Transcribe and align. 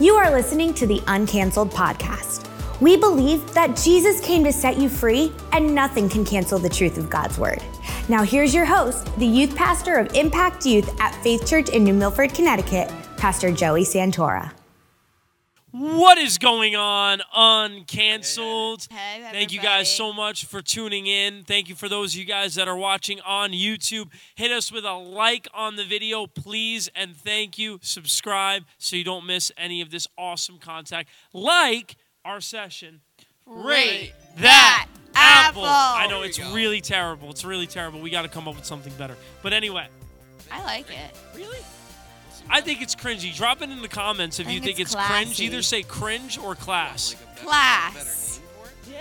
You 0.00 0.14
are 0.14 0.30
listening 0.30 0.74
to 0.74 0.86
the 0.86 1.00
Uncanceled 1.08 1.72
Podcast. 1.72 2.48
We 2.80 2.96
believe 2.96 3.52
that 3.54 3.76
Jesus 3.76 4.20
came 4.20 4.44
to 4.44 4.52
set 4.52 4.78
you 4.78 4.88
free, 4.88 5.32
and 5.50 5.74
nothing 5.74 6.08
can 6.08 6.24
cancel 6.24 6.60
the 6.60 6.68
truth 6.68 6.98
of 6.98 7.10
God's 7.10 7.36
Word. 7.36 7.60
Now, 8.08 8.22
here's 8.22 8.54
your 8.54 8.64
host, 8.64 9.12
the 9.18 9.26
youth 9.26 9.56
pastor 9.56 9.96
of 9.96 10.14
Mpact 10.14 10.64
Youth 10.64 10.88
at 11.00 11.16
Faith 11.24 11.48
Church 11.48 11.70
in 11.70 11.82
New 11.82 11.94
Milford, 11.94 12.32
Connecticut, 12.32 12.92
Pastor 13.16 13.50
Joey 13.50 13.82
Santora. 13.82 14.52
What 15.78 16.18
is 16.18 16.38
going 16.38 16.74
on, 16.74 17.20
Uncanceled? 17.32 18.90
Hey, 18.90 19.22
Thank 19.30 19.52
you 19.52 19.60
guys 19.60 19.88
so 19.88 20.12
much 20.12 20.44
for 20.44 20.60
tuning 20.60 21.06
in. 21.06 21.44
Thank 21.44 21.68
you 21.68 21.76
for 21.76 21.88
those 21.88 22.14
of 22.14 22.18
you 22.18 22.24
guys 22.24 22.56
that 22.56 22.66
are 22.66 22.76
watching 22.76 23.20
on 23.20 23.52
YouTube. 23.52 24.08
Hit 24.34 24.50
us 24.50 24.72
with 24.72 24.84
a 24.84 24.94
like 24.94 25.46
on 25.54 25.76
the 25.76 25.84
video, 25.84 26.26
please, 26.26 26.90
and 26.96 27.16
thank 27.16 27.58
you. 27.58 27.78
Subscribe 27.80 28.64
so 28.78 28.96
you 28.96 29.04
don't 29.04 29.24
miss 29.24 29.52
any 29.56 29.80
of 29.80 29.92
this 29.92 30.08
awesome 30.18 30.58
content. 30.58 31.06
Like 31.32 31.94
our 32.24 32.40
session. 32.40 33.00
Rate 33.46 34.14
that 34.38 34.88
apple. 35.14 35.62
I 35.64 36.08
know 36.08 36.22
it's 36.22 36.40
really 36.52 36.80
terrible. 36.80 37.30
It's 37.30 37.44
really 37.44 37.68
terrible. 37.68 38.00
We 38.00 38.10
got 38.10 38.22
to 38.22 38.28
come 38.28 38.48
up 38.48 38.56
with 38.56 38.64
something 38.64 38.92
better. 38.94 39.14
But 39.44 39.52
anyway, 39.52 39.86
I 40.50 40.60
like 40.64 40.90
it. 40.90 41.16
really? 41.36 41.58
I 42.50 42.60
think 42.60 42.82
it's 42.82 42.94
cringy. 42.94 43.34
Drop 43.34 43.62
it 43.62 43.70
in 43.70 43.82
the 43.82 43.88
comments 43.88 44.40
if 44.40 44.46
I 44.46 44.50
you 44.50 44.60
think 44.60 44.76
think 44.76 44.86
it's 44.86 44.94
it's 44.94 45.06
cringe. 45.06 45.40
Either 45.40 45.62
say 45.62 45.82
cringe 45.82 46.38
or 46.38 46.54
class. 46.54 47.14
Class. 47.36 48.40
Yeah. 48.90 49.00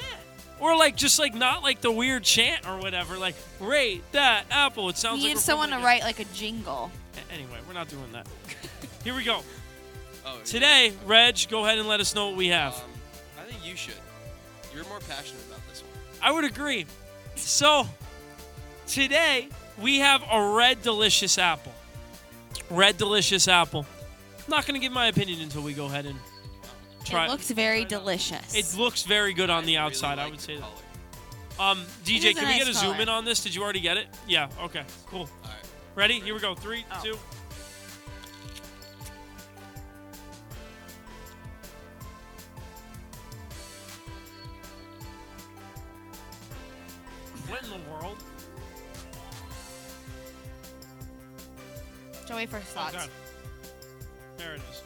Or 0.60 0.76
like 0.76 0.96
just 0.96 1.20
like 1.20 1.34
not 1.34 1.64
like 1.64 1.82
the 1.82 1.92
weird 1.92 2.24
chant 2.24 2.68
or 2.68 2.78
whatever. 2.78 3.18
Like 3.18 3.36
rate 3.60 4.04
that 4.12 4.46
apple. 4.52 4.90
It 4.90 4.98
sounds 4.98 5.20
We 5.20 5.24
like 5.24 5.30
need 5.30 5.36
we're 5.36 5.42
someone 5.42 5.70
to 5.70 5.78
write 5.78 6.04
like 6.04 6.20
a 6.20 6.26
jingle. 6.26 6.92
Anyway, 7.32 7.58
we're 7.68 7.74
not 7.74 7.88
doing 7.88 8.12
that. 8.14 8.28
Here 9.04 9.16
we 9.16 9.24
go. 9.24 9.42
Oh, 10.26 10.36
yeah. 10.38 10.44
Today, 10.44 10.94
Reg, 11.06 11.38
go 11.50 11.66
ahead 11.66 11.78
and 11.78 11.88
let 11.88 12.00
us 12.00 12.14
know 12.14 12.28
what 12.28 12.38
we 12.38 12.48
have. 12.50 12.74
Um, 12.76 12.82
I 13.40 13.50
think 13.50 13.66
you 13.66 13.76
should. 13.76 13.94
You're 14.74 14.84
more 14.86 15.00
passionate 15.00 15.42
about 15.48 15.62
this 15.70 15.82
one. 15.82 15.92
I 16.22 16.32
would 16.32 16.44
agree. 16.44 16.86
So 17.36 17.88
today 18.88 19.48
we 19.82 20.00
have 20.00 20.24
a 20.32 20.54
red 20.56 20.82
delicious 20.82 21.38
apple. 21.38 21.74
Red 22.70 22.98
delicious 22.98 23.48
apple. 23.48 23.86
I'm 24.46 24.52
not 24.52 24.66
gonna 24.66 24.80
give 24.80 24.92
my 24.92 25.08
opinion 25.08 25.42
until 25.42 25.62
we 25.62 25.74
go 25.74 25.86
ahead 25.86 26.06
and 26.06 26.18
try. 27.06 27.26
It 27.26 27.30
looks 27.30 27.52
very 27.52 27.86
delicious. 27.86 28.56
It 28.56 28.78
looks 28.78 29.04
very 29.04 29.34
good 29.34 29.50
on 29.50 29.64
the 29.66 29.74
really 29.74 29.78
outside. 29.78 30.20
I 30.20 30.24
like 30.24 30.32
would 30.32 30.40
the 30.40 30.44
say 30.44 30.58
that. 30.58 31.60
Um, 31.60 31.84
DJ, 32.06 32.18
is 32.18 32.26
a 32.26 32.34
can 32.40 32.48
we 32.48 32.58
get 32.60 32.68
nice 32.68 32.76
a 32.76 32.80
zoom 32.80 33.00
in 33.00 33.10
on 33.10 33.26
this? 33.26 33.42
Did 33.44 33.56
you 33.56 33.64
already 33.64 33.80
get 33.82 33.98
it? 33.98 34.08
Yeah. 34.28 34.50
Okay. 34.62 34.84
Cool. 35.08 35.22
All 35.22 35.28
right. 35.44 35.54
Ready? 35.96 36.20
Here 36.20 36.34
we 36.36 36.40
go. 36.40 36.54
Three, 36.54 36.86
Oh. 36.92 37.00
two. 37.04 37.18
Joey 52.38 52.46
first 52.46 52.68
thoughts. 52.68 52.96
Okay. 52.96 53.06
There 54.38 54.54
it 54.54 54.62
is. 54.70 54.84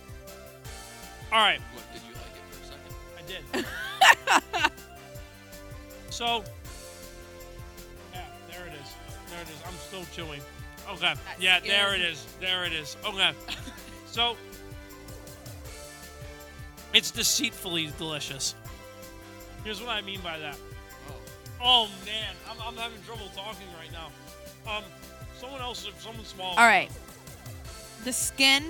All 1.34 1.40
right. 1.40 1.60
What, 1.74 1.84
did 1.92 2.02
you 2.08 2.14
like 2.14 2.32
it 2.38 2.46
for 2.50 2.64
a 2.64 2.68
second? 2.72 2.96
I 3.18 4.64
did. 4.64 4.72
so, 6.10 6.46
yeah, 8.14 8.22
there 8.50 8.66
it 8.68 8.74
is. 8.82 8.94
There 9.30 9.42
it 9.42 9.50
is. 9.50 9.62
I'm 9.68 9.74
still 9.74 10.06
chewing. 10.14 10.40
Okay. 10.92 11.14
yeah, 11.42 11.60
there 11.60 11.94
it 11.94 11.98
good. 11.98 12.12
is. 12.12 12.26
There 12.40 12.64
it 12.64 12.72
is. 12.72 12.96
Okay. 13.06 13.34
so, 14.06 14.38
it's 16.94 17.12
deceitfully 17.12 17.92
delicious. 17.98 18.56
Here's 19.66 19.82
what 19.82 19.90
I 19.90 20.00
mean 20.00 20.22
by 20.22 20.40
that. 20.40 20.56
Oh, 21.10 21.16
Oh 21.62 21.90
man, 22.06 22.34
I'm, 22.50 22.56
I'm 22.66 22.76
having 22.78 23.02
trouble 23.04 23.30
talking 23.36 23.68
right 23.78 23.92
now. 23.92 24.08
Um, 24.72 24.84
someone 25.38 25.60
else, 25.60 25.86
if 25.86 26.02
someone 26.02 26.24
small. 26.24 26.52
All 26.52 26.66
right. 26.66 26.90
The 28.04 28.14
skin, 28.14 28.64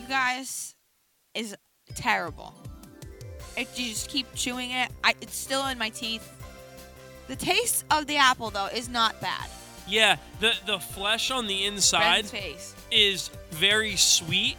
you 0.00 0.06
guys, 0.08 0.74
is 1.34 1.56
terrible. 1.94 2.54
If 3.56 3.78
you 3.78 3.88
just 3.90 4.10
keep 4.10 4.26
chewing 4.34 4.70
it, 4.70 4.90
I, 5.02 5.14
it's 5.20 5.34
still 5.36 5.66
in 5.68 5.78
my 5.78 5.88
teeth. 5.88 6.30
The 7.28 7.36
taste 7.36 7.84
of 7.90 8.06
the 8.06 8.16
apple, 8.16 8.50
though, 8.50 8.66
is 8.66 8.88
not 8.88 9.20
bad. 9.20 9.48
Yeah, 9.88 10.16
the 10.40 10.52
the 10.66 10.78
flesh 10.78 11.30
on 11.30 11.46
the 11.46 11.64
inside 11.64 12.26
is 12.90 13.30
very 13.50 13.96
sweet, 13.96 14.56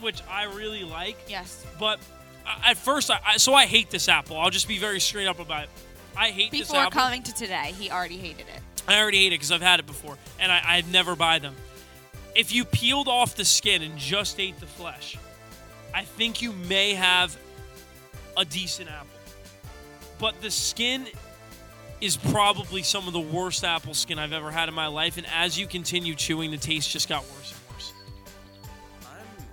which 0.00 0.22
I 0.30 0.44
really 0.44 0.84
like. 0.84 1.16
Yes. 1.28 1.64
But 1.78 1.98
I- 2.46 2.70
at 2.72 2.76
first, 2.76 3.10
I, 3.10 3.20
I 3.26 3.36
so 3.38 3.54
I 3.54 3.66
hate 3.66 3.90
this 3.90 4.08
apple. 4.08 4.36
I'll 4.38 4.50
just 4.50 4.68
be 4.68 4.78
very 4.78 5.00
straight 5.00 5.26
up 5.26 5.40
about 5.40 5.64
it. 5.64 5.70
I 6.16 6.28
hate 6.30 6.50
this 6.52 6.70
apple. 6.70 6.90
Before 6.90 7.02
coming 7.02 7.22
to 7.24 7.34
today, 7.34 7.72
he 7.78 7.90
already 7.90 8.18
hated 8.18 8.46
it. 8.54 8.60
I 8.86 9.00
already 9.00 9.18
hate 9.18 9.28
it 9.28 9.36
because 9.36 9.50
I've 9.52 9.62
had 9.62 9.80
it 9.80 9.86
before, 9.86 10.18
and 10.38 10.52
I, 10.52 10.60
I'd 10.64 10.90
never 10.92 11.16
buy 11.16 11.38
them. 11.38 11.54
If 12.34 12.54
you 12.54 12.64
peeled 12.64 13.08
off 13.08 13.34
the 13.34 13.44
skin 13.44 13.82
and 13.82 13.96
just 13.96 14.38
ate 14.38 14.58
the 14.60 14.66
flesh, 14.66 15.16
I 15.94 16.04
think 16.04 16.42
you 16.42 16.52
may 16.52 16.94
have 16.94 17.36
a 18.36 18.44
decent 18.44 18.90
apple. 18.90 19.08
But 20.18 20.40
the 20.40 20.50
skin 20.50 21.06
is 22.00 22.16
probably 22.16 22.82
some 22.82 23.06
of 23.06 23.12
the 23.12 23.20
worst 23.20 23.64
apple 23.64 23.94
skin 23.94 24.18
I've 24.18 24.32
ever 24.32 24.50
had 24.50 24.68
in 24.68 24.74
my 24.74 24.86
life, 24.86 25.18
and 25.18 25.26
as 25.34 25.58
you 25.58 25.66
continue 25.66 26.14
chewing, 26.14 26.50
the 26.50 26.56
taste 26.56 26.90
just 26.90 27.08
got 27.08 27.22
worse 27.22 27.52
and 27.52 27.74
worse. 27.74 27.92
I'm 29.06 29.44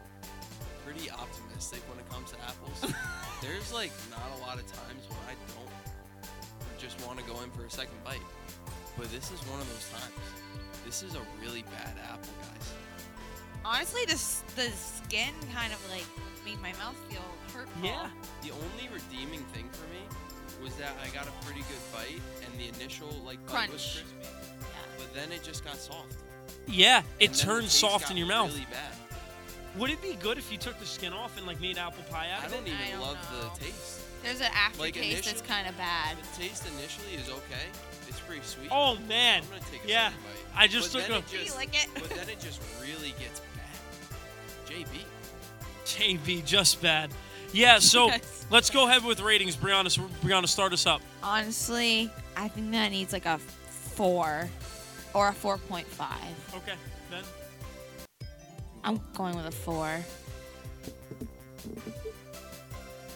pretty 0.86 1.10
optimistic 1.10 1.82
when 1.90 2.00
it 2.00 2.10
comes 2.10 2.32
to 2.32 2.38
apples. 2.42 2.94
There's 3.42 3.74
like 3.74 3.92
not 4.12 4.32
a 4.38 4.42
lot 4.42 4.60
of 4.60 4.68
times 4.68 5.04
when 5.10 5.20
I 5.28 5.36
don't 5.54 5.68
just 6.80 7.06
want 7.06 7.20
to 7.20 7.26
go 7.26 7.42
in 7.42 7.50
for 7.52 7.66
a 7.66 7.70
second 7.70 8.02
bite. 8.04 8.22
But 8.98 9.12
this 9.12 9.32
is 9.32 9.40
one 9.48 9.60
of 9.60 9.68
those 9.70 9.90
times. 9.90 10.47
This 10.88 11.04
is 11.04 11.16
a 11.16 11.22
really 11.42 11.64
bad 11.64 11.94
apple, 12.10 12.30
guys. 12.42 12.72
Honestly, 13.66 14.02
this 14.08 14.42
the 14.56 14.70
skin 14.72 15.34
kind 15.54 15.74
of 15.74 15.92
like 15.92 16.06
made 16.46 16.62
my 16.62 16.72
mouth 16.82 16.96
feel 17.10 17.20
hurtful. 17.54 17.84
Yeah. 17.84 18.08
The 18.42 18.52
only 18.52 18.88
redeeming 18.94 19.44
thing 19.54 19.68
for 19.74 19.84
me 19.94 20.00
was 20.64 20.74
that 20.76 20.94
I 21.04 21.10
got 21.14 21.28
a 21.28 21.46
pretty 21.46 21.60
good 21.62 21.84
bite, 21.94 22.22
and 22.46 22.58
the 22.58 22.70
initial 22.80 23.10
like 23.26 23.46
bite 23.48 23.70
was 23.70 23.84
Crunch. 23.84 24.06
crispy, 24.22 24.64
but 24.98 25.14
then 25.14 25.34
it 25.34 25.44
just 25.44 25.66
got 25.66 25.76
soft. 25.76 26.16
Yeah, 26.68 27.00
it 27.00 27.04
And 27.04 27.20
then 27.20 27.32
the 27.32 27.38
turns 27.44 27.64
taste 27.66 27.80
soft 27.82 28.04
got 28.06 28.12
in 28.12 28.18
your 28.18 28.28
mouth. 28.28 28.52
Really 28.54 28.66
bad. 28.72 28.94
Would 29.78 29.90
it 29.92 30.02
be 30.02 30.14
good 30.22 30.38
if 30.38 30.50
you 30.50 30.58
took 30.58 30.80
the 30.80 30.86
skin 30.86 31.12
off 31.12 31.38
and 31.38 31.46
like 31.46 31.60
made 31.60 31.78
apple 31.78 32.04
pie 32.10 32.30
out 32.34 32.44
I 32.44 32.46
of 32.46 32.54
don't 32.54 32.66
it? 32.66 32.70
even 32.70 32.80
I 32.82 32.92
don't 32.92 33.02
love 33.02 33.32
know. 33.34 33.50
the 33.54 33.60
taste. 33.66 34.02
There's 34.24 34.40
an 34.40 34.48
aftertaste 34.56 34.80
Like, 34.80 34.94
that's 34.96 35.28
initially- 35.28 35.48
kind 35.48 35.68
of 35.68 35.78
bad. 35.78 36.16
The 36.18 36.42
taste 36.44 36.66
initially 36.66 37.14
is 37.22 37.30
okay. 37.30 37.68
It's 38.28 38.54
pretty 38.56 38.68
sweet. 38.68 38.70
Oh 38.72 38.96
man, 39.08 39.44
I'm 39.44 39.50
gonna 39.50 39.62
take 39.72 39.86
a 39.86 39.88
yeah. 39.88 40.10
bite. 40.10 40.16
I 40.56 40.68
just 40.68 40.92
But 40.94 41.00
took 41.00 41.08
then 41.08 41.18
a 41.18 41.20
it 41.20 41.28
Do 41.30 41.38
you 41.38 41.44
just- 41.46 41.56
like 41.56 41.76
it? 41.84 41.90
But 41.94 42.10
then 42.10 42.30
it 42.30 42.40
just 42.40 42.62
really 42.82 43.14
gets 43.20 43.42
bad. 43.56 44.70
JB. 44.72 44.88
JB 45.86 46.46
just 46.46 46.82
bad. 46.82 47.12
Yeah, 47.54 47.80
so 47.80 48.08
Yes. 48.12 48.46
let's 48.50 48.70
go 48.70 48.88
ahead 48.88 49.04
with 49.06 49.20
ratings. 49.22 49.56
Brianna, 49.56 49.90
so 49.90 50.02
Brianna, 50.24 50.48
start 50.48 50.74
us 50.74 50.86
up. 50.86 51.02
Honestly, 51.24 52.12
I 52.36 52.48
think 52.50 52.72
that 52.72 52.90
needs 52.92 53.14
like 53.14 53.26
a 53.26 53.38
four 53.38 54.50
or 55.14 55.30
a 55.30 55.34
4.5. 55.34 55.86
Okay, 56.58 56.74
then. 57.10 57.24
I'm 58.84 59.00
going 59.16 59.36
with 59.36 59.46
a 59.46 59.52
four. 59.52 60.00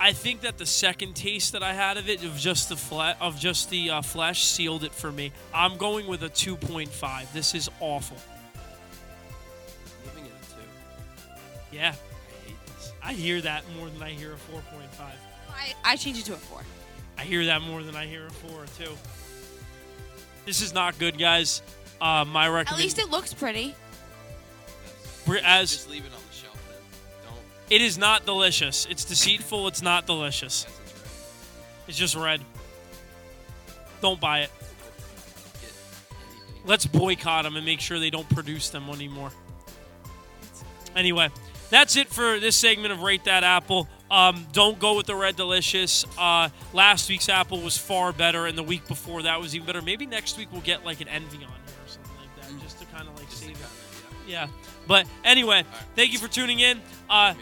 I 0.02 0.14
think 0.14 0.42
that 0.42 0.58
the 0.58 0.66
second 0.66 1.16
taste 1.16 1.52
that 1.52 1.62
I 1.62 1.74
had 1.74 1.98
of 1.98 2.10
it, 2.10 2.24
of 2.24 2.36
just 2.36 2.70
the 2.70 2.76
fle- 2.76 3.14
of 3.22 3.40
just 3.40 3.70
the 3.70 3.92
uh, 3.92 4.02
flesh, 4.02 4.44
sealed 4.44 4.84
it 4.84 4.94
for 4.96 5.12
me. 5.12 5.32
I'm 5.54 5.78
going 5.78 6.08
with 6.08 6.24
a 6.24 6.30
2.5. 6.30 7.32
This 7.34 7.54
is 7.54 7.70
awful. 7.80 8.18
Giving 10.04 10.26
it 10.26 10.32
a 10.32 10.46
two. 10.56 11.78
Yeah, 11.78 11.90
I 11.90 12.48
hate 12.48 12.66
this. 12.66 12.94
I 13.04 13.14
hear 13.14 13.42
that 13.42 13.64
more 13.78 13.90
than 13.90 14.02
I 14.02 14.10
hear 14.10 14.34
a 14.34 14.36
4.5. 14.38 14.62
I, 15.52 15.76
I 15.86 15.96
changed 15.98 16.22
it 16.22 16.26
to 16.26 16.34
a 16.34 16.38
four. 16.38 16.62
I 17.20 17.22
hear 17.22 17.46
that 17.46 17.62
more 17.62 17.84
than 17.84 17.96
I 17.96 18.08
hear 18.08 18.26
a 18.26 18.32
four 18.32 18.64
or 18.64 18.66
two. 18.80 18.98
This 20.48 20.64
is 20.64 20.74
not 20.74 20.98
good, 20.98 21.20
guys. 21.20 21.62
Uh, 22.02 22.26
my 22.26 22.48
record 22.50 22.74
At 22.74 22.80
least 22.80 22.98
it 22.98 23.12
looks 23.12 23.36
pretty. 23.36 23.76
Bri- 25.28 25.42
as 25.44 25.70
Just 25.72 25.92
leave 25.92 26.04
it 26.06 26.12
on 26.12 26.21
it 27.72 27.82
is 27.82 27.98
not 27.98 28.26
delicious. 28.26 28.86
It's 28.90 29.06
deceitful. 29.06 29.68
It's 29.68 29.82
not 29.82 30.06
delicious. 30.06 30.68
It's 31.88 31.98
just 31.98 32.16
red. 32.16 32.42
Don't 34.02 34.20
buy 34.20 34.42
it. 34.42 34.52
Let's 36.66 36.86
boycott 36.86 37.44
them 37.46 37.56
and 37.56 37.66
make 37.66 37.80
sure 37.80 37.98
they 38.00 38.12
don't 38.12 38.30
produce 38.30 38.70
them 38.70 38.88
anymore. 38.90 39.32
Anyway, 40.96 41.30
that's 41.70 41.96
it 41.96 42.08
for 42.10 42.40
this 42.40 42.56
segment 42.56 42.92
of 42.92 43.02
Rate 43.02 43.24
That 43.24 43.44
Apple. 43.44 43.88
Um, 44.12 44.46
don't 44.52 44.78
go 44.78 44.98
with 44.98 45.06
the 45.06 45.16
Red 45.16 45.38
Delicious. 45.38 46.06
Uh, 46.18 46.50
last 46.74 47.10
week's 47.10 47.30
apple 47.30 47.62
was 47.62 47.78
far 47.78 48.12
better, 48.12 48.46
and 48.46 48.58
the 48.58 48.64
week 48.64 48.86
before 48.88 49.22
that 49.24 49.40
was 49.40 49.56
even 49.56 49.66
better. 49.66 49.82
Maybe 49.82 50.06
next 50.06 50.38
week 50.38 50.50
we'll 50.52 50.62
get 50.62 50.84
like 50.86 51.00
an 51.00 51.08
envy 51.08 51.38
on 51.38 51.42
here 51.44 51.50
or 51.50 51.88
something 51.88 52.12
like 52.20 52.42
that, 52.46 52.62
just 52.62 52.78
to 52.80 52.86
kind 52.88 53.08
of 53.08 53.16
like 53.18 53.30
Just 53.30 53.44
save 53.44 53.52
it. 53.52 53.58
yeah. 54.28 54.48
Yeah. 54.48 54.48
But 54.86 55.08
anyway, 55.24 55.64
thank 55.96 56.12
you 56.12 56.20
for 56.20 56.28
tuning 56.28 56.60
in. 56.60 56.82
Uh, 57.10 57.34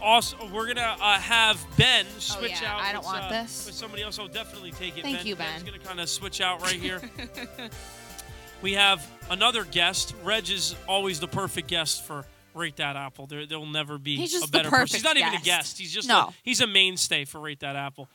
Let 0.00 0.06
me 0.06 0.20
take 0.20 0.40
one. 0.40 0.48
Also, 0.48 0.54
we're 0.54 0.66
gonna 0.66 0.96
uh, 1.00 1.18
have 1.18 1.64
Ben 1.76 2.06
switch 2.18 2.52
Oh, 2.56 2.62
yeah, 2.62 2.72
out. 2.74 2.80
I 2.80 2.92
don't 2.92 3.00
with, 3.00 3.06
want 3.06 3.24
uh, 3.24 3.42
this. 3.42 3.66
With 3.66 3.74
somebody 3.74 4.02
else, 4.02 4.18
I'll 4.18 4.28
definitely 4.28 4.72
take 4.72 4.96
it. 4.98 5.02
Thank 5.02 5.18
ben, 5.18 5.26
you, 5.26 5.36
Ben's 5.36 5.62
Ben. 5.62 5.72
gonna 5.72 5.84
kind 5.84 6.00
of 6.00 6.08
switch 6.08 6.40
out 6.40 6.60
right 6.62 6.72
here. 6.74 7.00
we 8.62 8.74
have 8.74 9.06
another 9.30 9.64
guest. 9.64 10.14
Reg 10.24 10.50
is 10.50 10.74
always 10.88 11.20
the 11.20 11.28
perfect 11.28 11.68
guest 11.68 12.04
for 12.04 12.24
Rate 12.54 12.76
That 12.76 12.96
Apple. 12.96 13.26
There, 13.26 13.46
there'll 13.46 13.66
never 13.66 13.98
be 13.98 14.16
He's 14.16 14.32
just 14.32 14.44
a 14.44 14.50
the 14.50 14.58
better 14.58 14.70
person. 14.70 14.96
He's 14.96 15.02
perfect 15.02 15.20
not 15.20 15.28
even 15.28 15.40
a 15.40 15.44
guest. 15.44 15.44
guest. 15.44 15.78
He's 15.78 15.92
just 15.92 16.08
No. 16.08 16.18
a, 16.18 16.34
he's 16.42 16.60
a 16.60 16.66
mainstay 16.66 17.24
for 17.24 17.40
Rate 17.40 17.60
That 17.60 17.76
Apple. 17.76 18.08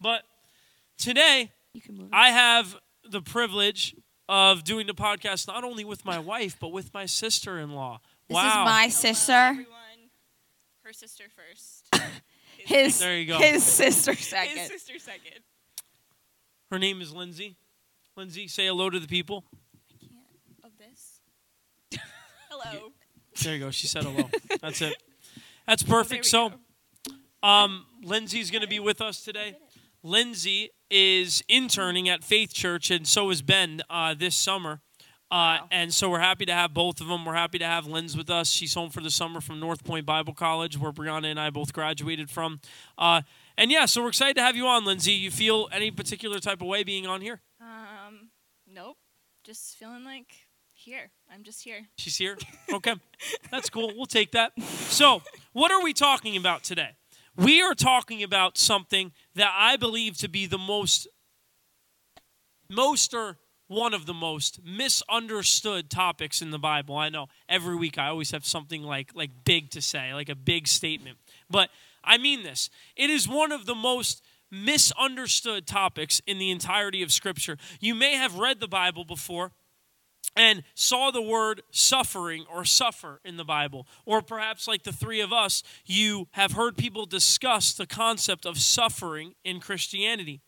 But 0.00 0.22
today, 0.98 1.52
You 1.72 1.80
can 1.80 1.96
move. 1.96 2.08
I 2.12 2.30
have 2.30 2.76
the 3.08 3.20
privilege 3.20 3.94
of 4.28 4.64
doing 4.64 4.86
the 4.86 4.94
podcast 4.94 5.46
not 5.46 5.64
only 5.64 5.84
with 5.84 6.04
my 6.04 6.18
wife 6.18 6.56
but 6.58 6.68
with 6.72 6.92
my 6.94 7.04
sister-in-law. 7.06 8.00
This 8.28 8.34
wow. 8.34 8.48
is 8.48 8.64
my 8.64 8.80
Hello, 8.82 8.88
sister. 8.90 9.66
Everyone. 10.84 10.90
Her 10.90 10.92
sister 10.92 11.24
first. 11.34 11.88
His 12.58 12.98
There 12.98 13.16
you 13.18 13.26
go. 13.26 13.38
his 13.38 13.64
sister 13.64 14.14
second. 14.14 14.56
His 14.56 14.68
sister 14.68 14.98
second. 14.98 15.42
Her 16.70 16.78
name 16.78 17.00
is 17.00 17.12
Lindsay. 17.12 17.56
Lindsay, 18.16 18.48
say 18.48 18.66
hello 18.66 18.90
to 18.90 19.00
the 19.00 19.08
people. 19.08 19.44
I 19.52 19.96
can't. 19.98 20.64
Of 20.64 20.70
this. 20.78 21.20
Hello. 22.48 22.92
There 23.42 23.54
you 23.54 23.60
go. 23.64 23.70
She 23.72 23.88
said 23.88 24.04
hello. 24.04 24.30
That's 24.62 24.80
it. 24.82 24.94
That's 25.66 25.82
perfect. 25.82 26.24
we 26.24 26.28
So, 26.28 26.52
um, 27.42 27.86
Lindsay's 28.02 28.50
going 28.52 28.62
to 28.62 28.68
be 28.68 28.78
with 28.78 29.00
us 29.00 29.22
today. 29.22 29.56
Lindsay 30.04 30.70
is 30.90 31.42
interning 31.48 32.08
at 32.08 32.22
Faith 32.22 32.54
Church, 32.54 32.90
and 32.90 33.06
so 33.06 33.30
is 33.30 33.42
Ben 33.42 33.82
uh, 33.90 34.14
this 34.14 34.36
summer. 34.36 34.80
Uh, 35.30 35.58
And 35.70 35.92
so 35.92 36.08
we're 36.10 36.20
happy 36.20 36.44
to 36.46 36.52
have 36.52 36.72
both 36.74 37.00
of 37.00 37.08
them. 37.08 37.24
We're 37.24 37.34
happy 37.34 37.58
to 37.58 37.64
have 37.66 37.86
Linz 37.86 38.16
with 38.16 38.30
us. 38.30 38.50
She's 38.50 38.74
home 38.74 38.90
for 38.90 39.00
the 39.00 39.10
summer 39.10 39.40
from 39.40 39.58
North 39.58 39.82
Point 39.84 40.06
Bible 40.06 40.34
College, 40.34 40.78
where 40.78 40.92
Brianna 40.92 41.26
and 41.30 41.40
I 41.40 41.50
both 41.50 41.72
graduated 41.72 42.30
from. 42.30 42.60
Uh, 42.96 43.22
and 43.58 43.70
yeah, 43.70 43.86
so 43.86 44.02
we're 44.02 44.08
excited 44.08 44.36
to 44.36 44.42
have 44.42 44.54
you 44.56 44.66
on, 44.66 44.84
Lindsay. 44.84 45.12
You 45.12 45.30
feel 45.30 45.68
any 45.72 45.90
particular 45.90 46.38
type 46.38 46.60
of 46.60 46.68
way 46.68 46.84
being 46.84 47.06
on 47.06 47.20
here? 47.20 47.40
Um, 47.60 48.28
nope. 48.72 48.96
Just 49.44 49.76
feeling 49.76 50.04
like 50.04 50.46
here. 50.72 51.10
I'm 51.32 51.42
just 51.42 51.62
here. 51.64 51.86
She's 51.98 52.16
here. 52.16 52.36
Okay. 52.72 52.94
That's 53.50 53.70
cool. 53.70 53.92
We'll 53.94 54.06
take 54.06 54.32
that. 54.32 54.52
So, 54.60 55.22
what 55.52 55.70
are 55.70 55.82
we 55.82 55.92
talking 55.92 56.36
about 56.36 56.64
today? 56.64 56.90
We 57.36 57.60
are 57.62 57.74
talking 57.74 58.22
about 58.22 58.56
something 58.58 59.12
that 59.34 59.52
I 59.56 59.76
believe 59.76 60.16
to 60.18 60.28
be 60.28 60.46
the 60.46 60.58
most, 60.58 61.06
most 62.70 63.14
or 63.14 63.36
one 63.74 63.92
of 63.92 64.06
the 64.06 64.14
most 64.14 64.60
misunderstood 64.64 65.90
topics 65.90 66.40
in 66.40 66.50
the 66.50 66.58
Bible. 66.58 66.96
I 66.96 67.08
know 67.08 67.26
every 67.48 67.76
week 67.76 67.98
I 67.98 68.08
always 68.08 68.30
have 68.30 68.46
something 68.46 68.82
like 68.82 69.10
like 69.14 69.30
big 69.44 69.70
to 69.70 69.82
say, 69.82 70.14
like 70.14 70.28
a 70.28 70.34
big 70.34 70.68
statement. 70.68 71.18
But 71.50 71.70
I 72.02 72.18
mean 72.18 72.42
this. 72.42 72.70
It 72.96 73.10
is 73.10 73.28
one 73.28 73.52
of 73.52 73.66
the 73.66 73.74
most 73.74 74.22
misunderstood 74.50 75.66
topics 75.66 76.22
in 76.26 76.38
the 76.38 76.50
entirety 76.50 77.02
of 77.02 77.12
scripture. 77.12 77.58
You 77.80 77.94
may 77.94 78.14
have 78.14 78.38
read 78.38 78.60
the 78.60 78.68
Bible 78.68 79.04
before 79.04 79.50
and 80.36 80.62
saw 80.74 81.10
the 81.10 81.22
word 81.22 81.62
suffering 81.70 82.44
or 82.52 82.64
suffer 82.64 83.20
in 83.24 83.36
the 83.36 83.44
Bible. 83.44 83.86
Or 84.04 84.22
perhaps, 84.22 84.66
like 84.66 84.82
the 84.82 84.92
three 84.92 85.20
of 85.20 85.32
us, 85.32 85.62
you 85.84 86.28
have 86.32 86.52
heard 86.52 86.76
people 86.76 87.06
discuss 87.06 87.72
the 87.72 87.86
concept 87.86 88.46
of 88.46 88.58
suffering 88.58 89.34
in 89.44 89.60
Christianity. 89.60 90.40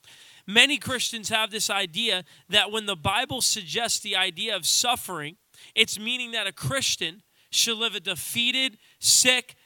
Many 0.46 0.78
Christians 0.78 1.28
have 1.28 1.50
this 1.50 1.69
idea 1.69 2.25
that 2.48 2.70
when 2.70 2.87
the 2.87 2.96
Bible 2.96 3.40
suggests 3.40 3.98
the 4.00 4.14
idea 4.14 4.54
of 4.54 4.66
suffering, 4.66 5.37
it's 5.75 5.98
meaning 5.98 6.32
that 6.32 6.46
a 6.46 6.52
Christian 6.52 7.22
should 7.50 7.78
live 7.78 7.94
a 7.94 8.00
defeated, 8.00 8.78
sick, 9.00 9.56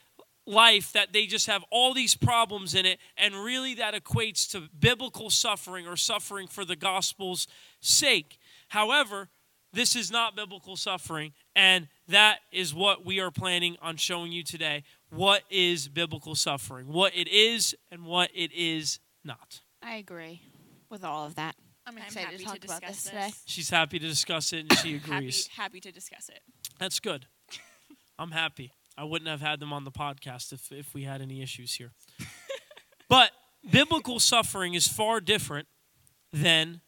life 0.47 0.91
that 0.93 1.13
they 1.13 1.27
just 1.27 1.45
have 1.45 1.63
all 1.69 1.93
these 1.93 2.15
problems 2.15 2.73
in 2.73 2.85
it, 2.85 2.99
and 3.15 3.35
really 3.35 3.75
that 3.75 3.93
equates 3.93 4.49
to 4.51 4.69
biblical 4.79 5.29
suffering 5.29 5.87
or 5.87 5.95
suffering 5.95 6.47
for 6.47 6.65
the 6.65 6.75
gospel's 6.75 7.47
sake. 7.79 8.39
However, 8.69 9.29
this 9.73 9.95
is 9.95 10.11
not 10.11 10.35
biblical 10.35 10.75
suffering, 10.75 11.33
and 11.55 11.87
that 12.07 12.39
is 12.51 12.73
what 12.73 13.05
we 13.05 13.19
are 13.19 13.31
planning 13.31 13.77
on 13.81 13.97
showing 13.97 14.31
you 14.31 14.43
today. 14.43 14.83
What 15.09 15.43
is 15.49 15.87
biblical 15.87 16.35
suffering? 16.35 16.87
What 16.87 17.15
it 17.15 17.27
is 17.27 17.75
and 17.91 18.03
what 18.03 18.31
it 18.33 18.51
is 18.51 18.99
not. 19.23 19.61
I 19.81 19.95
agree 19.95 20.41
with 20.91 21.03
all 21.03 21.25
of 21.25 21.35
that. 21.35 21.55
I'm 21.87 21.97
I'm 21.97 22.03
excited 22.03 22.25
happy 22.25 22.37
to 22.37 22.43
to 22.43 22.49
talk 22.49 22.63
about 22.65 22.81
this 22.87 23.03
this. 23.03 23.11
today. 23.11 23.31
She's 23.45 23.69
happy 23.69 23.97
to 23.97 24.07
discuss 24.07 24.53
it, 24.53 24.59
and 24.69 24.73
she 24.79 24.93
Happy, 24.99 25.15
agrees. 25.15 25.47
happy 25.47 25.79
to 25.79 25.91
discuss 25.91 26.29
it. 26.29 26.41
That's 26.77 26.99
good. 26.99 27.25
I'm 28.19 28.31
happy. 28.31 28.71
I 28.97 29.03
wouldn't 29.05 29.29
have 29.29 29.41
had 29.41 29.59
them 29.59 29.73
on 29.73 29.83
the 29.83 29.91
podcast 29.91 30.53
if, 30.53 30.71
if 30.71 30.93
we 30.93 31.03
had 31.03 31.21
any 31.21 31.41
issues 31.41 31.73
here. 31.73 31.91
but 33.09 33.31
biblical 33.69 34.19
suffering 34.19 34.75
is 34.75 34.87
far 34.87 35.19
different 35.21 35.67
than 36.31 36.81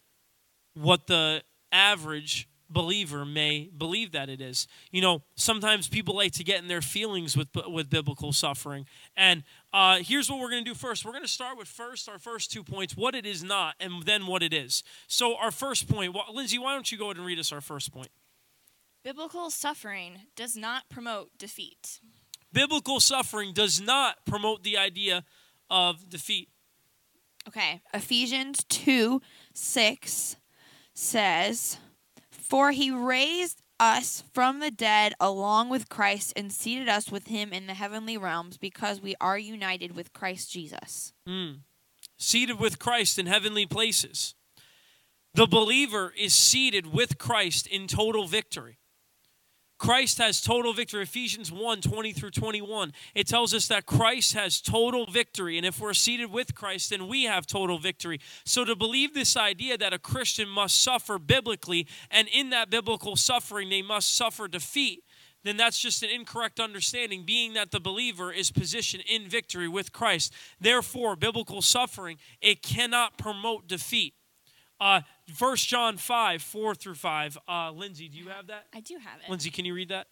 what 0.75 1.07
the 1.07 1.41
average 1.71 2.47
believer 2.73 3.23
may 3.25 3.69
believe 3.77 4.11
that 4.11 4.29
it 4.29 4.41
is. 4.41 4.67
You 4.91 5.01
know, 5.01 5.23
sometimes 5.35 5.87
people 5.87 6.15
like 6.15 6.33
to 6.33 6.43
get 6.43 6.61
in 6.61 6.67
their 6.67 6.81
feelings 6.81 7.37
with 7.37 7.47
with 7.67 7.89
biblical 7.89 8.33
suffering. 8.33 8.85
And 9.15 9.43
uh, 9.71 9.97
here's 10.01 10.29
what 10.29 10.39
we're 10.39 10.49
going 10.49 10.63
to 10.65 10.69
do 10.69 10.75
first. 10.75 11.05
We're 11.05 11.11
going 11.11 11.23
to 11.23 11.29
start 11.29 11.57
with 11.57 11.67
first 11.67 12.09
our 12.09 12.19
first 12.19 12.51
two 12.51 12.63
points, 12.63 12.97
what 12.97 13.15
it 13.15 13.25
is 13.25 13.43
not, 13.43 13.75
and 13.79 14.03
then 14.03 14.27
what 14.27 14.43
it 14.43 14.53
is. 14.53 14.83
So 15.07 15.35
our 15.37 15.51
first 15.51 15.87
point, 15.87 16.13
well, 16.13 16.25
Lindsay, 16.33 16.57
why 16.57 16.73
don't 16.73 16.91
you 16.91 16.97
go 16.97 17.05
ahead 17.05 17.17
and 17.17 17.25
read 17.25 17.39
us 17.39 17.51
our 17.51 17.61
first 17.61 17.93
point? 17.93 18.09
Biblical 19.03 19.49
suffering 19.49 20.19
does 20.35 20.55
not 20.55 20.89
promote 20.89 21.29
defeat. 21.37 21.99
biblical 22.51 22.99
suffering 22.99 23.53
does 23.53 23.81
not 23.81 24.25
promote 24.25 24.63
the 24.63 24.77
idea 24.77 25.23
of 25.69 26.09
defeat. 26.09 26.49
Okay. 27.47 27.81
Ephesians 27.93 28.63
2 28.69 29.21
6 29.53 30.37
says, 30.93 31.77
For 32.43 32.71
he 32.71 32.91
raised 32.91 33.61
us 33.79 34.23
from 34.33 34.59
the 34.59 34.69
dead 34.69 35.13
along 35.19 35.69
with 35.69 35.89
Christ 35.89 36.33
and 36.35 36.51
seated 36.51 36.89
us 36.89 37.09
with 37.09 37.27
him 37.27 37.53
in 37.53 37.67
the 37.67 37.73
heavenly 37.73 38.17
realms 38.17 38.57
because 38.57 39.01
we 39.01 39.15
are 39.21 39.37
united 39.37 39.95
with 39.95 40.13
Christ 40.13 40.51
Jesus. 40.51 41.13
Hmm. 41.25 41.51
Seated 42.17 42.59
with 42.59 42.79
Christ 42.79 43.17
in 43.17 43.27
heavenly 43.27 43.65
places. 43.65 44.35
The 45.33 45.47
believer 45.47 46.13
is 46.17 46.33
seated 46.33 46.93
with 46.93 47.17
Christ 47.17 47.65
in 47.65 47.87
total 47.87 48.27
victory. 48.27 48.77
Christ 49.83 50.17
has 50.19 50.39
total 50.39 50.71
victory. 50.71 51.03
Ephesians 51.03 51.51
1 51.51 51.81
20 51.81 52.13
through 52.13 52.31
21. 52.31 52.93
It 53.13 53.27
tells 53.27 53.53
us 53.53 53.67
that 53.67 53.85
Christ 53.85 54.33
has 54.33 54.61
total 54.61 55.05
victory. 55.05 55.57
And 55.57 55.65
if 55.65 55.77
we're 55.77 55.93
seated 55.93 56.31
with 56.31 56.55
Christ, 56.55 56.91
then 56.91 57.09
we 57.09 57.25
have 57.25 57.45
total 57.45 57.77
victory. 57.77 58.21
So 58.45 58.63
to 58.63 58.77
believe 58.77 59.13
this 59.13 59.35
idea 59.35 59.77
that 59.77 59.91
a 59.91 59.99
Christian 59.99 60.47
must 60.47 60.81
suffer 60.81 61.19
biblically, 61.19 61.85
and 62.09 62.29
in 62.29 62.49
that 62.51 62.69
biblical 62.69 63.17
suffering, 63.17 63.67
they 63.67 63.81
must 63.81 64.15
suffer 64.15 64.47
defeat, 64.47 65.03
then 65.43 65.57
that's 65.57 65.79
just 65.79 66.01
an 66.01 66.09
incorrect 66.09 66.61
understanding, 66.61 67.25
being 67.25 67.51
that 67.55 67.71
the 67.71 67.81
believer 67.81 68.31
is 68.31 68.51
positioned 68.51 69.03
in 69.05 69.27
victory 69.27 69.67
with 69.67 69.91
Christ. 69.91 70.33
Therefore, 70.61 71.17
biblical 71.17 71.61
suffering, 71.61 72.19
it 72.41 72.61
cannot 72.61 73.17
promote 73.17 73.67
defeat. 73.67 74.13
Uh, 74.83 75.01
1 75.39 75.55
John 75.55 75.95
5, 75.95 76.41
4 76.41 76.75
through 76.75 76.95
5. 76.95 77.37
Uh, 77.47 77.71
Lindsay, 77.71 78.09
do 78.09 78.17
you 78.17 78.27
have 78.27 78.47
that? 78.47 78.65
I 78.73 78.81
do 78.81 78.95
have 78.97 79.21
it. 79.25 79.29
Lindsay, 79.29 79.49
can 79.49 79.63
you 79.63 79.73
read 79.73 79.87
that? 79.89 80.07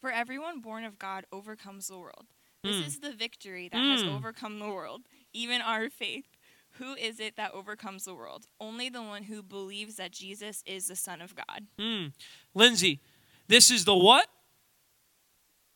For 0.00 0.12
everyone 0.12 0.60
born 0.60 0.84
of 0.84 1.00
God 1.00 1.26
overcomes 1.32 1.88
the 1.88 1.98
world. 1.98 2.26
This 2.62 2.76
Mm. 2.76 2.86
is 2.86 3.00
the 3.00 3.12
victory 3.12 3.68
that 3.68 3.76
has 3.76 4.04
Mm. 4.04 4.14
overcome 4.14 4.60
the 4.60 4.68
world, 4.68 5.08
even 5.32 5.60
our 5.60 5.90
faith. 5.90 6.26
Who 6.74 6.94
is 6.94 7.18
it 7.18 7.34
that 7.34 7.50
overcomes 7.52 8.04
the 8.04 8.14
world? 8.14 8.46
Only 8.60 8.88
the 8.88 9.02
one 9.02 9.24
who 9.24 9.42
believes 9.42 9.96
that 9.96 10.12
Jesus 10.12 10.62
is 10.64 10.86
the 10.86 10.94
Son 10.94 11.20
of 11.20 11.34
God. 11.34 11.66
Hmm. 11.76 12.06
Lindsay, 12.54 13.00
this 13.48 13.68
is 13.68 13.84
the 13.84 13.96
what? 13.96 14.28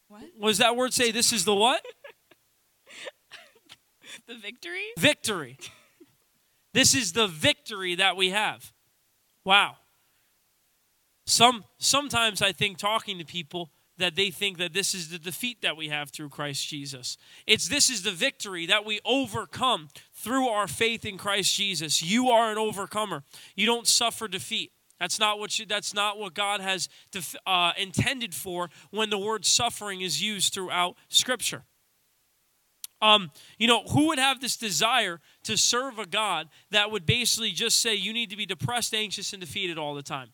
What? 0.07 0.23
What 0.37 0.49
does 0.51 0.59
that 0.59 0.77
word 0.77 0.95
say? 0.95 1.11
This 1.11 1.33
is 1.33 1.45
the 1.45 1.55
what? 1.57 1.85
The 4.27 4.37
victory? 4.37 4.93
victory. 4.99 5.59
This 6.75 6.95
is 6.95 7.13
the 7.13 7.27
victory 7.27 7.95
that 7.97 8.17
we 8.17 8.31
have. 8.31 8.73
Wow. 9.45 9.77
Some 11.27 11.65
sometimes 11.79 12.43
I 12.43 12.53
think 12.53 12.79
talking 12.79 13.19
to 13.19 13.25
people 13.25 13.71
that 13.99 14.17
they 14.17 14.31
think 14.31 14.59
that 14.59 14.73
this 14.73 14.95
is 14.95 15.11
the 15.11 15.19
defeat 15.19 15.63
that 15.63 15.77
we 15.77 15.89
have 15.89 16.11
through 16.11 16.31
Christ 16.31 16.67
Jesus. 16.67 17.17
It's 17.47 17.69
this 17.69 17.91
is 17.91 18.03
the 18.03 18.11
victory 18.11 18.67
that 18.67 18.85
we 18.85 19.01
overcome 19.05 19.89
through 20.15 20.49
our 20.49 20.67
faith 20.67 21.05
in 21.05 21.19
Christ 21.19 21.55
Jesus. 21.55 22.03
You 22.03 22.31
are 22.31 22.51
an 22.51 22.59
overcomer. 22.59 23.23
You 23.55 23.67
don't 23.67 23.87
suffer 23.87 24.29
defeat. 24.29 24.73
That's 24.99 25.19
not 25.19 25.39
what 25.39 25.59
you, 25.59 25.67
that's 25.67 25.95
not 25.95 26.19
what 26.19 26.33
God 26.33 26.61
has 26.61 26.89
def, 27.11 27.35
uh, 27.47 27.73
intended 27.77 28.35
for 28.35 28.71
when 28.91 29.11
the 29.11 29.19
word 29.19 29.45
suffering 29.45 30.01
is 30.01 30.23
used 30.23 30.55
throughout 30.55 30.97
Scripture. 31.09 31.65
Um, 33.03 33.33
you 33.59 33.67
know, 33.67 33.83
who 33.83 34.07
would 34.07 34.21
have 34.21 34.41
this 34.41 34.57
desire 34.57 35.21
to 35.43 35.59
serve 35.59 35.99
a 35.99 36.07
God 36.07 36.49
that 36.71 36.91
would 36.91 37.05
basically 37.05 37.51
just 37.51 37.81
say 37.81 37.95
you 37.95 38.13
need 38.13 38.31
to 38.31 38.37
be 38.37 38.47
depressed, 38.47 38.95
anxious, 38.95 39.33
and 39.33 39.41
defeated 39.41 39.77
all 39.77 39.95
the 39.95 40.05
time? 40.05 40.29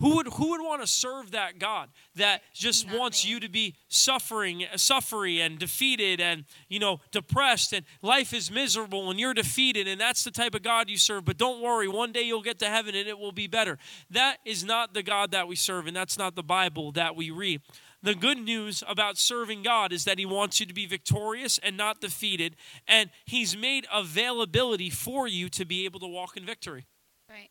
Who 0.00 0.16
would 0.16 0.28
who 0.28 0.50
would 0.50 0.62
want 0.62 0.80
to 0.80 0.86
serve 0.86 1.32
that 1.32 1.58
God 1.58 1.90
that 2.14 2.40
just 2.54 2.90
wants 2.90 3.22
you 3.26 3.38
to 3.38 3.50
be 3.50 3.76
suffering, 3.88 4.64
suffering 4.76 5.38
and 5.40 5.58
defeated 5.58 6.22
and 6.22 6.44
you 6.68 6.78
know 6.78 7.00
depressed 7.10 7.74
and 7.74 7.84
life 8.00 8.32
is 8.32 8.50
miserable 8.50 9.10
and 9.10 9.20
you're 9.20 9.34
defeated 9.34 9.86
and 9.86 10.00
that's 10.00 10.24
the 10.24 10.30
type 10.30 10.54
of 10.54 10.62
God 10.62 10.88
you 10.88 10.96
serve. 10.96 11.26
But 11.26 11.36
don't 11.36 11.60
worry, 11.60 11.86
one 11.86 12.12
day 12.12 12.22
you'll 12.22 12.40
get 12.40 12.58
to 12.60 12.66
heaven 12.66 12.94
and 12.94 13.06
it 13.06 13.18
will 13.18 13.32
be 13.32 13.46
better. 13.46 13.76
That 14.10 14.38
is 14.46 14.64
not 14.64 14.94
the 14.94 15.02
God 15.02 15.32
that 15.32 15.46
we 15.46 15.54
serve, 15.54 15.86
and 15.86 15.94
that's 15.94 16.16
not 16.16 16.34
the 16.34 16.42
Bible 16.42 16.92
that 16.92 17.14
we 17.14 17.30
read. 17.30 17.60
The 18.02 18.14
good 18.14 18.38
news 18.38 18.82
about 18.88 19.18
serving 19.18 19.62
God 19.62 19.92
is 19.92 20.04
that 20.04 20.18
He 20.18 20.24
wants 20.24 20.58
you 20.58 20.66
to 20.66 20.74
be 20.74 20.86
victorious 20.86 21.58
and 21.58 21.76
not 21.76 22.00
defeated, 22.00 22.56
and 22.88 23.10
He's 23.26 23.56
made 23.56 23.86
availability 23.92 24.90
for 24.90 25.28
you 25.28 25.48
to 25.50 25.64
be 25.64 25.84
able 25.84 26.00
to 26.00 26.06
walk 26.06 26.36
in 26.36 26.46
victory. 26.46 26.86
Right. 27.28 27.50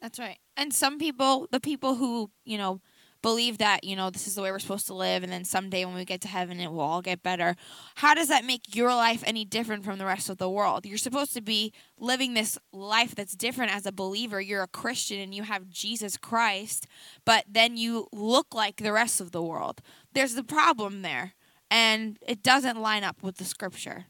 That's 0.00 0.18
right. 0.18 0.38
And 0.56 0.72
some 0.72 0.98
people, 0.98 1.48
the 1.52 1.60
people 1.60 1.96
who, 1.96 2.30
you 2.44 2.58
know, 2.58 2.80
believe 3.22 3.58
that, 3.58 3.84
you 3.84 3.96
know, 3.96 4.10
this 4.10 4.26
is 4.26 4.34
the 4.34 4.42
way 4.42 4.50
we're 4.50 4.58
supposed 4.58 4.86
to 4.88 4.94
live 4.94 5.22
and 5.22 5.32
then 5.32 5.44
someday 5.44 5.84
when 5.84 5.94
we 5.94 6.04
get 6.04 6.20
to 6.22 6.28
heaven 6.28 6.60
it 6.60 6.70
will 6.70 6.80
all 6.80 7.00
get 7.00 7.22
better. 7.22 7.56
How 7.96 8.14
does 8.14 8.28
that 8.28 8.44
make 8.44 8.74
your 8.74 8.94
life 8.94 9.22
any 9.26 9.44
different 9.44 9.84
from 9.84 9.98
the 9.98 10.04
rest 10.04 10.28
of 10.28 10.38
the 10.38 10.50
world? 10.50 10.84
You're 10.84 10.98
supposed 10.98 11.32
to 11.34 11.40
be 11.40 11.72
living 11.98 12.34
this 12.34 12.58
life 12.72 13.14
that's 13.14 13.36
different 13.36 13.74
as 13.74 13.86
a 13.86 13.92
believer. 13.92 14.40
You're 14.40 14.62
a 14.62 14.68
Christian 14.68 15.20
and 15.20 15.34
you 15.34 15.44
have 15.44 15.68
Jesus 15.68 16.16
Christ, 16.16 16.86
but 17.24 17.44
then 17.48 17.76
you 17.76 18.08
look 18.12 18.54
like 18.54 18.76
the 18.76 18.92
rest 18.92 19.20
of 19.20 19.30
the 19.30 19.42
world. 19.42 19.80
There's 20.12 20.34
the 20.34 20.44
problem 20.44 21.02
there. 21.02 21.34
And 21.70 22.18
it 22.26 22.42
doesn't 22.42 22.82
line 22.82 23.02
up 23.02 23.22
with 23.22 23.36
the 23.36 23.46
scripture. 23.46 24.04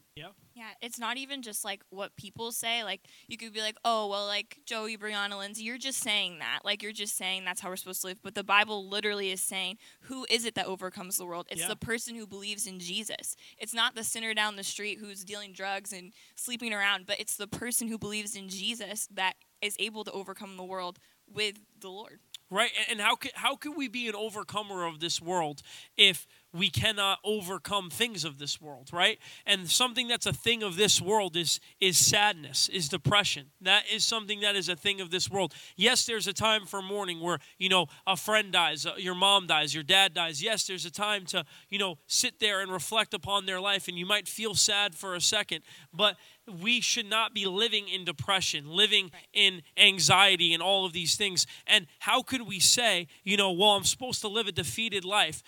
Yeah, 0.63 0.69
it's 0.81 0.97
not 0.97 1.17
even 1.17 1.41
just 1.41 1.65
like 1.65 1.83
what 1.89 2.15
people 2.15 2.53
say. 2.53 2.85
Like 2.85 3.01
you 3.27 3.35
could 3.37 3.51
be 3.51 3.59
like, 3.59 3.75
"Oh, 3.83 4.07
well, 4.07 4.25
like 4.25 4.59
Joey, 4.65 4.95
Brianna, 4.97 5.37
Lindsay, 5.37 5.63
you're 5.63 5.77
just 5.77 5.99
saying 5.99 6.39
that. 6.39 6.59
Like 6.63 6.81
you're 6.81 6.93
just 6.93 7.17
saying 7.17 7.43
that's 7.43 7.59
how 7.59 7.67
we're 7.67 7.75
supposed 7.75 7.99
to 8.01 8.07
live." 8.07 8.21
But 8.23 8.33
the 8.33 8.45
Bible 8.45 8.87
literally 8.87 9.29
is 9.29 9.41
saying, 9.41 9.77
"Who 10.03 10.25
is 10.29 10.45
it 10.45 10.55
that 10.55 10.65
overcomes 10.65 11.17
the 11.17 11.25
world? 11.25 11.47
It's 11.51 11.61
Yeah. 11.61 11.67
the 11.67 11.75
person 11.75 12.15
who 12.15 12.25
believes 12.25 12.65
in 12.65 12.79
Jesus. 12.79 13.35
It's 13.57 13.73
not 13.73 13.95
the 13.95 14.05
sinner 14.05 14.33
down 14.33 14.55
the 14.55 14.63
street 14.63 14.99
who's 14.99 15.25
dealing 15.25 15.51
drugs 15.51 15.91
and 15.91 16.13
sleeping 16.35 16.73
around, 16.73 17.07
but 17.07 17.19
it's 17.19 17.35
the 17.35 17.47
person 17.47 17.89
who 17.89 17.97
believes 17.97 18.33
in 18.33 18.47
Jesus 18.47 19.07
that 19.11 19.35
is 19.61 19.75
able 19.79 20.05
to 20.05 20.11
overcome 20.13 20.55
the 20.55 20.63
world 20.63 20.97
with 21.27 21.59
the 21.77 21.89
Lord." 21.89 22.21
Right? 22.49 22.71
And- 22.87 23.01
how 23.01 23.15
could 23.15 23.31
how 23.35 23.55
could 23.57 23.75
we 23.75 23.87
be 23.89 24.07
an 24.07 24.15
overcomer 24.15 24.85
of 24.85 24.99
this 25.01 25.19
world 25.19 25.61
if 25.97 26.25
we 26.53 26.69
cannot 26.69 27.19
overcome 27.23 27.89
things 27.89 28.23
of 28.23 28.37
this 28.37 28.61
world, 28.61 28.89
right? 28.93 29.17
And 29.45 29.69
something 29.69 30.07
that's 30.07 30.25
a 30.25 30.33
thing 30.33 30.61
of 30.61 30.75
this 30.75 31.01
world 31.01 31.35
is 31.35 31.59
is 31.79 31.97
sadness, 31.97 32.69
is 32.69 32.89
depression. 32.89 33.47
That 33.61 33.83
is 33.91 34.03
something 34.03 34.41
that 34.41 34.55
is 34.55 34.69
a 34.69 34.75
thing 34.75 35.01
of 35.01 35.09
this 35.09 35.29
world. 35.29 35.53
Yes, 35.75 36.05
there's 36.05 36.27
a 36.27 36.33
time 36.33 36.65
for 36.65 36.81
mourning 36.81 37.19
where, 37.19 37.39
you 37.57 37.69
know, 37.69 37.87
a 38.05 38.15
friend 38.15 38.51
dies, 38.51 38.85
uh, 38.85 38.93
your 38.97 39.15
mom 39.15 39.47
dies, 39.47 39.73
your 39.73 39.83
dad 39.83 40.13
dies. 40.13 40.43
Yes, 40.43 40.67
there's 40.67 40.85
a 40.85 40.91
time 40.91 41.25
to, 41.27 41.43
you 41.69 41.79
know, 41.79 41.97
sit 42.05 42.39
there 42.39 42.61
and 42.61 42.71
reflect 42.71 43.13
upon 43.13 43.45
their 43.45 43.59
life 43.59 43.87
and 43.87 43.97
you 43.97 44.05
might 44.05 44.27
feel 44.27 44.53
sad 44.53 44.93
for 44.93 45.15
a 45.15 45.21
second, 45.21 45.63
but 45.91 46.17
we 46.61 46.81
should 46.81 47.09
not 47.09 47.33
be 47.33 47.45
living 47.45 47.87
in 47.87 48.05
depression, 48.05 48.67
living 48.67 49.11
in 49.33 49.61
anxiety 49.77 50.53
and 50.53 50.61
all 50.61 50.85
of 50.85 50.93
these 50.93 51.15
things. 51.15 51.47
And 51.65 51.87
how 51.99 52.21
could 52.21 52.47
we 52.47 52.59
say, 52.59 53.07
you 53.23 53.37
know, 53.37 53.51
well, 53.51 53.71
I'm 53.71 53.85
supposed 53.85 54.21
to 54.21 54.27
live 54.27 54.47
a 54.47 54.51
defeated 54.51 55.05
life? 55.05 55.41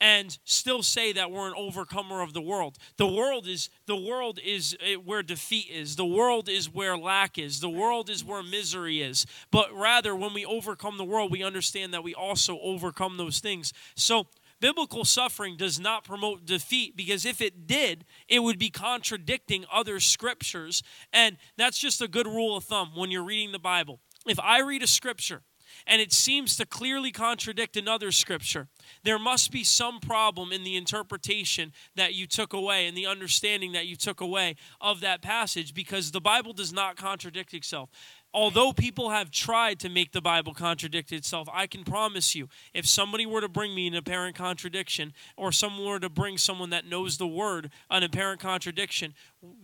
And 0.00 0.38
still 0.44 0.82
say 0.82 1.12
that 1.12 1.30
we're 1.30 1.48
an 1.48 1.54
overcomer 1.56 2.22
of 2.22 2.32
the 2.32 2.40
world. 2.40 2.78
The 2.96 3.06
world 3.06 3.46
is 3.46 3.70
the 3.86 3.96
world 3.96 4.38
is 4.44 4.76
eh, 4.80 4.94
where 4.94 5.22
defeat 5.22 5.68
is. 5.70 5.96
The 5.96 6.06
world 6.06 6.48
is 6.48 6.72
where 6.72 6.96
lack 6.96 7.38
is. 7.38 7.60
The 7.60 7.68
world 7.68 8.08
is 8.08 8.24
where 8.24 8.42
misery 8.42 9.02
is. 9.02 9.26
But 9.50 9.72
rather 9.74 10.14
when 10.14 10.34
we 10.34 10.44
overcome 10.44 10.98
the 10.98 11.04
world, 11.04 11.32
we 11.32 11.42
understand 11.42 11.92
that 11.94 12.04
we 12.04 12.14
also 12.14 12.58
overcome 12.60 13.16
those 13.16 13.40
things. 13.40 13.72
So 13.94 14.26
Biblical 14.60 15.04
suffering 15.04 15.56
does 15.56 15.78
not 15.78 16.04
promote 16.04 16.44
defeat 16.44 16.96
because 16.96 17.24
if 17.24 17.40
it 17.40 17.66
did, 17.66 18.04
it 18.28 18.40
would 18.40 18.58
be 18.58 18.70
contradicting 18.70 19.64
other 19.72 20.00
scriptures. 20.00 20.82
And 21.12 21.36
that's 21.56 21.78
just 21.78 22.02
a 22.02 22.08
good 22.08 22.26
rule 22.26 22.56
of 22.56 22.64
thumb 22.64 22.90
when 22.94 23.10
you're 23.10 23.22
reading 23.22 23.52
the 23.52 23.60
Bible. 23.60 24.00
If 24.26 24.40
I 24.40 24.60
read 24.60 24.82
a 24.82 24.88
scripture 24.88 25.42
and 25.86 26.00
it 26.00 26.12
seems 26.12 26.56
to 26.56 26.66
clearly 26.66 27.10
contradict 27.10 27.76
another 27.76 28.12
scripture, 28.12 28.68
there 29.04 29.18
must 29.18 29.50
be 29.50 29.64
some 29.64 30.00
problem 30.00 30.52
in 30.52 30.64
the 30.64 30.76
interpretation 30.76 31.72
that 31.94 32.14
you 32.14 32.26
took 32.26 32.52
away 32.52 32.86
and 32.86 32.96
the 32.96 33.06
understanding 33.06 33.72
that 33.72 33.86
you 33.86 33.96
took 33.96 34.20
away 34.20 34.56
of 34.80 35.00
that 35.00 35.22
passage 35.22 35.74
because 35.74 36.10
the 36.10 36.20
Bible 36.20 36.52
does 36.52 36.72
not 36.72 36.96
contradict 36.96 37.54
itself. 37.54 37.90
Although 38.34 38.74
people 38.74 39.08
have 39.08 39.30
tried 39.30 39.80
to 39.80 39.88
make 39.88 40.12
the 40.12 40.20
Bible 40.20 40.52
contradict 40.52 41.12
itself, 41.12 41.48
I 41.50 41.66
can 41.66 41.82
promise 41.82 42.34
you, 42.34 42.48
if 42.74 42.86
somebody 42.86 43.24
were 43.24 43.40
to 43.40 43.48
bring 43.48 43.74
me 43.74 43.86
an 43.86 43.94
apparent 43.94 44.36
contradiction, 44.36 45.14
or 45.36 45.50
someone 45.50 45.86
were 45.86 45.98
to 45.98 46.10
bring 46.10 46.36
someone 46.36 46.68
that 46.70 46.86
knows 46.86 47.16
the 47.16 47.26
word 47.26 47.70
an 47.90 48.02
apparent 48.02 48.40
contradiction, 48.40 49.14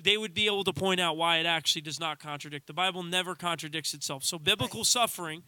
they 0.03 0.17
would 0.17 0.33
be 0.33 0.47
able 0.47 0.65
to 0.65 0.73
point 0.73 0.99
out 0.99 1.19
why 1.19 1.37
it 1.39 1.47
actually 1.47 1.83
does 1.83 2.01
not 2.01 2.19
contradict. 2.19 2.67
The 2.67 2.73
Bible 2.73 3.03
never 3.03 3.35
contradicts 3.35 3.93
itself. 3.93 4.25
So, 4.25 4.39
biblical 4.39 4.83
suffering 4.83 5.43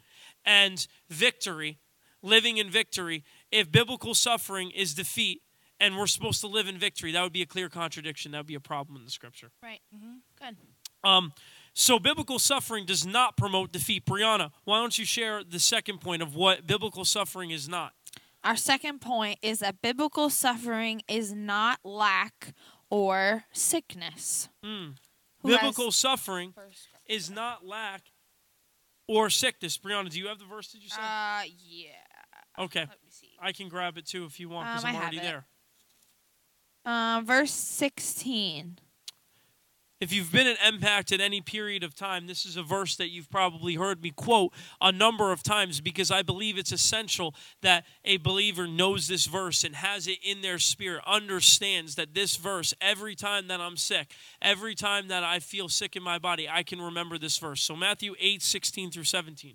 and 0.47 0.87
victory, 1.11 1.79
living 2.23 2.57
in 2.57 2.71
victory, 2.71 3.25
if 3.51 3.71
biblical 3.71 4.15
suffering 4.15 4.71
is 4.71 4.95
defeat 4.95 5.43
and 5.79 5.97
we're 5.97 6.07
supposed 6.07 6.41
to 6.41 6.47
live 6.47 6.69
in 6.69 6.79
victory, 6.79 7.13
that 7.13 7.23
would 7.23 7.33
be 7.33 7.43
a 7.43 7.47
clear 7.47 7.69
contradiction. 7.69 8.33
That 8.33 8.39
would 8.39 8.47
be 8.47 8.55
a 8.55 8.61
problem 8.61 8.97
in 8.97 9.05
the 9.05 9.11
scripture. 9.11 9.51
Right. 9.63 9.81
Mm-hmm. 9.95 10.15
Good. 10.39 10.57
Um, 11.09 11.33
so 11.75 11.99
biblical 11.99 12.39
suffering 12.39 12.87
does 12.87 13.05
not 13.05 13.37
promote 13.37 13.73
defeat. 13.73 14.07
Brianna, 14.07 14.51
why 14.65 14.81
don't 14.81 14.97
you 14.99 15.05
share 15.05 15.45
the 15.45 15.61
second 15.61 16.01
point 16.01 16.23
of 16.23 16.35
what 16.35 16.67
biblical 16.67 17.05
suffering 17.05 17.51
is 17.51 17.69
not? 17.69 17.93
Our 18.43 18.57
second 18.57 19.01
point 19.01 19.39
is 19.43 19.59
that 19.59 19.83
biblical 19.83 20.31
suffering 20.31 21.03
is 21.09 21.33
not 21.35 21.81
lack 21.85 22.55
or 22.89 23.45
sickness. 23.53 24.49
Mm. 24.65 24.95
Who 25.43 25.49
has 25.51 25.61
Biblical 25.61 25.93
suffering 25.93 26.55
is 27.07 27.31
not 27.31 27.67
lack 27.67 28.03
or 29.09 29.31
sickness. 29.31 29.79
Brianna, 29.79 30.11
do 30.11 30.19
you 30.19 30.29
have 30.29 30.39
the 30.39 30.45
verse? 30.45 30.73
Did 30.73 30.83
you 30.83 30.89
say? 30.89 31.01
Uh, 31.01 31.43
yeah. 31.69 32.65
okay, 32.65 32.81
Let 32.81 32.89
me 33.05 33.11
see. 33.11 33.31
I 33.41 33.53
can 33.53 33.69
grab 33.69 33.97
it 33.99 34.07
too 34.07 34.25
if 34.25 34.39
you 34.41 34.49
want 34.49 34.69
because 34.69 34.85
Um, 34.85 34.89
I 34.89 34.91
I'm 34.91 34.95
have 34.97 35.03
already 35.05 35.19
it. 35.19 35.23
there. 35.23 35.45
Uh, 36.85 37.21
verse 37.25 37.51
16. 37.53 38.79
If 39.99 40.13
you've 40.13 40.31
been 40.31 40.47
at 40.47 40.59
Mpact 40.75 41.11
at 41.11 41.23
any 41.23 41.41
period 41.41 41.83
of 41.83 41.95
time, 41.95 42.27
this 42.27 42.45
is 42.45 42.59
a 42.59 42.63
verse 42.63 42.97
that 42.97 43.09
you've 43.09 43.31
probably 43.31 43.77
heard 43.77 44.03
me 44.03 44.11
quote 44.11 44.53
a 44.79 44.93
number 44.93 45.33
of 45.33 45.43
times 45.43 45.81
because 45.81 46.11
I 46.11 46.21
believe 46.21 46.59
it's 46.59 46.71
essential 46.71 47.35
that 47.63 47.87
a 48.05 48.19
believer 48.19 48.67
knows 48.67 49.09
this 49.09 49.25
verse 49.25 49.65
and 49.65 49.75
has 49.75 50.07
it 50.07 50.19
in 50.23 50.43
their 50.43 50.59
spirit, 50.59 51.03
understands 51.07 51.95
that 51.95 52.13
this 52.13 52.37
verse, 52.37 52.75
every 52.79 53.15
time 53.15 53.49
that 53.49 53.59
I'm 53.59 53.79
sick, 53.79 54.13
every 54.43 54.75
time 54.75 55.09
that 55.09 55.25
I 55.25 55.39
feel 55.39 55.71
sick 55.71 55.97
in 55.97 56.03
my 56.03 56.19
body, 56.19 56.47
I 56.47 56.63
can 56.63 56.83
remember 56.83 57.17
this 57.17 57.39
verse. 57.39 57.63
So, 57.63 57.75
Matthew 57.75 58.15
8, 58.21 58.43
16 58.43 58.91
through 58.91 59.05
17. 59.05 59.55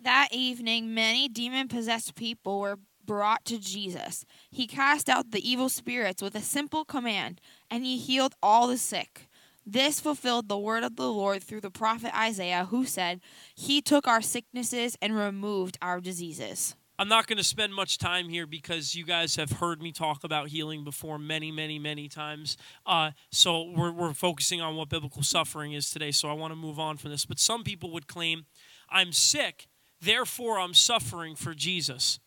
That 0.00 0.28
evening, 0.32 0.94
many 0.94 1.28
demon 1.28 1.68
possessed 1.68 2.16
people 2.16 2.58
were 2.58 2.80
brought 3.04 3.44
to 3.44 3.58
Jesus. 3.60 4.24
He 4.50 4.66
cast 4.66 5.08
out 5.08 5.30
the 5.30 5.48
evil 5.48 5.68
spirits 5.68 6.20
with 6.20 6.34
a 6.34 6.40
simple 6.40 6.84
command, 6.84 7.40
and 7.70 7.84
he 7.84 7.98
healed 7.98 8.34
all 8.42 8.66
the 8.66 8.78
sick. 8.78 9.28
This 9.68 9.98
fulfilled 9.98 10.48
the 10.48 10.56
word 10.56 10.84
of 10.84 10.94
the 10.94 11.10
Lord 11.10 11.42
through 11.42 11.62
the 11.62 11.72
prophet 11.72 12.16
Isaiah, 12.16 12.66
who 12.66 12.84
said, 12.84 13.20
He 13.56 13.82
took 13.82 14.06
our 14.06 14.22
sicknesses 14.22 14.96
and 15.02 15.16
removed 15.16 15.76
our 15.82 16.00
diseases. 16.00 16.76
I'm 16.98 17.08
not 17.08 17.26
going 17.26 17.36
to 17.36 17.44
spend 17.44 17.74
much 17.74 17.98
time 17.98 18.28
here 18.28 18.46
because 18.46 18.94
you 18.94 19.04
guys 19.04 19.36
have 19.36 19.50
heard 19.50 19.82
me 19.82 19.92
talk 19.92 20.24
about 20.24 20.48
healing 20.48 20.84
before 20.84 21.18
many, 21.18 21.50
many, 21.50 21.78
many 21.78 22.08
times. 22.08 22.56
Uh, 22.86 23.10
so 23.30 23.70
we're, 23.76 23.90
we're 23.90 24.14
focusing 24.14 24.62
on 24.62 24.76
what 24.76 24.88
biblical 24.88 25.22
suffering 25.22 25.72
is 25.72 25.90
today. 25.90 26.12
So 26.12 26.30
I 26.30 26.32
want 26.32 26.52
to 26.52 26.56
move 26.56 26.78
on 26.78 26.96
from 26.96 27.10
this. 27.10 27.26
But 27.26 27.38
some 27.38 27.64
people 27.64 27.90
would 27.90 28.06
claim, 28.06 28.46
I'm 28.88 29.12
sick, 29.12 29.66
therefore 30.00 30.58
I'm 30.58 30.72
suffering 30.72 31.34
for 31.34 31.54
Jesus. 31.54 32.18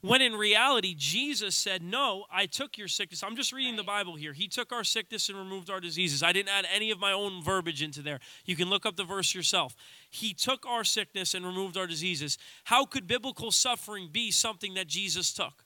When 0.00 0.22
in 0.22 0.34
reality, 0.34 0.94
Jesus 0.96 1.56
said, 1.56 1.82
No, 1.82 2.24
I 2.30 2.46
took 2.46 2.78
your 2.78 2.86
sickness. 2.86 3.24
I'm 3.24 3.34
just 3.34 3.52
reading 3.52 3.74
the 3.74 3.82
Bible 3.82 4.14
here. 4.14 4.32
He 4.32 4.46
took 4.46 4.72
our 4.72 4.84
sickness 4.84 5.28
and 5.28 5.36
removed 5.36 5.70
our 5.70 5.80
diseases. 5.80 6.22
I 6.22 6.32
didn't 6.32 6.50
add 6.50 6.66
any 6.72 6.92
of 6.92 7.00
my 7.00 7.10
own 7.10 7.42
verbiage 7.42 7.82
into 7.82 8.00
there. 8.00 8.20
You 8.44 8.54
can 8.54 8.70
look 8.70 8.86
up 8.86 8.96
the 8.96 9.04
verse 9.04 9.34
yourself. 9.34 9.74
He 10.08 10.32
took 10.34 10.64
our 10.66 10.84
sickness 10.84 11.34
and 11.34 11.44
removed 11.44 11.76
our 11.76 11.86
diseases. 11.86 12.38
How 12.64 12.84
could 12.84 13.08
biblical 13.08 13.50
suffering 13.50 14.08
be 14.12 14.30
something 14.30 14.74
that 14.74 14.86
Jesus 14.86 15.32
took? 15.32 15.64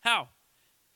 How? 0.00 0.28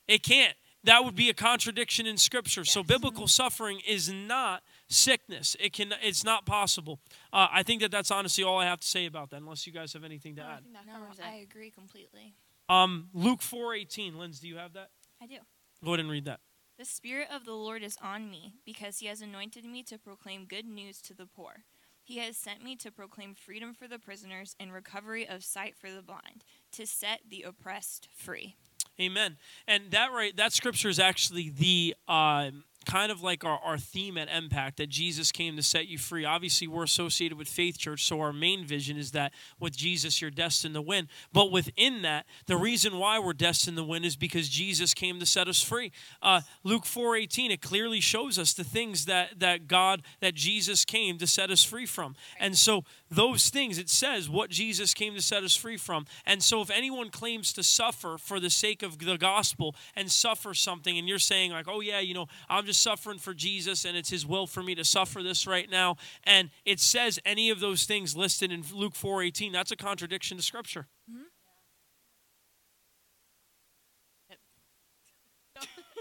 It 0.07 0.21
can't. 0.21 0.55
That 0.83 1.05
would 1.05 1.15
be 1.15 1.29
a 1.29 1.33
contradiction 1.33 2.05
in 2.05 2.17
Scripture. 2.17 2.65
So 2.65 2.83
biblical 2.83 3.27
suffering 3.27 3.81
is 3.87 4.11
not 4.11 4.63
sickness. 4.91 5.55
It 5.59 5.73
can. 5.73 5.93
It's 6.03 6.23
not 6.23 6.45
possible. 6.45 6.99
Uh, 7.33 7.47
I 7.51 7.63
think 7.63 7.81
that 7.81 7.91
that's 7.91 8.11
honestly 8.11 8.43
all 8.43 8.59
I 8.59 8.65
have 8.65 8.79
to 8.81 8.87
say 8.87 9.05
about 9.05 9.29
that. 9.31 9.37
Unless 9.37 9.65
you 9.65 9.73
guys 9.73 9.93
have 9.93 10.03
anything 10.03 10.35
to 10.35 10.41
add. 10.41 10.63
No, 10.71 10.79
I 11.23 11.35
agree 11.35 11.71
completely. 11.71 12.33
Um, 12.69 13.09
Luke 13.13 13.41
four 13.41 13.73
eighteen. 13.73 14.17
Linz, 14.17 14.39
do 14.39 14.47
you 14.47 14.57
have 14.57 14.73
that? 14.73 14.89
I 15.21 15.25
do. 15.25 15.37
Go 15.83 15.91
ahead 15.91 16.01
and 16.01 16.09
read 16.09 16.25
that. 16.25 16.39
The 16.77 16.85
Spirit 16.85 17.27
of 17.31 17.45
the 17.45 17.53
Lord 17.53 17.83
is 17.83 17.97
on 18.01 18.29
me, 18.29 18.55
because 18.65 18.99
he 18.99 19.07
has 19.07 19.21
anointed 19.21 19.65
me 19.65 19.83
to 19.83 19.97
proclaim 19.97 20.45
good 20.45 20.65
news 20.65 21.01
to 21.03 21.13
the 21.13 21.27
poor. 21.27 21.63
He 22.03 22.11
He 22.11 22.17
has 22.19 22.35
sent 22.35 22.61
me 22.61 22.75
to 22.75 22.91
proclaim 22.91 23.35
freedom 23.35 23.73
for 23.73 23.87
the 23.87 23.97
prisoners 23.97 24.53
and 24.59 24.73
recovery 24.73 25.25
of 25.25 25.45
sight 25.45 25.77
for 25.77 25.89
the 25.89 26.01
blind, 26.01 26.43
to 26.73 26.85
set 26.85 27.21
the 27.29 27.43
oppressed 27.43 28.09
free. 28.13 28.57
Amen. 28.99 29.37
And 29.65 29.91
that 29.91 30.11
right, 30.11 30.35
that 30.35 30.51
scripture 30.51 30.89
is 30.89 30.99
actually 30.99 31.47
the 31.47 31.95
um, 32.09 32.65
kind 32.85 33.11
of 33.11 33.21
like 33.21 33.43
our, 33.43 33.59
our 33.63 33.77
theme 33.77 34.17
at 34.17 34.27
Mpact 34.27 34.77
that 34.77 34.89
Jesus 34.89 35.31
came 35.31 35.55
to 35.55 35.63
set 35.63 35.87
you 35.87 35.97
free. 35.97 36.25
Obviously, 36.25 36.67
we're 36.67 36.83
associated 36.83 37.37
with 37.37 37.47
Faith 37.47 37.77
Church, 37.77 38.05
so 38.05 38.19
our 38.21 38.33
main 38.33 38.65
vision 38.65 38.97
is 38.97 39.11
that 39.11 39.33
with 39.59 39.75
Jesus, 39.75 40.21
you're 40.21 40.31
destined 40.31 40.73
to 40.75 40.81
win. 40.81 41.07
But 41.31 41.51
within 41.51 42.01
that, 42.01 42.25
the 42.47 42.57
reason 42.57 42.97
why 42.97 43.19
we're 43.19 43.33
destined 43.33 43.77
to 43.77 43.83
win 43.83 44.03
is 44.03 44.15
because 44.15 44.49
Jesus 44.49 44.93
came 44.93 45.19
to 45.19 45.25
set 45.25 45.47
us 45.47 45.61
free. 45.61 45.91
Uh, 46.21 46.41
Luke 46.63 46.85
4:18 46.85 47.51
it 47.51 47.61
clearly 47.61 47.99
shows 47.99 48.39
us 48.39 48.53
the 48.53 48.63
things 48.63 49.05
that 49.05 49.39
that 49.39 49.67
God 49.67 50.01
that 50.19 50.35
Jesus 50.35 50.85
came 50.85 51.17
to 51.17 51.27
set 51.27 51.51
us 51.51 51.63
free 51.63 51.85
from. 51.85 52.15
And 52.39 52.57
so 52.57 52.83
those 53.11 53.49
things 53.49 53.77
it 53.77 53.89
says 53.89 54.29
what 54.29 54.49
Jesus 54.49 54.93
came 54.93 55.13
to 55.13 55.21
set 55.21 55.43
us 55.43 55.55
free 55.55 55.77
from. 55.77 56.05
And 56.25 56.41
so 56.41 56.61
if 56.61 56.71
anyone 56.71 57.09
claims 57.09 57.53
to 57.53 57.63
suffer 57.63 58.17
for 58.17 58.39
the 58.39 58.49
sake 58.49 58.81
of 58.81 58.97
the 58.97 59.17
gospel 59.17 59.75
and 59.95 60.09
suffer 60.09 60.53
something 60.53 60.97
and 60.97 61.07
you're 61.07 61.19
saying 61.19 61.51
like, 61.51 61.67
"Oh 61.67 61.81
yeah, 61.81 61.99
you 61.99 62.13
know, 62.13 62.27
I'm 62.49 62.65
just 62.65 62.81
suffering 62.81 63.19
for 63.19 63.33
Jesus 63.33 63.85
and 63.85 63.97
it's 63.97 64.09
his 64.09 64.25
will 64.25 64.47
for 64.47 64.63
me 64.63 64.73
to 64.75 64.85
suffer 64.85 65.21
this 65.21 65.45
right 65.45 65.69
now." 65.69 65.97
And 66.23 66.49
it 66.65 66.79
says 66.79 67.19
any 67.25 67.49
of 67.49 67.59
those 67.59 67.83
things 67.83 68.15
listed 68.15 68.51
in 68.51 68.63
Luke 68.73 68.93
4:18, 68.93 69.51
that's 69.51 69.71
a 69.71 69.75
contradiction 69.75 70.37
to 70.37 70.43
scripture. 70.43 70.87
Mm-hmm. 71.11 71.23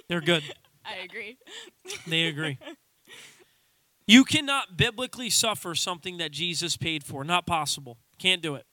They're 0.08 0.20
good. 0.20 0.42
I 0.84 1.04
agree. 1.04 1.38
They 2.06 2.24
agree. 2.24 2.58
You 4.10 4.24
cannot 4.24 4.76
biblically 4.76 5.30
suffer 5.30 5.76
something 5.76 6.16
that 6.16 6.32
Jesus 6.32 6.76
paid 6.76 7.04
for. 7.04 7.22
Not 7.22 7.46
possible. 7.46 7.96
Can't 8.18 8.42
do 8.42 8.56
it. 8.56 8.66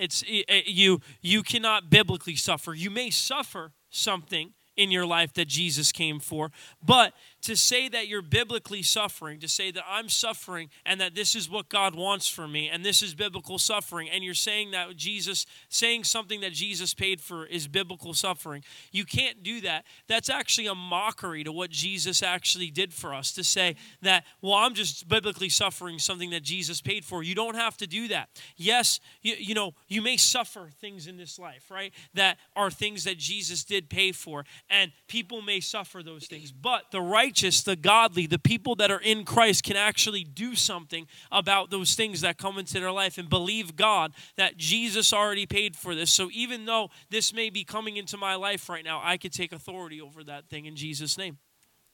It's 0.00 0.24
you 0.26 1.00
you 1.22 1.44
cannot 1.44 1.90
biblically 1.90 2.34
suffer. 2.34 2.74
You 2.74 2.90
may 2.90 3.10
suffer 3.10 3.70
something 3.90 4.52
in 4.76 4.90
your 4.90 5.06
life 5.06 5.32
that 5.34 5.46
Jesus 5.46 5.92
came 5.92 6.18
for, 6.18 6.50
but 6.84 7.12
to 7.44 7.56
say 7.56 7.90
that 7.90 8.08
you're 8.08 8.22
biblically 8.22 8.82
suffering, 8.82 9.38
to 9.38 9.48
say 9.48 9.70
that 9.70 9.84
I'm 9.86 10.08
suffering 10.08 10.70
and 10.86 10.98
that 11.02 11.14
this 11.14 11.36
is 11.36 11.48
what 11.50 11.68
God 11.68 11.94
wants 11.94 12.26
for 12.26 12.48
me 12.48 12.70
and 12.70 12.82
this 12.82 13.02
is 13.02 13.14
biblical 13.14 13.58
suffering 13.58 14.08
and 14.08 14.24
you're 14.24 14.32
saying 14.32 14.70
that 14.70 14.96
Jesus 14.96 15.44
saying 15.68 16.04
something 16.04 16.40
that 16.40 16.54
Jesus 16.54 16.94
paid 16.94 17.20
for 17.20 17.44
is 17.44 17.68
biblical 17.68 18.14
suffering. 18.14 18.64
You 18.92 19.04
can't 19.04 19.42
do 19.42 19.60
that. 19.60 19.84
That's 20.08 20.30
actually 20.30 20.68
a 20.68 20.74
mockery 20.74 21.44
to 21.44 21.52
what 21.52 21.68
Jesus 21.68 22.22
actually 22.22 22.70
did 22.70 22.94
for 22.94 23.12
us 23.12 23.30
to 23.32 23.44
say 23.44 23.76
that 24.00 24.24
well 24.40 24.54
I'm 24.54 24.72
just 24.72 25.06
biblically 25.06 25.50
suffering 25.50 25.98
something 25.98 26.30
that 26.30 26.42
Jesus 26.42 26.80
paid 26.80 27.04
for. 27.04 27.22
You 27.22 27.34
don't 27.34 27.56
have 27.56 27.76
to 27.76 27.86
do 27.86 28.08
that. 28.08 28.30
Yes, 28.56 29.00
you, 29.20 29.34
you 29.38 29.54
know, 29.54 29.74
you 29.86 30.00
may 30.00 30.16
suffer 30.16 30.70
things 30.80 31.06
in 31.06 31.18
this 31.18 31.38
life, 31.38 31.70
right? 31.70 31.92
That 32.14 32.38
are 32.56 32.70
things 32.70 33.04
that 33.04 33.18
Jesus 33.18 33.64
did 33.64 33.90
pay 33.90 34.12
for 34.12 34.46
and 34.70 34.92
people 35.08 35.42
may 35.42 35.60
suffer 35.60 36.02
those 36.02 36.26
things. 36.26 36.50
But 36.50 36.90
the 36.90 37.02
righteous, 37.34 37.62
the 37.62 37.74
godly, 37.74 38.28
the 38.28 38.38
people 38.38 38.76
that 38.76 38.92
are 38.92 39.00
in 39.00 39.24
Christ 39.24 39.64
can 39.64 39.74
actually 39.76 40.22
do 40.22 40.54
something 40.54 41.08
about 41.32 41.68
those 41.70 41.96
things 41.96 42.20
that 42.20 42.38
come 42.38 42.58
into 42.58 42.74
their 42.74 42.92
life 42.92 43.18
and 43.18 43.28
believe 43.28 43.74
God 43.74 44.12
that 44.36 44.56
Jesus 44.56 45.12
already 45.12 45.44
paid 45.44 45.74
for 45.74 45.96
this. 45.96 46.12
So 46.12 46.28
even 46.32 46.64
though 46.64 46.90
this 47.10 47.34
may 47.34 47.50
be 47.50 47.64
coming 47.64 47.96
into 47.96 48.16
my 48.16 48.36
life 48.36 48.68
right 48.68 48.84
now, 48.84 49.00
I 49.02 49.16
could 49.16 49.32
take 49.32 49.52
authority 49.52 50.00
over 50.00 50.22
that 50.22 50.48
thing 50.48 50.66
in 50.66 50.76
Jesus' 50.76 51.18
name. 51.18 51.38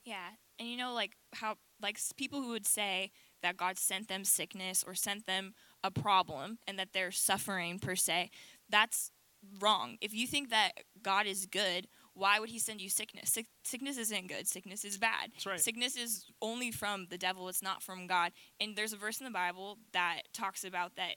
Yeah, 0.05 0.29
and 0.59 0.69
you 0.69 0.77
know, 0.77 0.93
like 0.93 1.13
how, 1.33 1.55
like 1.81 1.97
people 2.17 2.43
who 2.43 2.49
would 2.49 2.67
say 2.67 3.09
that 3.41 3.57
God 3.57 3.79
sent 3.79 4.09
them 4.09 4.23
sickness 4.23 4.83
or 4.85 4.93
sent 4.93 5.25
them 5.25 5.55
a 5.83 5.89
problem 5.89 6.59
and 6.67 6.77
that 6.77 6.89
they're 6.93 7.09
suffering 7.09 7.79
per 7.79 7.95
se, 7.95 8.29
that's 8.69 9.11
wrong. 9.59 9.97
If 10.01 10.13
you 10.13 10.27
think 10.27 10.51
that 10.51 10.73
God 11.01 11.25
is 11.25 11.47
good, 11.47 11.87
why 12.13 12.39
would 12.39 12.49
He 12.49 12.59
send 12.59 12.81
you 12.81 12.89
sickness? 12.89 13.31
Sick- 13.31 13.47
sickness 13.63 13.97
isn't 13.97 14.27
good. 14.27 14.47
Sickness 14.47 14.83
is 14.83 14.97
bad. 14.97 15.31
Right. 15.45 15.59
Sickness 15.59 15.95
is 15.95 16.25
only 16.41 16.71
from 16.71 17.07
the 17.09 17.17
devil. 17.17 17.47
It's 17.49 17.61
not 17.63 17.81
from 17.81 18.07
God. 18.07 18.31
And 18.59 18.75
there's 18.75 18.93
a 18.93 18.97
verse 18.97 19.19
in 19.19 19.25
the 19.25 19.31
Bible 19.31 19.77
that 19.93 20.23
talks 20.33 20.63
about 20.63 20.95
that 20.95 21.15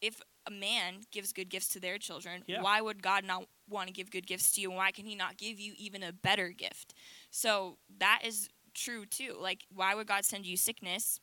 if 0.00 0.20
a 0.46 0.50
man 0.50 1.02
gives 1.12 1.32
good 1.32 1.48
gifts 1.48 1.68
to 1.68 1.80
their 1.80 1.98
children, 1.98 2.42
Yeah. 2.46 2.62
why 2.62 2.80
would 2.80 3.02
God 3.02 3.24
not 3.24 3.44
want 3.68 3.86
to 3.88 3.92
give 3.92 4.10
good 4.10 4.26
gifts 4.26 4.52
to 4.52 4.60
you? 4.60 4.68
And 4.70 4.76
why 4.76 4.92
can 4.92 5.06
He 5.06 5.14
not 5.14 5.36
give 5.36 5.58
you 5.60 5.74
even 5.76 6.02
a 6.02 6.12
better 6.12 6.50
gift? 6.50 6.94
So 7.30 7.78
that 7.98 8.20
is 8.24 8.48
true 8.74 9.06
too. 9.06 9.36
Like, 9.38 9.64
why 9.72 9.94
would 9.94 10.06
God 10.06 10.24
send 10.24 10.46
you 10.46 10.56
sickness? 10.56 11.20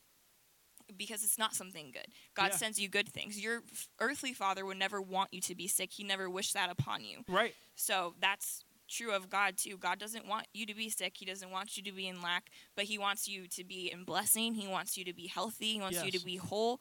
Because 0.96 1.24
it's 1.24 1.38
not 1.38 1.54
something 1.56 1.92
good. 1.92 2.08
God 2.34 2.52
Yeah. 2.52 2.58
sends 2.58 2.80
you 2.80 2.90
good 2.90 3.08
things. 3.10 3.40
Your 3.40 3.64
f- 3.72 3.88
earthly 4.00 4.34
father 4.34 4.66
would 4.66 4.78
never 4.78 5.02
want 5.02 5.34
you 5.34 5.40
to 5.42 5.56
be 5.56 5.68
sick. 5.68 5.92
He 5.94 6.04
never 6.04 6.30
wished 6.30 6.54
that 6.54 6.70
upon 6.70 7.04
you. 7.04 7.24
Right. 7.28 7.56
So 7.76 8.16
that's 8.20 8.64
true 8.91 9.12
of 9.13 9.30
God 9.30 9.58
too. 9.58 9.77
God 9.77 9.97
doesn't 9.97 10.27
want 10.27 10.47
you 10.54 10.65
to 10.65 10.75
be 10.75 10.89
sick. 10.89 11.15
He 11.17 11.25
doesn't 11.25 11.49
want 11.49 11.77
you 11.77 11.84
to 11.84 11.91
be 11.91 12.08
in 12.08 12.21
lack, 12.21 12.49
but 12.75 12.86
He 12.86 12.97
wants 12.97 13.27
you 13.27 13.47
to 13.47 13.63
be 13.63 13.91
in 13.91 14.04
blessing. 14.04 14.54
He 14.54 14.67
wants 14.67 14.97
you 14.97 15.06
to 15.06 15.13
be 15.13 15.27
healthy. 15.27 15.73
He 15.73 15.82
wants 15.82 15.97
you 16.06 16.12
to 16.19 16.25
be 16.25 16.36
whole. 16.36 16.80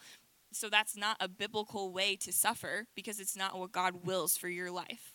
So 0.53 0.69
that's 0.69 0.97
not 0.97 1.17
a 1.21 1.29
biblical 1.29 1.93
way 1.93 2.17
to 2.17 2.33
suffer 2.33 2.87
because 2.97 3.21
it's 3.21 3.37
not 3.37 3.57
what 3.59 3.71
God 3.73 4.05
wills 4.05 4.37
for 4.37 4.49
your 4.49 4.71
life. 4.71 5.15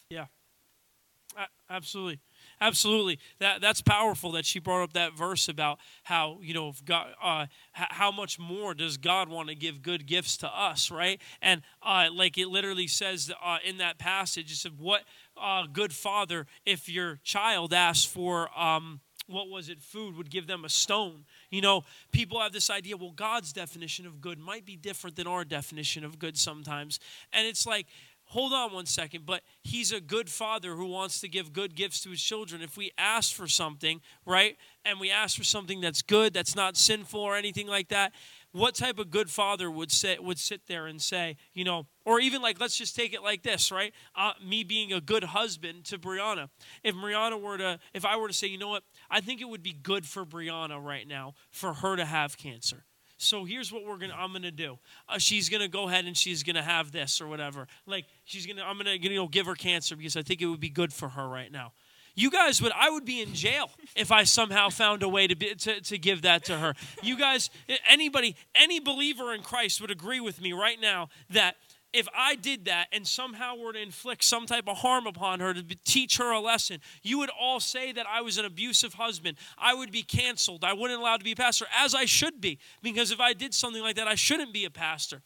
A- 1.38 1.74
absolutely 1.74 2.20
absolutely. 2.62 3.20
That 3.40 3.62
that's 3.62 3.82
powerful 3.82 4.32
that 4.34 4.46
she 4.46 4.60
brought 4.60 4.84
up 4.84 4.94
that 4.94 5.14
verse 5.18 5.48
about 5.48 5.80
how 6.04 6.40
you 6.42 6.54
know 6.54 6.74
god 6.86 7.08
uh, 7.22 7.46
how 7.74 8.12
much 8.12 8.40
more 8.40 8.74
does 8.74 8.98
god 8.98 9.30
want 9.30 9.50
to 9.50 9.56
give 9.56 9.82
good 9.82 10.06
gifts 10.06 10.38
to 10.38 10.48
us 10.48 10.92
right? 10.92 11.22
And 11.42 11.62
uh, 11.82 12.08
like 12.14 12.38
it 12.38 12.48
literally 12.48 12.88
says 12.88 13.32
uh, 13.44 13.58
in 13.66 13.78
that 13.78 13.98
passage 13.98 14.52
it 14.52 14.56
said 14.56 14.74
what 14.78 15.04
uh, 15.38 15.64
good 15.72 15.94
father 15.94 16.48
if 16.66 16.90
your 16.90 17.20
child 17.24 17.74
asks 17.74 18.06
for 18.06 18.50
um, 18.60 19.02
what 19.28 19.50
was 19.50 19.70
it 19.70 19.82
food 19.82 20.16
would 20.18 20.30
give 20.30 20.46
them 20.46 20.66
a 20.66 20.70
stone? 20.70 21.26
You 21.50 21.62
know 21.62 21.84
people 22.12 22.40
have 22.40 22.54
this 22.54 22.70
idea 22.70 22.98
well 22.98 23.12
god's 23.12 23.54
definition 23.54 24.06
of 24.06 24.22
good 24.22 24.40
might 24.40 24.66
be 24.66 24.76
different 24.76 25.16
than 25.16 25.28
our 25.28 25.46
definition 25.46 26.04
of 26.04 26.20
good 26.20 26.38
sometimes. 26.38 27.00
And 27.34 27.48
it's 27.48 27.66
like 27.66 27.88
hold 28.36 28.52
on 28.52 28.74
one 28.74 28.86
second, 28.86 29.26
but 29.26 29.42
he's 29.64 29.94
a 29.94 30.02
good 30.02 30.30
father 30.30 30.76
who 30.76 30.86
wants 30.88 31.22
to 31.22 31.30
give 31.30 31.54
good 31.54 31.74
gifts 31.74 32.02
to 32.02 32.10
his 32.10 32.22
children. 32.22 32.62
If 32.62 32.76
we 32.76 32.92
ask 32.98 33.34
for 33.34 33.48
something, 33.48 34.02
right, 34.26 34.58
and 34.84 35.00
we 35.00 35.10
ask 35.10 35.38
for 35.38 35.46
something 35.46 35.80
that's 35.80 36.02
good, 36.02 36.34
that's 36.34 36.54
not 36.54 36.76
sinful 36.76 37.22
or 37.22 37.38
anything 37.38 37.66
like 37.66 37.88
that, 37.88 38.12
what 38.52 38.76
type 38.76 39.00
of 39.00 39.10
good 39.10 39.30
father 39.30 39.72
would 39.72 39.90
say 39.90 40.18
would 40.20 40.38
sit 40.38 40.68
there 40.68 40.86
and 40.86 41.02
say, 41.02 41.38
you 41.54 41.64
know, 41.64 41.88
or 42.04 42.20
even 42.20 42.42
like 42.42 42.60
let's 42.60 42.76
just 42.76 42.94
take 42.94 43.14
it 43.14 43.24
like 43.24 43.42
this, 43.42 43.72
right? 43.72 43.94
Uh, 44.18 44.34
me 44.46 44.66
being 44.66 44.92
a 44.92 45.00
good 45.00 45.24
husband 45.24 45.86
to 45.86 45.98
Brianna. 45.98 46.50
If 46.84 46.94
Brianna 46.94 47.42
were 47.42 47.58
to, 47.58 47.80
if 47.94 48.04
I 48.04 48.18
were 48.18 48.28
to 48.28 48.34
say, 48.34 48.48
you 48.48 48.58
know 48.58 48.68
what, 48.68 48.84
I 49.10 49.22
think 49.22 49.40
it 49.40 49.48
would 49.48 49.64
be 49.64 49.72
good 49.72 50.06
for 50.06 50.26
Brianna 50.26 50.84
right 50.84 51.08
now 51.08 51.36
for 51.52 51.76
her 51.76 51.96
to 51.96 52.04
have 52.04 52.38
cancer. 52.38 52.84
So 53.18 53.46
here's 53.46 53.72
what 53.72 53.86
we're 53.86 53.98
gonna. 53.98 54.16
I'm 54.18 54.34
gonna 54.34 54.52
do. 54.52 54.78
Uh, 55.08 55.18
she's 55.18 55.50
gonna 55.50 55.68
go 55.68 55.88
ahead 55.88 56.06
and 56.06 56.18
she's 56.18 56.44
gonna 56.44 56.64
have 56.64 56.92
this 56.92 57.22
or 57.22 57.28
whatever. 57.28 57.68
Like 57.86 58.06
she's 58.26 58.46
gonna. 58.46 58.64
I'm 58.64 58.78
gonna 58.78 58.94
you 58.94 59.16
know 59.16 59.28
give 59.28 59.46
her 59.46 59.56
cancer 59.56 59.96
because 59.96 60.18
I 60.18 60.22
think 60.22 60.42
it 60.42 60.48
would 60.48 60.60
be 60.60 60.70
good 60.70 60.92
for 60.92 61.10
her 61.10 61.28
right 61.28 61.52
now. 61.52 61.72
You 62.16 62.32
guys 62.32 62.62
would. 62.62 62.72
I 62.74 62.90
would 62.90 63.06
be 63.06 63.22
in 63.22 63.34
jail 63.34 63.70
if 63.96 64.12
I 64.12 64.24
somehow 64.24 64.70
found 64.70 65.04
a 65.04 65.10
way 65.10 65.28
to 65.28 65.36
be, 65.36 65.54
to 65.54 65.82
to 65.82 65.98
give 65.98 66.24
that 66.24 66.46
to 66.46 66.58
her. 66.58 66.74
You 67.04 67.18
guys, 67.18 67.50
anybody, 67.90 68.36
any 68.54 68.80
believer 68.80 69.34
in 69.34 69.42
Christ 69.42 69.82
would 69.82 69.92
agree 69.92 70.20
with 70.20 70.42
me 70.42 70.54
right 70.54 70.80
now 70.80 71.10
that 71.30 71.56
if 71.96 72.08
I 72.16 72.36
did 72.36 72.66
that 72.66 72.88
and 72.92 73.08
somehow 73.08 73.56
were 73.56 73.74
to 73.74 73.80
inflict 73.82 74.24
some 74.24 74.46
type 74.46 74.68
of 74.68 74.78
harm 74.78 75.08
upon 75.08 75.40
her 75.40 75.54
to 75.54 75.64
teach 75.86 76.18
her 76.18 76.32
a 76.32 76.40
lesson, 76.40 76.80
you 77.04 77.18
would 77.20 77.30
all 77.40 77.60
say 77.60 77.92
that 77.94 78.06
I 78.08 78.22
was 78.22 78.38
an 78.38 78.46
abusive 78.46 78.96
husband. 78.96 79.38
I 79.58 79.74
would 79.74 79.92
be 79.92 80.04
canceled. 80.04 80.64
I 80.64 80.74
wouldn't 80.74 81.00
allow 81.00 81.18
to 81.18 81.24
be 81.24 81.32
a 81.32 81.36
pastor, 81.36 81.66
as 81.76 81.96
I 81.96 82.06
should 82.06 82.42
be, 82.42 82.60
because 82.82 83.12
if 83.12 83.20
I 83.20 83.34
did 83.34 83.54
something 83.54 83.82
like 83.82 83.96
that, 83.96 84.08
I 84.08 84.16
shouldn't 84.16 84.54
be 84.54 84.66
a 84.66 84.70
pastor. 84.70 85.22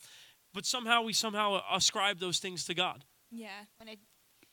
But 0.54 0.66
somehow 0.66 1.02
we 1.04 1.14
somehow 1.14 1.62
ascribe 1.72 2.20
those 2.20 2.40
things 2.40 2.66
to 2.66 2.74
God. 2.74 3.04
Yeah. 3.32 3.66
when 3.78 3.88
it 3.88 4.00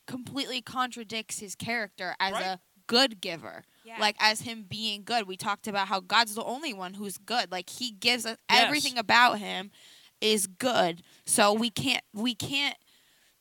completely 0.05 0.61
contradicts 0.61 1.39
his 1.39 1.55
character 1.55 2.15
as 2.19 2.33
Right. 2.33 2.43
a 2.45 2.59
good 2.87 3.19
giver. 3.19 3.65
Yeah. 3.83 3.97
Like 3.99 4.15
as 4.19 4.41
him 4.41 4.63
being 4.69 5.03
good. 5.03 5.27
We 5.27 5.35
talked 5.35 5.67
about 5.67 5.87
how 5.87 5.99
God's 5.99 6.35
the 6.35 6.43
only 6.43 6.73
one 6.73 6.93
who's 6.93 7.17
good. 7.17 7.51
Like 7.51 7.69
he 7.69 7.91
gives 7.91 8.25
us 8.25 8.37
Yes. 8.49 8.63
everything 8.65 8.97
about 8.97 9.39
him 9.39 9.71
is 10.21 10.47
good. 10.47 11.01
So 11.25 11.53
we 11.53 11.69
can't 11.69 12.03
we 12.13 12.35
can't 12.35 12.77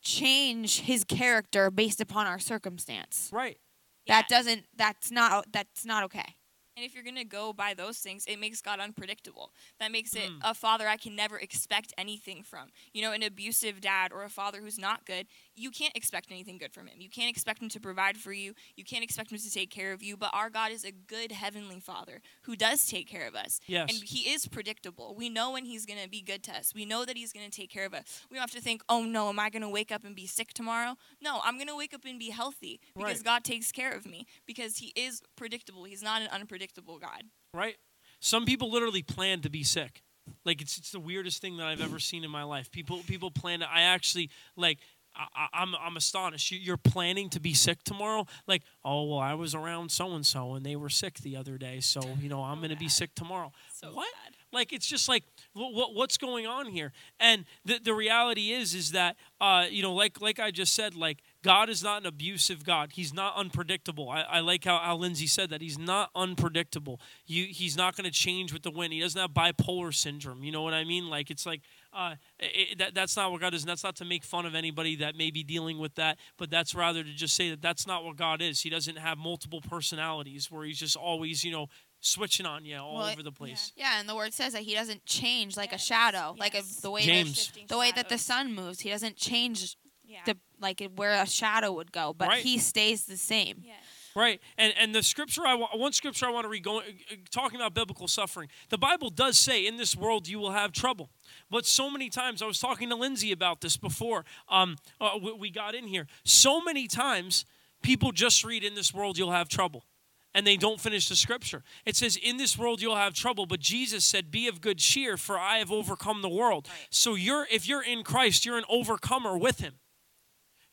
change 0.02 0.80
his 0.80 1.04
character 1.04 1.70
based 1.70 2.00
upon 2.00 2.26
our 2.26 2.38
circumstance. 2.38 3.30
Right. 3.32 3.58
That 4.06 4.28
doesn't 4.28 4.64
that's 4.76 5.10
not 5.10 5.46
that's 5.52 5.84
not 5.84 6.04
okay. 6.04 6.36
And 6.76 6.84
if 6.84 6.94
you're 6.94 7.02
going 7.02 7.16
to 7.16 7.24
go 7.24 7.54
by 7.54 7.72
those 7.72 7.98
things, 7.98 8.26
it 8.26 8.38
makes 8.38 8.60
God 8.60 8.80
unpredictable. 8.80 9.50
That 9.80 9.90
makes 9.90 10.14
it 10.14 10.28
Mm. 10.30 10.40
a 10.42 10.52
father 10.52 10.86
I 10.86 10.98
can 10.98 11.16
never 11.16 11.38
expect 11.38 11.94
anything 11.96 12.42
from. 12.42 12.68
You 12.92 13.00
know, 13.00 13.12
an 13.12 13.22
abusive 13.22 13.80
dad 13.80 14.12
or 14.12 14.24
a 14.24 14.28
father 14.28 14.60
who's 14.60 14.78
not 14.78 15.06
good, 15.06 15.26
you 15.54 15.70
can't 15.70 15.96
expect 15.96 16.30
anything 16.30 16.58
good 16.58 16.74
from 16.74 16.86
him. 16.86 17.00
You 17.00 17.08
can't 17.08 17.30
expect 17.30 17.62
him 17.62 17.70
to 17.70 17.80
provide 17.80 18.18
for 18.18 18.32
you. 18.34 18.54
You 18.76 18.84
can't 18.84 19.02
expect 19.02 19.32
him 19.32 19.38
to 19.38 19.50
take 19.50 19.70
care 19.70 19.92
of 19.94 20.02
you. 20.02 20.18
But 20.18 20.30
our 20.34 20.50
God 20.50 20.70
is 20.70 20.84
a 20.84 20.92
good 20.92 21.32
heavenly 21.32 21.80
father 21.80 22.20
who 22.42 22.56
does 22.56 22.84
take 22.86 23.08
care 23.08 23.26
of 23.26 23.34
us. 23.34 23.58
Yes. 23.66 23.90
And 23.90 24.02
he 24.06 24.30
is 24.30 24.46
predictable. 24.46 25.14
We 25.16 25.30
know 25.30 25.52
when 25.52 25.64
he's 25.64 25.86
going 25.86 26.02
to 26.02 26.10
be 26.10 26.20
good 26.20 26.42
to 26.44 26.52
us. 26.54 26.74
We 26.74 26.84
know 26.84 27.06
that 27.06 27.16
he's 27.16 27.32
going 27.32 27.48
to 27.48 27.56
take 27.60 27.70
care 27.70 27.86
of 27.86 27.94
us. 27.94 28.04
We 28.30 28.34
don't 28.34 28.42
have 28.42 28.50
to 28.50 28.60
think, 28.60 28.82
oh 28.90 29.02
no, 29.02 29.30
am 29.30 29.38
I 29.38 29.48
going 29.48 29.62
to 29.62 29.68
wake 29.70 29.90
up 29.90 30.04
and 30.04 30.14
be 30.14 30.26
sick 30.26 30.52
tomorrow? 30.52 30.96
No, 31.22 31.40
I'm 31.42 31.54
going 31.56 31.68
to 31.68 31.76
wake 31.76 31.94
up 31.94 32.04
and 32.04 32.18
be 32.18 32.28
healthy 32.30 32.80
because 32.94 33.18
Right. 33.20 33.24
God 33.24 33.44
takes 33.44 33.72
care 33.72 33.92
of 33.92 34.04
me 34.04 34.26
because 34.44 34.76
he 34.78 34.92
is 34.94 35.22
predictable. 35.36 35.84
He's 35.84 36.02
not 36.02 36.20
an 36.20 36.28
unpredictable 36.28 36.65
God. 36.74 37.22
right? 37.54 37.76
Some 38.20 38.44
people 38.44 38.70
literally 38.70 39.02
plan 39.02 39.40
to 39.42 39.50
be 39.50 39.62
sick. 39.62 40.02
Like 40.44 40.60
it's 40.60 40.76
it's 40.78 40.90
the 40.90 40.98
weirdest 41.00 41.40
thing 41.40 41.56
that 41.58 41.66
I've 41.66 41.80
ever 41.80 41.98
seen 42.00 42.24
in 42.24 42.30
my 42.30 42.42
life. 42.42 42.70
People 42.70 42.98
people 43.06 43.30
plan 43.30 43.60
to. 43.60 43.70
I 43.70 43.82
actually 43.82 44.30
like. 44.56 44.78
I, 45.14 45.26
I- 45.34 45.62
I'm 45.62 45.74
I'm 45.76 45.96
astonished. 45.96 46.50
You- 46.50 46.58
You're 46.58 46.76
planning 46.76 47.30
to 47.30 47.40
be 47.40 47.54
sick 47.54 47.82
tomorrow. 47.84 48.26
Like, 48.46 48.62
oh 48.84 49.04
well, 49.04 49.18
I 49.20 49.34
was 49.34 49.54
around 49.54 49.90
so 49.90 50.12
and 50.14 50.26
so 50.26 50.54
and 50.54 50.66
they 50.66 50.76
were 50.76 50.88
sick 50.90 51.14
the 51.20 51.36
other 51.36 51.56
day, 51.58 51.80
so 51.80 52.00
you 52.20 52.28
know 52.28 52.42
I'm 52.42 52.58
going 52.58 52.70
to 52.70 52.76
be 52.76 52.88
sick 52.88 53.14
tomorrow. 53.14 53.52
So 53.72 53.92
what? 53.92 54.08
bad. 54.24 54.34
Like 54.52 54.72
it's 54.72 54.86
just 54.86 55.08
like 55.08 55.22
what, 55.52 55.72
what 55.74 55.94
what's 55.94 56.16
going 56.18 56.46
on 56.46 56.66
here? 56.66 56.92
And 57.20 57.44
the 57.64 57.78
the 57.78 57.94
reality 57.94 58.50
is 58.52 58.74
is 58.74 58.92
that 58.92 59.16
uh 59.40 59.66
you 59.70 59.82
know 59.82 59.94
like 59.94 60.20
like 60.20 60.38
I 60.40 60.50
just 60.50 60.74
said 60.74 60.94
like 60.94 61.18
God 61.46 61.70
is 61.70 61.82
not 61.82 62.02
an 62.02 62.06
abusive 62.06 62.64
God. 62.64 62.92
He's 62.92 63.14
not 63.14 63.36
unpredictable. 63.36 64.10
I, 64.10 64.22
I 64.22 64.40
like 64.40 64.64
how, 64.64 64.78
how 64.78 64.96
Lindsay 64.96 65.26
said 65.26 65.50
that. 65.50 65.60
He's 65.60 65.78
not 65.78 66.10
unpredictable. 66.14 67.00
You 67.26 67.46
he's 67.46 67.76
not 67.76 67.96
going 67.96 68.04
to 68.04 68.10
change 68.10 68.52
with 68.52 68.62
the 68.62 68.70
wind. 68.70 68.92
He 68.92 69.00
doesn't 69.00 69.20
have 69.20 69.30
bipolar 69.30 69.94
syndrome. 69.94 70.42
You 70.44 70.52
know 70.52 70.62
what 70.62 70.74
I 70.74 70.84
mean? 70.84 71.08
Like 71.08 71.30
it's 71.30 71.46
like 71.46 71.62
uh, 71.92 72.16
it, 72.38 72.78
that, 72.78 72.94
that's 72.94 73.16
not 73.16 73.32
what 73.32 73.40
God 73.40 73.54
is. 73.54 73.62
And 73.62 73.70
that's 73.70 73.84
not 73.84 73.96
to 73.96 74.04
make 74.04 74.24
fun 74.24 74.44
of 74.44 74.54
anybody 74.54 74.96
that 74.96 75.16
may 75.16 75.30
be 75.30 75.42
dealing 75.42 75.78
with 75.78 75.94
that, 75.94 76.18
but 76.36 76.50
that's 76.50 76.74
rather 76.74 77.02
to 77.02 77.10
just 77.14 77.34
say 77.34 77.50
that 77.50 77.62
that's 77.62 77.86
not 77.86 78.04
what 78.04 78.16
God 78.16 78.42
is. 78.42 78.60
He 78.60 78.70
doesn't 78.70 78.98
have 78.98 79.16
multiple 79.16 79.60
personalities 79.60 80.50
where 80.50 80.64
he's 80.64 80.78
just 80.78 80.96
always, 80.96 81.44
you 81.44 81.52
know, 81.52 81.68
switching 82.00 82.46
on 82.46 82.64
you 82.64 82.76
all 82.76 82.96
Well, 82.96 83.06
over 83.10 83.22
the 83.22 83.32
place. 83.32 83.72
Yeah, 83.76 83.98
and 83.98 84.08
the 84.08 84.14
word 84.14 84.34
says 84.34 84.52
that 84.52 84.62
he 84.62 84.74
doesn't 84.74 85.06
change 85.06 85.56
like 85.56 85.72
Yes, 85.72 85.82
a 85.82 85.86
shadow, 85.86 86.34
like 86.38 86.54
a, 86.54 86.62
the 86.82 86.90
way 86.90 87.02
James. 87.02 87.52
the 87.68 87.78
way 87.78 87.92
that 87.92 88.08
the 88.08 88.18
sun 88.18 88.54
moves. 88.54 88.80
He 88.80 88.90
doesn't 88.90 89.16
change 89.16 89.76
Yeah. 90.06 90.20
the 90.26 90.36
like 90.60 90.82
where 90.96 91.20
a 91.22 91.26
shadow 91.26 91.72
would 91.72 91.92
go, 91.92 92.14
but 92.16 92.28
Right. 92.28 92.42
he 92.42 92.58
stays 92.58 93.04
the 93.06 93.16
same. 93.16 93.62
yeah. 93.64 93.74
Right, 94.14 94.40
and 94.56 94.72
and 94.78 94.94
the 94.94 95.02
scripture 95.02 95.46
I 95.46 95.54
wa- 95.54 95.68
one 95.76 95.92
scripture 95.92 96.24
I 96.26 96.30
want 96.30 96.44
to 96.44 96.48
read 96.48 96.62
going 96.64 96.86
uh, 97.12 97.16
talking 97.30 97.56
about 97.60 97.74
biblical 97.74 98.08
suffering. 98.08 98.48
The 98.70 98.78
Bible 98.78 99.10
does 99.10 99.38
say, 99.38 99.66
"In 99.66 99.76
this 99.76 99.94
world 99.94 100.26
you 100.26 100.38
will 100.38 100.52
have 100.52 100.72
trouble," 100.72 101.10
but 101.50 101.66
so 101.66 101.90
many 101.90 102.08
times 102.08 102.40
I 102.40 102.46
was 102.46 102.58
talking 102.58 102.88
to 102.88 102.94
Lindsay 102.96 103.30
about 103.30 103.60
this 103.60 103.76
before 103.76 104.24
um, 104.48 104.76
uh, 105.02 105.18
we, 105.22 105.32
we 105.32 105.50
got 105.50 105.74
in 105.74 105.86
here. 105.86 106.06
So 106.24 106.62
many 106.62 106.86
times 106.86 107.44
people 107.82 108.10
just 108.10 108.42
read, 108.42 108.64
"In 108.64 108.74
this 108.74 108.94
world 108.94 109.18
you'll 109.18 109.32
have 109.32 109.48
trouble." 109.50 109.84
And 110.32 110.46
they 110.46 110.56
don't 110.58 110.78
finish 110.80 111.08
the 111.08 111.16
scripture. 111.16 111.62
It 111.86 111.96
says, 111.96 112.16
In 112.18 112.36
this 112.36 112.58
world 112.58 112.82
you'll 112.82 112.96
have 112.96 113.14
trouble, 113.14 113.46
but 113.46 113.58
Jesus 113.58 114.04
said, 114.04 114.30
Be 114.30 114.48
of 114.48 114.60
good 114.60 114.76
cheer, 114.76 115.16
for 115.16 115.38
I 115.38 115.56
have 115.58 115.72
overcome 115.72 116.20
the 116.20 116.28
world. 116.28 116.68
So 116.90 117.14
you're 117.14 117.46
if 117.50 117.66
you're 117.66 117.82
in 117.82 118.02
Christ, 118.02 118.44
you're 118.44 118.58
an 118.58 118.66
overcomer 118.68 119.38
with 119.38 119.60
him. 119.60 119.78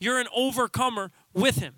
You're 0.03 0.19
an 0.19 0.27
overcomer 0.35 1.11
with 1.33 1.55
him. 1.59 1.75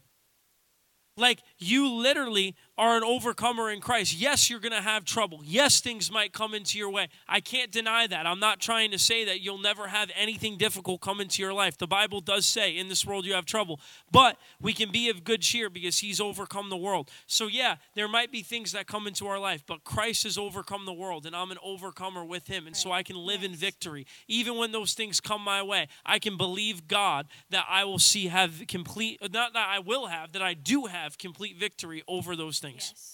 Like 1.15 1.43
you 1.57 1.89
literally 1.89 2.55
are 2.77 2.97
an 2.97 3.03
overcomer 3.03 3.69
in 3.71 3.79
Christ. 3.79 4.13
Yes, 4.13 4.49
you're 4.49 4.59
going 4.59 4.73
to 4.73 4.81
have 4.81 5.05
trouble. 5.05 5.41
Yes, 5.45 5.79
things 5.79 6.11
might 6.11 6.33
come 6.33 6.53
into 6.53 6.77
your 6.77 6.89
way. 6.89 7.07
I 7.27 7.39
can't 7.39 7.71
deny 7.71 8.05
that. 8.07 8.27
I'm 8.27 8.39
not 8.39 8.59
trying 8.59 8.91
to 8.91 8.99
say 8.99 9.23
that 9.25 9.41
you'll 9.41 9.61
never 9.61 9.87
have 9.87 10.11
anything 10.15 10.57
difficult 10.57 10.99
come 10.99 11.21
into 11.21 11.41
your 11.41 11.53
life. 11.53 11.77
The 11.77 11.87
Bible 11.87 12.19
does 12.19 12.45
say, 12.45 12.75
in 12.75 12.89
this 12.89 13.05
world 13.05 13.25
you 13.25 13.33
have 13.33 13.45
trouble. 13.45 13.79
But 14.11 14.37
we 14.61 14.73
can 14.73 14.91
be 14.91 15.09
of 15.09 15.23
good 15.23 15.41
cheer 15.41 15.69
because 15.69 15.99
he's 15.99 16.19
overcome 16.19 16.69
the 16.69 16.77
world. 16.77 17.09
So, 17.27 17.47
yeah, 17.47 17.75
there 17.95 18.09
might 18.09 18.31
be 18.31 18.41
things 18.41 18.73
that 18.73 18.87
come 18.87 19.07
into 19.07 19.27
our 19.27 19.39
life, 19.39 19.63
but 19.65 19.85
Christ 19.85 20.23
has 20.23 20.37
overcome 20.37 20.85
the 20.85 20.93
world, 20.93 21.25
and 21.25 21.35
I'm 21.35 21.51
an 21.51 21.57
overcomer 21.63 22.25
with 22.25 22.47
him. 22.47 22.67
And 22.67 22.75
so 22.75 22.91
I 22.91 23.03
can 23.03 23.15
live 23.15 23.43
in 23.43 23.55
victory. 23.55 24.05
Even 24.27 24.57
when 24.57 24.73
those 24.73 24.93
things 24.93 25.21
come 25.21 25.41
my 25.41 25.63
way, 25.63 25.87
I 26.05 26.19
can 26.19 26.35
believe 26.35 26.87
God 26.87 27.27
that 27.51 27.65
I 27.69 27.85
will 27.85 27.99
see 27.99 28.27
have 28.27 28.63
complete, 28.67 29.21
not 29.31 29.53
that 29.53 29.67
I 29.69 29.79
will 29.79 30.07
have, 30.07 30.33
that 30.33 30.41
I 30.41 30.53
do 30.53 30.85
have 30.85 31.17
complete 31.17 31.44
victory 31.53 32.03
over 32.07 32.35
those 32.35 32.59
things. 32.59 32.93
Yes. 32.93 33.11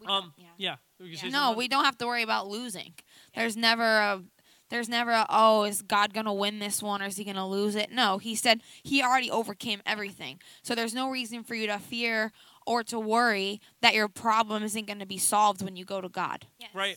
We 0.00 0.06
Um, 0.06 0.32
don't- 0.38 0.48
yeah. 0.56 0.76
You 0.98 1.10
can 1.10 1.16
say 1.18 1.28
No, 1.28 1.52
we 1.52 1.68
don't 1.68 1.84
have 1.84 1.98
to 1.98 2.06
worry 2.06 2.22
about 2.22 2.48
losing. 2.48 2.94
There's 3.34 3.56
never 3.56 3.84
a 3.84 4.22
there's 4.70 4.88
never 4.88 5.10
a, 5.10 5.26
oh, 5.28 5.64
is 5.64 5.82
God 5.82 6.14
going 6.14 6.26
to 6.26 6.32
win 6.32 6.60
this 6.60 6.80
one 6.80 7.02
or 7.02 7.06
is 7.06 7.16
he 7.16 7.24
going 7.24 7.34
to 7.34 7.44
lose 7.44 7.74
it? 7.74 7.90
No, 7.90 8.18
he 8.18 8.36
said 8.36 8.62
he 8.84 9.02
already 9.02 9.28
overcame 9.28 9.82
everything. 9.84 10.40
So 10.62 10.76
there's 10.76 10.94
no 10.94 11.10
reason 11.10 11.42
for 11.42 11.56
you 11.56 11.66
to 11.66 11.80
fear 11.80 12.30
or 12.68 12.84
to 12.84 13.00
worry 13.00 13.60
that 13.80 13.94
your 13.94 14.06
problem 14.06 14.62
isn't 14.62 14.86
going 14.86 15.00
to 15.00 15.06
be 15.06 15.18
solved 15.18 15.60
when 15.60 15.74
you 15.74 15.84
go 15.84 16.00
to 16.00 16.08
God. 16.08 16.46
Yes. 16.60 16.70
Right. 16.72 16.96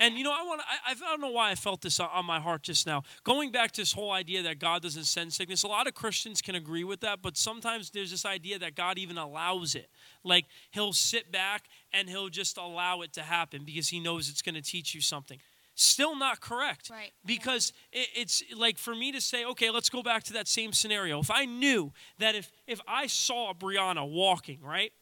And 0.00 0.16
you 0.16 0.24
know, 0.24 0.32
I 0.32 0.42
want 0.42 0.62
I, 0.86 0.92
I 0.92 0.94
don't 0.94 1.20
know 1.20 1.30
why 1.30 1.50
I 1.50 1.54
felt 1.54 1.82
this 1.82 2.00
on- 2.00 2.24
my 2.24 2.40
heart 2.40 2.62
just 2.62 2.86
now. 2.86 3.02
Going 3.22 3.52
back 3.52 3.70
to 3.72 3.82
this 3.82 3.92
whole 3.92 4.10
idea 4.10 4.42
that 4.42 4.58
God 4.58 4.82
doesn't 4.82 5.04
send 5.04 5.32
sickness, 5.32 5.62
a 5.62 5.68
lot 5.68 5.86
of 5.86 5.94
Christians 5.94 6.40
can 6.40 6.54
agree 6.54 6.84
with 6.84 7.00
that, 7.00 7.20
but 7.22 7.36
sometimes 7.36 7.90
there's 7.90 8.10
this 8.10 8.24
idea 8.24 8.58
that 8.58 8.74
God 8.74 8.98
even 8.98 9.18
allows 9.18 9.74
it. 9.74 9.88
Like 10.24 10.46
he'll 10.70 10.94
sit 10.94 11.30
back 11.30 11.64
and 11.92 12.08
he'll 12.08 12.30
just 12.30 12.56
allow 12.56 13.02
it 13.02 13.12
to 13.12 13.22
happen 13.22 13.64
because 13.64 13.88
he 13.88 14.00
knows 14.00 14.28
it's 14.28 14.42
going 14.42 14.54
to 14.54 14.62
teach 14.62 14.94
you 14.94 15.00
something. 15.02 15.38
Still 15.74 16.16
not 16.16 16.40
correct. 16.40 16.90
Right. 16.90 17.12
Because 17.24 17.72
it, 17.92 18.08
it's 18.14 18.42
like 18.56 18.78
for 18.78 18.94
me 18.94 19.12
to 19.12 19.20
say, 19.20 19.44
okay, 19.44 19.70
let's 19.70 19.88
go 19.88 20.02
back 20.02 20.22
to 20.24 20.32
that 20.34 20.48
same 20.48 20.72
scenario. 20.72 21.20
If 21.20 21.30
I 21.30 21.44
knew 21.44 21.92
that 22.18 22.34
if 22.34 22.50
if 22.66 22.80
I 22.88 23.06
saw 23.06 23.52
Brianna 23.54 24.08
walking, 24.10 24.60
right? 24.62 24.92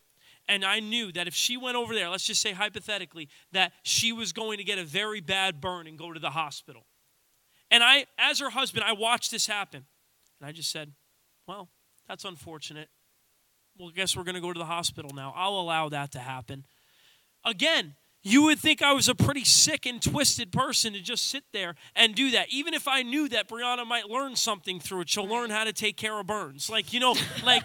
And 0.49 0.65
I 0.65 0.81
knew 0.81 1.13
that 1.13 1.29
if 1.29 1.35
she 1.35 1.57
went 1.57 1.77
over 1.77 1.95
there, 1.95 2.09
let's 2.09 2.25
just 2.25 2.41
say 2.41 2.53
hypothetically, 2.53 3.29
that 3.53 3.73
she 3.83 4.13
was 4.13 4.33
going 4.33 4.59
to 4.59 4.65
get 4.65 4.79
a 4.79 4.85
very 4.85 5.21
bad 5.21 5.61
burn 5.61 5.87
and 5.87 5.99
go 5.99 6.13
to 6.13 6.19
the 6.21 6.31
hospital. 6.31 6.87
And 7.71 7.85
I, 7.85 8.07
as 8.19 8.39
her 8.39 8.51
husband, 8.51 8.85
I 8.85 8.93
watched 8.93 9.31
this 9.31 9.47
happen. 9.47 9.85
And 10.41 10.49
I 10.49 10.53
just 10.53 10.71
said, 10.71 10.93
well, 11.47 11.69
that's 12.09 12.25
unfortunate. 12.25 12.89
Well, 13.79 13.91
I 13.91 13.93
guess 13.93 14.17
we're 14.17 14.25
going 14.25 14.37
to 14.37 14.41
go 14.41 14.53
to 14.53 14.59
the 14.59 14.65
hospital 14.65 15.11
now. 15.15 15.35
I'll 15.37 15.61
allow 15.61 15.91
that 15.91 16.13
to 16.13 16.19
happen. 16.19 16.65
Again, 17.45 17.95
you 18.23 18.43
would 18.45 18.59
think 18.59 18.83
I 18.83 18.93
was 18.93 19.09
a 19.09 19.15
pretty 19.15 19.45
sick 19.45 19.87
and 19.87 20.03
twisted 20.03 20.51
person 20.51 20.93
to 20.93 21.01
just 21.01 21.27
sit 21.31 21.45
there 21.53 21.77
and 21.95 22.15
do 22.15 22.33
that. 22.33 22.49
Even 22.51 22.75
if 22.75 22.89
I 22.89 23.03
knew 23.03 23.29
that 23.29 23.49
Brianna 23.49 23.87
might 23.87 24.09
learn 24.09 24.35
something 24.35 24.81
through 24.81 25.03
it, 25.03 25.09
she'll 25.09 25.29
learn 25.29 25.51
how 25.51 25.65
to 25.65 25.73
take 25.73 25.97
care 25.97 26.19
of 26.19 26.27
burns. 26.27 26.69
Like 26.69 26.93
you 26.93 26.99
know, 27.01 27.15
like 27.45 27.63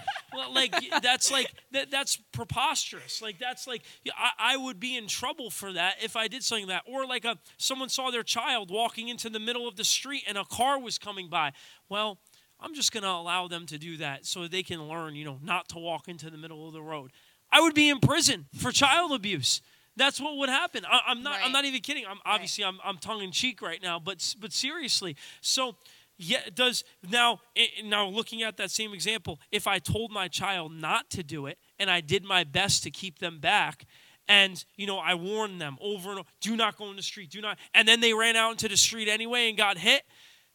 like 0.54 0.74
that's 1.02 1.32
like 1.32 1.52
that, 1.72 1.92
that's 1.92 2.18
preposterous. 2.32 3.22
Like 3.22 3.40
that's 3.40 3.68
like 3.68 3.84
I, 4.18 4.54
I 4.54 4.58
would 4.58 4.80
be 4.80 4.98
in 4.98 5.08
trouble 5.08 5.50
for 5.50 5.74
that 5.74 5.96
if 6.02 6.16
I 6.16 6.28
did 6.28 6.44
something 6.44 6.68
like 6.68 6.84
that. 6.86 6.92
Or 6.92 7.06
like 7.06 7.26
a 7.26 7.38
someone 7.58 7.90
saw 7.90 8.12
their 8.12 8.24
child 8.24 8.72
walking 8.72 9.10
into 9.10 9.30
the 9.30 9.40
middle 9.40 9.68
of 9.68 9.76
the 9.76 9.84
street 9.84 10.24
and 10.28 10.38
a 10.38 10.46
car 10.46 10.80
was 10.80 10.98
coming 10.98 11.30
by. 11.30 11.54
Well. 11.90 12.20
I'm 12.60 12.74
just 12.74 12.94
going 12.94 13.04
to 13.04 13.10
allow 13.10 13.50
them 13.50 13.66
to 13.66 13.78
do 13.78 13.98
that 13.98 14.26
so 14.26 14.48
they 14.48 14.64
can 14.64 14.88
learn, 14.88 15.16
you 15.16 15.26
know, 15.26 15.38
not 15.44 15.68
to 15.70 15.80
walk 15.80 16.08
into 16.08 16.30
the 16.30 16.38
middle 16.38 16.66
of 16.66 16.72
the 16.72 16.82
road. 16.82 17.12
I 17.52 17.60
would 17.60 17.74
be 17.76 17.90
in 17.90 18.00
prison 18.00 18.46
for 18.56 18.72
child 18.72 19.12
abuse. 19.12 19.62
That's 19.96 20.20
what 20.20 20.38
would 20.38 20.50
happen. 20.50 20.84
I, 20.90 21.12
am 21.12 21.22
not. 21.22 21.40
I'm 21.44 21.52
not 21.52 21.66
even 21.66 21.82
kidding. 21.82 22.06
I'm 22.08 22.18
obviously 22.26 22.64
I'm, 22.64 22.80
I'm 22.84 22.98
tongue 22.98 23.22
in 23.22 23.32
cheek 23.32 23.62
right 23.62 23.82
now, 23.82 24.00
but 24.00 24.36
but 24.40 24.52
seriously. 24.52 25.16
So 25.42 25.76
yeah, 26.24 26.40
does 26.54 26.84
now 27.10 27.42
now 27.84 28.08
looking 28.08 28.44
at 28.44 28.58
that 28.58 28.72
same 28.72 28.94
example, 28.94 29.40
if 29.52 29.68
I 29.68 29.80
told 29.80 30.12
my 30.12 30.28
child 30.28 30.72
not 30.74 31.10
to 31.12 31.24
do 31.24 31.46
it 31.46 31.58
and 31.80 31.90
I 31.90 32.02
did 32.02 32.24
my 32.24 32.44
best 32.44 32.84
to 32.84 32.92
keep 32.92 33.20
them 33.20 33.40
back, 33.40 33.86
and 34.28 34.64
you 34.76 34.88
know 34.88 35.00
I 35.00 35.16
warned 35.16 35.60
them 35.60 35.78
over 35.82 36.10
and 36.10 36.20
over, 36.20 36.30
do 36.42 36.56
not 36.56 36.78
go 36.78 36.90
in 36.90 36.96
the 36.96 37.04
street, 37.04 37.30
do 37.30 37.42
not, 37.42 37.58
and 37.74 37.88
then 37.88 38.00
they 38.00 38.14
ran 38.14 38.36
out 38.36 38.52
into 38.52 38.68
the 38.68 38.78
street 38.78 39.08
anyway 39.08 39.50
and 39.50 39.58
got 39.58 39.78
hit. 39.78 40.04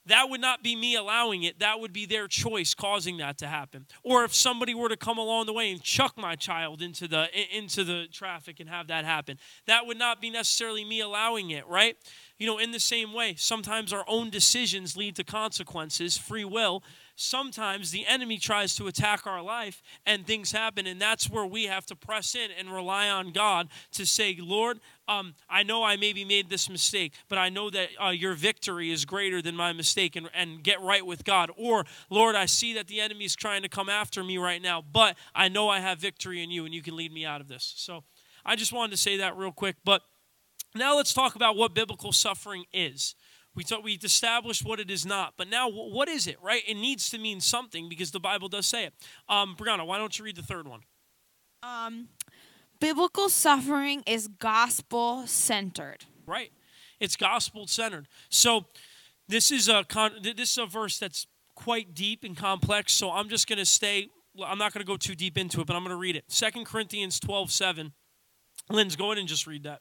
That 0.06 0.30
would 0.30 0.40
not 0.40 0.62
be 0.62 0.74
me 0.74 0.96
allowing 0.96 1.42
it. 1.42 1.58
That 1.58 1.80
would 1.80 1.92
be 1.92 2.06
their 2.06 2.28
choice 2.28 2.72
causing 2.72 3.18
that 3.18 3.36
to 3.38 3.46
happen. 3.46 3.86
Or 4.02 4.24
if 4.24 4.34
somebody 4.34 4.74
were 4.74 4.88
to 4.88 4.96
come 4.96 5.18
along 5.18 5.44
the 5.44 5.52
way 5.52 5.70
and 5.70 5.82
chuck 5.82 6.14
my 6.16 6.34
child 6.34 6.80
into 6.80 7.06
the 7.06 7.28
into 7.54 7.84
the 7.84 8.06
traffic 8.10 8.58
and 8.58 8.70
have 8.70 8.86
that 8.86 9.04
happen, 9.04 9.38
that 9.66 9.86
would 9.86 9.98
not 9.98 10.22
be 10.22 10.30
necessarily 10.30 10.82
me 10.82 11.00
allowing 11.00 11.50
it, 11.50 11.66
right? 11.66 11.96
You 12.38 12.46
know, 12.46 12.58
in 12.58 12.70
the 12.70 12.78
same 12.78 13.12
way, 13.12 13.34
sometimes 13.36 13.92
our 13.92 14.04
own 14.06 14.30
decisions 14.30 14.96
lead 14.96 15.16
to 15.16 15.24
consequences, 15.24 16.16
free 16.16 16.44
will. 16.44 16.84
Sometimes 17.16 17.90
the 17.90 18.06
enemy 18.06 18.38
tries 18.38 18.76
to 18.76 18.86
attack 18.86 19.26
our 19.26 19.42
life 19.42 19.82
and 20.06 20.24
things 20.24 20.52
happen, 20.52 20.86
and 20.86 21.00
that's 21.00 21.28
where 21.28 21.44
we 21.44 21.64
have 21.64 21.84
to 21.86 21.96
press 21.96 22.36
in 22.36 22.52
and 22.56 22.72
rely 22.72 23.08
on 23.08 23.32
God 23.32 23.68
to 23.90 24.06
say, 24.06 24.38
Lord, 24.40 24.78
um, 25.08 25.34
I 25.50 25.64
know 25.64 25.82
I 25.82 25.96
maybe 25.96 26.24
made 26.24 26.48
this 26.48 26.70
mistake, 26.70 27.12
but 27.28 27.38
I 27.38 27.48
know 27.48 27.70
that 27.70 27.88
uh, 28.00 28.10
your 28.10 28.34
victory 28.34 28.92
is 28.92 29.04
greater 29.04 29.42
than 29.42 29.56
my 29.56 29.72
mistake 29.72 30.14
and, 30.14 30.30
and 30.32 30.62
get 30.62 30.80
right 30.80 31.04
with 31.04 31.24
God. 31.24 31.50
Or, 31.56 31.86
Lord, 32.08 32.36
I 32.36 32.46
see 32.46 32.72
that 32.74 32.86
the 32.86 33.00
enemy 33.00 33.24
is 33.24 33.34
trying 33.34 33.62
to 33.62 33.68
come 33.68 33.88
after 33.88 34.22
me 34.22 34.38
right 34.38 34.62
now, 34.62 34.80
but 34.80 35.16
I 35.34 35.48
know 35.48 35.68
I 35.68 35.80
have 35.80 35.98
victory 35.98 36.40
in 36.40 36.52
you 36.52 36.66
and 36.66 36.72
you 36.72 36.82
can 36.82 36.94
lead 36.94 37.12
me 37.12 37.24
out 37.24 37.40
of 37.40 37.48
this. 37.48 37.74
So, 37.76 38.04
I 38.44 38.54
just 38.54 38.72
wanted 38.72 38.92
to 38.92 38.96
say 38.96 39.18
that 39.18 39.36
real 39.36 39.52
quick. 39.52 39.76
But 39.84 40.02
now 40.78 40.96
let's 40.96 41.12
talk 41.12 41.34
about 41.34 41.56
what 41.56 41.74
biblical 41.74 42.12
suffering 42.12 42.64
is. 42.72 43.14
We 43.54 43.64
thought 43.64 43.82
we 43.82 43.94
established 43.94 44.64
what 44.64 44.78
it 44.78 44.90
is 44.90 45.04
not, 45.04 45.34
but 45.36 45.48
now 45.48 45.68
what 45.68 46.08
is 46.08 46.26
it, 46.26 46.36
right? 46.42 46.62
It 46.66 46.74
needs 46.74 47.10
to 47.10 47.18
mean 47.18 47.40
something 47.40 47.88
because 47.88 48.12
the 48.12 48.20
Bible 48.20 48.48
does 48.48 48.66
say 48.66 48.84
it. 48.84 48.94
Um, 49.28 49.56
Brianna, 49.58 49.86
why 49.86 49.98
don't 49.98 50.16
you 50.16 50.24
read 50.24 50.36
the 50.36 50.42
third 50.42 50.68
one? 50.68 50.80
Um, 51.62 52.08
biblical 52.78 53.28
suffering 53.28 54.04
is 54.06 54.28
gospel 54.28 55.26
centered. 55.26 56.04
Right. 56.26 56.52
It's 57.00 57.16
gospel 57.16 57.66
centered. 57.66 58.06
So 58.28 58.66
this 59.26 59.50
is 59.50 59.68
a 59.68 59.84
con- 59.84 60.20
this 60.22 60.52
is 60.52 60.58
a 60.58 60.66
verse 60.66 60.98
that's 60.98 61.26
quite 61.54 61.94
deep 61.94 62.22
and 62.22 62.36
complex. 62.36 62.92
So 62.92 63.10
I'm 63.10 63.28
just 63.28 63.48
going 63.48 63.58
to 63.58 63.66
stay. 63.66 64.08
I'm 64.44 64.58
not 64.58 64.72
going 64.72 64.84
to 64.84 64.86
go 64.86 64.96
too 64.96 65.16
deep 65.16 65.36
into 65.36 65.60
it, 65.60 65.66
but 65.66 65.74
I'm 65.74 65.82
going 65.82 65.94
to 65.94 66.00
read 66.00 66.14
it. 66.14 66.24
Second 66.28 66.64
Corinthians 66.64 67.18
12, 67.18 67.50
7. 67.50 67.92
Linz, 68.70 68.94
go 68.94 69.06
ahead 69.06 69.18
and 69.18 69.26
just 69.26 69.46
read 69.46 69.64
that. 69.64 69.80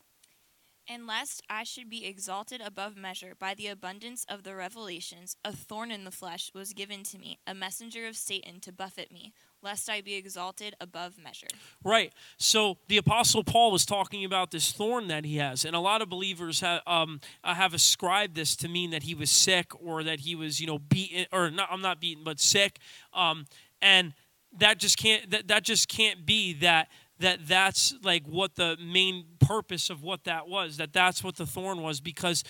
And 0.90 1.06
lest 1.06 1.44
I 1.50 1.64
should 1.64 1.90
be 1.90 2.06
exalted 2.06 2.62
above 2.62 2.96
measure 2.96 3.34
by 3.38 3.54
the 3.54 3.68
abundance 3.68 4.26
of 4.30 4.44
the 4.44 4.56
revelations, 4.56 5.36
a 5.44 5.52
thorn 5.52 5.92
in 5.92 6.06
the 6.06 6.12
flesh 6.12 6.50
was 6.54 6.72
given 6.72 7.04
to 7.04 7.18
me, 7.18 7.40
a 7.46 7.54
messenger 7.54 8.08
of 8.08 8.16
Satan 8.16 8.62
to 8.62 8.72
buffet 8.72 9.12
me, 9.12 9.34
lest 9.62 9.90
I 9.90 10.00
be 10.00 10.16
exalted 10.16 10.76
above 10.80 11.18
measure. 11.18 11.48
Right. 11.84 12.14
So 12.38 12.78
the 12.88 12.98
Apostle 12.98 13.44
Paul 13.44 13.72
was 13.72 13.86
talking 13.86 14.24
about 14.24 14.52
this 14.52 14.72
thorn 14.72 15.10
that 15.10 15.26
he 15.26 15.38
has, 15.38 15.66
and 15.66 15.76
a 15.76 15.80
lot 15.80 16.02
of 16.02 16.10
believers 16.10 16.62
have 16.62 16.82
um, 16.88 17.20
uh, 17.44 17.54
have 17.54 17.74
ascribed 17.74 18.36
this 18.36 18.56
to 18.58 18.70
mean 18.70 18.92
that 18.92 19.04
he 19.04 19.14
was 19.14 19.30
sick 19.30 19.72
or 19.84 20.04
that 20.04 20.22
he 20.22 20.36
was, 20.36 20.62
you 20.62 20.68
know, 20.68 20.80
beaten 20.80 21.26
or 21.34 21.52
not. 21.52 21.68
I'm 21.70 21.82
not 21.82 22.00
beaten, 22.00 22.24
but 22.24 22.40
sick. 22.40 22.80
Um, 23.14 23.46
and 23.82 24.14
that 24.58 24.78
just 24.78 24.98
can't. 24.98 25.30
That, 25.32 25.48
that 25.50 25.64
just 25.64 25.90
can't 25.90 26.26
be 26.26 26.54
that 26.54 26.88
that 27.20 27.48
that's 27.48 27.94
like 28.04 28.26
what 28.28 28.56
the 28.56 28.78
main 28.80 29.26
purpose 29.40 29.90
of 29.90 30.04
what 30.04 30.24
that 30.26 30.48
was 30.48 30.78
that 30.78 30.94
that's 30.94 31.24
what 31.24 31.36
the 31.36 31.46
thorn 31.46 31.82
was 31.82 32.00
because 32.00 32.44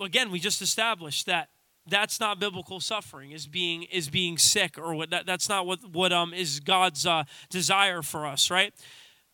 again 0.00 0.30
we 0.30 0.38
just 0.38 0.62
established 0.62 1.26
that 1.26 1.48
that's 1.88 2.20
not 2.20 2.38
biblical 2.38 2.80
suffering 2.80 3.32
is 3.32 3.46
being 3.46 3.84
is 3.84 4.08
being 4.08 4.38
sick 4.38 4.78
or 4.78 4.94
what 4.94 5.10
that, 5.10 5.26
that's 5.26 5.48
not 5.48 5.66
what 5.66 5.80
what 5.90 6.12
um 6.12 6.32
is 6.34 6.60
god's 6.60 7.06
uh, 7.06 7.24
desire 7.50 8.02
for 8.02 8.26
us 8.26 8.50
right? 8.50 8.72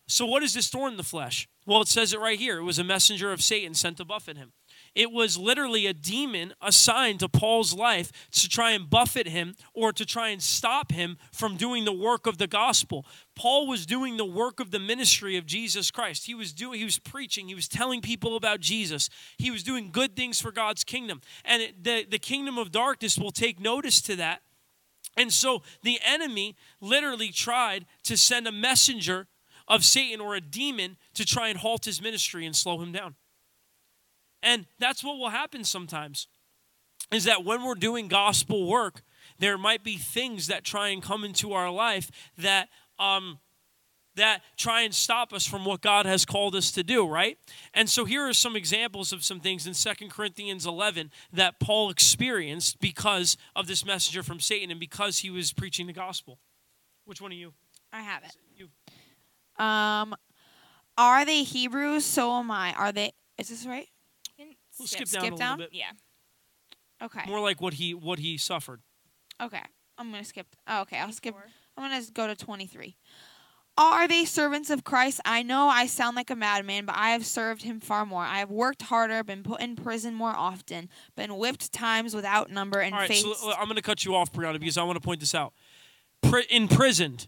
So 0.07 0.27
what 0.27 0.43
is 0.43 0.53
this 0.53 0.69
thorn 0.69 0.93
in 0.93 0.97
the 0.99 1.03
flesh? 1.03 1.49
Well 1.67 1.81
it 1.81 1.89
says 1.89 2.13
it 2.13 2.21
right 2.21 2.39
here. 2.39 2.59
It 2.59 2.65
was 2.65 2.79
a 2.79 2.85
messenger 2.85 3.33
of 3.33 3.43
satan 3.43 3.75
sent 3.75 3.97
to 3.99 4.05
buffet 4.05 4.37
him 4.37 4.53
it 4.95 5.11
was 5.11 5.37
literally 5.37 5.87
a 5.87 5.93
demon 5.93 6.55
assigned 6.61 7.21
to 7.21 7.29
Paul's 7.29 7.75
life 7.75 8.13
to 8.33 8.49
try 8.49 8.71
and 8.71 8.89
buffet 8.89 9.27
him 9.27 9.55
or 9.73 9.93
to 9.93 10.07
try 10.07 10.29
and 10.29 10.43
stop 10.43 10.93
him 10.93 11.19
from 11.33 11.57
doing 11.57 11.85
the 11.85 11.93
work 11.93 12.27
of 12.27 12.39
the 12.39 12.47
gospel. 12.47 13.05
Paul 13.35 13.67
was 13.67 13.87
doing 13.87 14.17
the 14.17 14.25
work 14.25 14.61
of 14.61 14.71
the 14.71 14.79
ministry 14.79 15.37
of 15.37 15.47
Jesus 15.47 15.91
Christ. 15.91 16.27
He 16.27 16.35
was 16.35 16.53
doing 16.53 16.79
he 16.79 16.85
was 16.85 16.99
preaching, 16.99 17.49
he 17.49 17.55
was 17.55 17.69
telling 17.69 18.01
people 18.01 18.37
about 18.37 18.61
Jesus. 18.61 19.11
He 19.37 19.51
was 19.51 19.63
doing 19.63 19.91
good 19.91 20.15
things 20.15 20.41
for 20.41 20.53
God's 20.53 20.85
kingdom. 20.85 21.21
And 21.45 21.63
it, 21.63 21.85
the 21.85 22.07
the 22.09 22.19
kingdom 22.19 22.59
of 22.59 22.71
darkness 22.71 23.19
will 23.19 23.33
take 23.33 23.59
notice 23.59 24.01
to 24.03 24.17
that. 24.17 24.43
And 25.17 25.33
so 25.33 25.63
the 25.83 25.99
enemy 26.05 26.57
literally 26.81 27.31
tried 27.31 27.87
to 28.05 28.17
send 28.17 28.47
a 28.47 28.53
messenger 28.53 29.29
of 29.67 29.85
Satan 29.85 30.21
or 30.21 30.35
a 30.35 30.41
demon 30.41 30.97
to 31.15 31.25
try 31.25 31.49
and 31.49 31.59
halt 31.59 31.85
his 31.85 32.03
ministry 32.03 32.45
and 32.47 32.55
slow 32.55 32.81
him 32.81 32.93
down. 32.93 33.15
And 34.45 34.67
that's 34.79 35.03
what 35.03 35.19
will 35.19 35.31
happen 35.31 35.65
sometimes 35.65 36.29
is 37.11 37.25
that 37.25 37.45
when 37.45 37.65
we're 37.65 37.75
doing 37.75 38.09
gospel 38.09 38.69
work, 38.69 39.03
there 39.39 39.59
might 39.59 39.83
be 39.83 39.97
things 39.97 40.47
that 40.47 40.65
try 40.65 40.89
and 40.89 41.03
come 41.03 41.25
into 41.25 41.53
our 41.53 41.71
life 41.71 42.11
that 42.39 42.69
um, 42.99 43.39
that 44.17 44.43
try 44.57 44.83
and 44.83 44.95
stop 44.95 45.33
us 45.33 45.45
from 45.45 45.65
what 45.65 45.81
God 45.81 46.07
has 46.07 46.25
called 46.25 46.55
us 46.55 46.71
to 46.73 46.85
do, 46.85 47.05
right? 47.07 47.37
And 47.73 47.91
so 47.91 48.05
here 48.05 48.23
are 48.23 48.33
some 48.33 48.55
examples 48.55 49.13
of 49.13 49.25
some 49.25 49.41
things 49.41 49.67
in 49.67 49.75
Second 49.75 50.11
Corinthians 50.11 50.67
11 50.67 51.11
that 51.33 51.59
Paul 51.59 51.91
experienced 51.91 52.81
because 52.81 53.37
of 53.57 53.67
this 53.67 53.85
messenger 53.85 54.23
from 54.23 54.39
Satan 54.39 54.71
and 54.71 54.79
because 54.79 55.19
he 55.19 55.31
was 55.31 55.53
preaching 55.53 55.89
the 55.89 55.93
gospel. 55.93 56.39
Which 57.07 57.21
one 57.21 57.33
of 57.33 57.39
you? 57.39 57.55
I 57.93 58.03
have 58.03 58.23
it. 58.23 58.37
You. 58.57 59.65
Um, 59.65 60.15
are 60.97 61.25
they 61.25 61.43
Hebrews? 61.43 62.05
So 62.05 62.33
am 62.35 62.53
I. 62.53 62.73
Are 62.75 62.93
they? 62.93 63.13
Is 63.37 63.49
this 63.49 63.67
right? 63.67 63.89
You 64.79 64.79
can 64.79 64.83
We'll 64.83 64.87
skip- 64.89 65.09
skip 65.09 65.21
down 65.21 65.25
skip 65.27 65.35
a 65.35 65.39
down? 65.39 65.59
little 65.59 65.71
bit. 65.71 65.79
Yeah. 65.79 65.91
Okay. 67.03 67.23
More 67.27 67.41
like 67.41 67.61
what 67.61 67.75
he 67.75 67.95
what 67.95 68.19
he 68.19 68.37
suffered. 68.39 68.81
Okay. 69.43 69.63
I'm 69.99 70.11
gonna 70.11 70.25
skip. 70.25 70.47
Oh, 70.67 70.83
okay, 70.83 70.99
I'll 70.99 71.13
skip. 71.13 71.35
I'm 71.77 71.91
gonna 71.91 72.03
go 72.13 72.27
to 72.27 72.35
23. 72.35 72.97
Are 73.77 74.07
they 74.07 74.25
servants 74.25 74.71
of 74.71 74.85
Christ? 74.85 75.21
I 75.25 75.43
know 75.43 75.69
I 75.69 75.87
sound 75.87 76.15
like 76.15 76.31
a 76.31 76.37
madman, 76.37 76.85
but 76.85 76.97
I 76.97 77.11
have 77.11 77.27
served 77.27 77.63
him 77.63 77.81
far 77.81 78.07
more. 78.07 78.23
I 78.23 78.39
have 78.39 78.51
worked 78.51 78.83
harder, 78.83 79.25
been 79.25 79.43
put 79.43 79.61
in 79.61 79.75
prison 79.75 80.15
more 80.15 80.31
often, 80.31 80.89
been 81.17 81.37
whipped 81.37 81.73
times 81.73 82.15
without 82.15 82.51
number, 82.53 82.79
and 82.81 82.95
All 82.95 83.01
right, 83.01 83.09
faced. 83.09 83.25
so 83.41 83.53
I'm 83.53 83.65
going 83.65 83.75
to 83.75 83.83
cut 83.83 84.05
you 84.05 84.15
off, 84.15 84.33
Brianna, 84.33 84.61
because 84.61 84.79
I 84.79 84.85
want 84.85 84.95
to 84.95 85.01
point 85.01 85.19
this 85.19 85.35
out. 85.35 85.55
Pri- 86.23 86.47
imprisoned, 86.51 87.27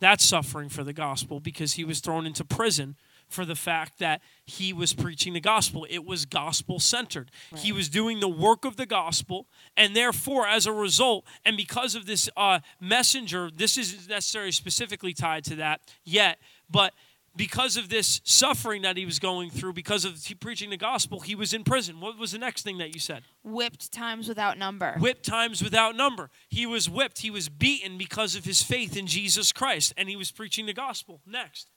that's 0.00 0.24
suffering 0.24 0.70
for 0.70 0.84
the 0.84 0.94
gospel 0.94 1.38
because 1.38 1.74
he 1.74 1.84
was 1.84 2.00
thrown 2.00 2.24
into 2.24 2.46
prison 2.46 2.96
for 3.28 3.44
the 3.44 3.54
fact 3.54 3.98
that 3.98 4.20
he 4.44 4.72
was 4.72 4.92
preaching 4.92 5.32
the 5.32 5.40
gospel. 5.40 5.86
It 5.90 6.04
was 6.04 6.24
gospel 6.24 6.78
centered. 6.78 7.30
He 7.56 7.72
was 7.72 7.88
doing 7.88 8.20
the 8.20 8.28
work 8.28 8.64
of 8.64 8.76
the 8.76 8.86
gospel, 8.86 9.46
and 9.76 9.94
therefore, 9.94 10.46
as 10.46 10.66
a 10.66 10.72
result, 10.72 11.24
and 11.44 11.56
because 11.56 11.94
of 11.94 12.06
this 12.06 12.28
uh, 12.36 12.60
messenger, 12.80 13.50
this 13.54 13.78
isn't 13.78 14.08
necessarily 14.08 14.52
specifically 14.52 15.12
tied 15.12 15.44
to 15.44 15.56
that 15.56 15.80
yet, 16.04 16.38
but 16.70 16.92
because 17.36 17.76
of 17.76 17.88
this 17.88 18.20
suffering 18.24 18.82
that 18.82 18.96
he 18.96 19.04
was 19.04 19.18
going 19.18 19.50
through, 19.50 19.72
because 19.72 20.04
of 20.04 20.24
he 20.24 20.34
preaching 20.34 20.70
the 20.70 20.76
gospel, 20.76 21.20
he 21.20 21.34
was 21.34 21.52
in 21.52 21.64
prison. 21.64 22.00
What 22.00 22.18
was 22.18 22.32
the 22.32 22.38
next 22.38 22.62
thing 22.62 22.78
that 22.78 22.94
you 22.94 23.00
said? 23.00 23.22
whipped 23.42 23.92
times 23.92 24.28
without 24.28 24.56
number. 24.56 24.96
whipped 24.98 25.24
times 25.24 25.62
without 25.62 25.96
number. 25.96 26.30
He 26.48 26.64
was 26.64 26.88
whipped. 26.88 27.20
He 27.20 27.30
was 27.30 27.48
beaten 27.48 27.98
because 27.98 28.34
of 28.36 28.44
his 28.44 28.62
faith 28.62 28.96
in 28.96 29.06
Jesus 29.06 29.52
Christ, 29.52 29.92
and 29.96 30.08
he 30.08 30.16
was 30.16 30.30
preaching 30.30 30.66
the 30.66 30.72
gospel. 30.72 31.20
Next, 31.26 31.70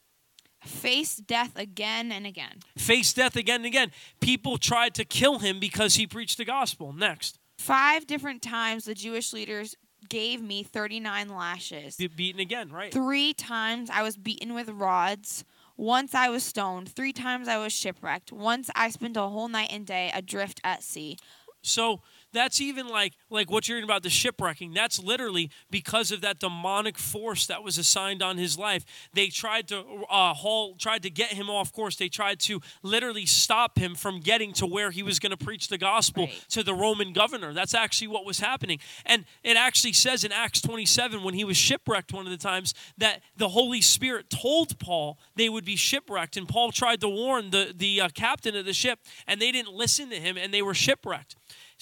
Faced 0.68 1.26
death 1.28 1.54
again 1.56 2.12
and 2.12 2.26
again. 2.26 2.60
Face 2.78 3.14
death 3.14 3.36
again 3.36 3.58
and 3.62 3.66
again. 3.66 3.92
People 4.20 4.58
tried 4.58 4.94
to 4.96 5.06
kill 5.06 5.40
him 5.40 5.60
because 5.60 5.96
he 5.96 6.06
preached 6.06 6.38
the 6.38 6.46
gospel. 6.46 6.94
Next, 6.94 7.40
Five 7.58 8.06
different 8.06 8.42
times 8.42 8.86
the 8.86 8.94
Jewish 8.94 9.34
leaders 9.34 9.76
gave 10.10 10.42
me 10.42 10.64
39 10.64 11.30
lashes. 11.30 11.96
be 11.98 12.08
beaten 12.08 12.40
again. 12.40 12.70
Right. 12.70 12.94
Three 12.94 13.34
times 13.34 13.90
I 13.92 14.04
was 14.04 14.16
beaten 14.16 14.54
with 14.54 14.70
rods. 14.70 15.44
Once 15.76 16.14
I 16.16 16.30
was 16.30 16.44
stoned. 16.44 16.90
Three 16.90 17.14
times 17.14 17.48
I 17.48 17.58
was 17.58 17.74
shipwrecked. 17.74 18.32
Once 18.32 18.70
I 18.76 18.90
spent 18.90 19.18
a 19.18 19.22
whole 19.22 19.48
night 19.48 19.70
and 19.72 19.86
day 19.86 20.12
adrift 20.14 20.62
at 20.64 20.84
sea. 20.84 21.18
So 21.62 22.02
that's 22.38 22.62
even 22.62 22.88
like 22.88 23.14
like 23.30 23.50
what 23.52 23.68
you're 23.68 23.78
hearing 23.78 23.90
about 23.90 24.04
the 24.04 24.10
shipwrecking. 24.10 24.74
That's 24.74 25.02
literally 25.02 25.50
because 25.72 26.12
of 26.12 26.22
that 26.22 26.40
demonic 26.40 26.98
force 26.98 27.48
that 27.48 27.64
was 27.64 27.78
assigned 27.78 28.22
on 28.22 28.38
his 28.38 28.58
life. 28.58 28.86
They 29.14 29.28
tried 29.28 29.68
to 29.70 29.80
uh, 30.10 30.34
haul, 30.34 30.76
tried 30.76 31.04
to 31.04 31.10
get 31.10 31.34
him 31.34 31.50
off 31.50 31.74
course. 31.74 31.96
They 31.96 32.10
tried 32.10 32.40
to 32.42 32.62
literally 32.84 33.26
stop 33.26 33.78
him 33.78 33.96
from 33.96 34.20
getting 34.20 34.54
to 34.54 34.66
where 34.66 34.92
he 34.92 35.04
was 35.04 35.20
going 35.20 35.32
to 35.32 35.38
preach 35.46 35.68
the 35.68 35.78
gospel 35.78 36.26
Right. 36.26 36.46
to 36.50 36.64
the 36.64 36.74
Roman 36.74 37.14
governor. 37.14 37.54
That's 37.54 37.74
actually 37.74 38.08
what 38.08 38.26
was 38.26 38.40
happening. 38.40 38.80
And 39.06 39.26
it 39.44 39.58
actually 39.58 39.94
says 39.94 40.24
in 40.24 40.32
Acts 40.32 40.62
27 40.62 41.24
when 41.24 41.34
he 41.34 41.44
was 41.44 41.58
shipwrecked 41.58 42.14
one 42.14 42.26
of 42.26 42.32
the 42.32 42.38
times 42.38 42.74
that 42.98 43.22
the 43.36 43.50
Holy 43.50 43.82
Spirit 43.82 44.30
told 44.30 44.78
Paul 44.80 45.18
they 45.36 45.50
would 45.50 45.66
be 45.66 45.76
shipwrecked, 45.76 46.38
and 46.38 46.48
Paul 46.48 46.72
tried 46.72 47.02
to 47.02 47.10
warn 47.10 47.50
the 47.50 47.74
the 47.76 48.02
uh, 48.02 48.10
captain 48.14 48.56
of 48.56 48.66
the 48.66 48.74
ship, 48.74 49.00
and 49.28 49.42
they 49.42 49.52
didn't 49.52 49.74
listen 49.74 50.10
to 50.10 50.16
him, 50.16 50.38
and 50.38 50.54
they 50.54 50.62
were 50.62 50.74
shipwrecked. 50.74 51.36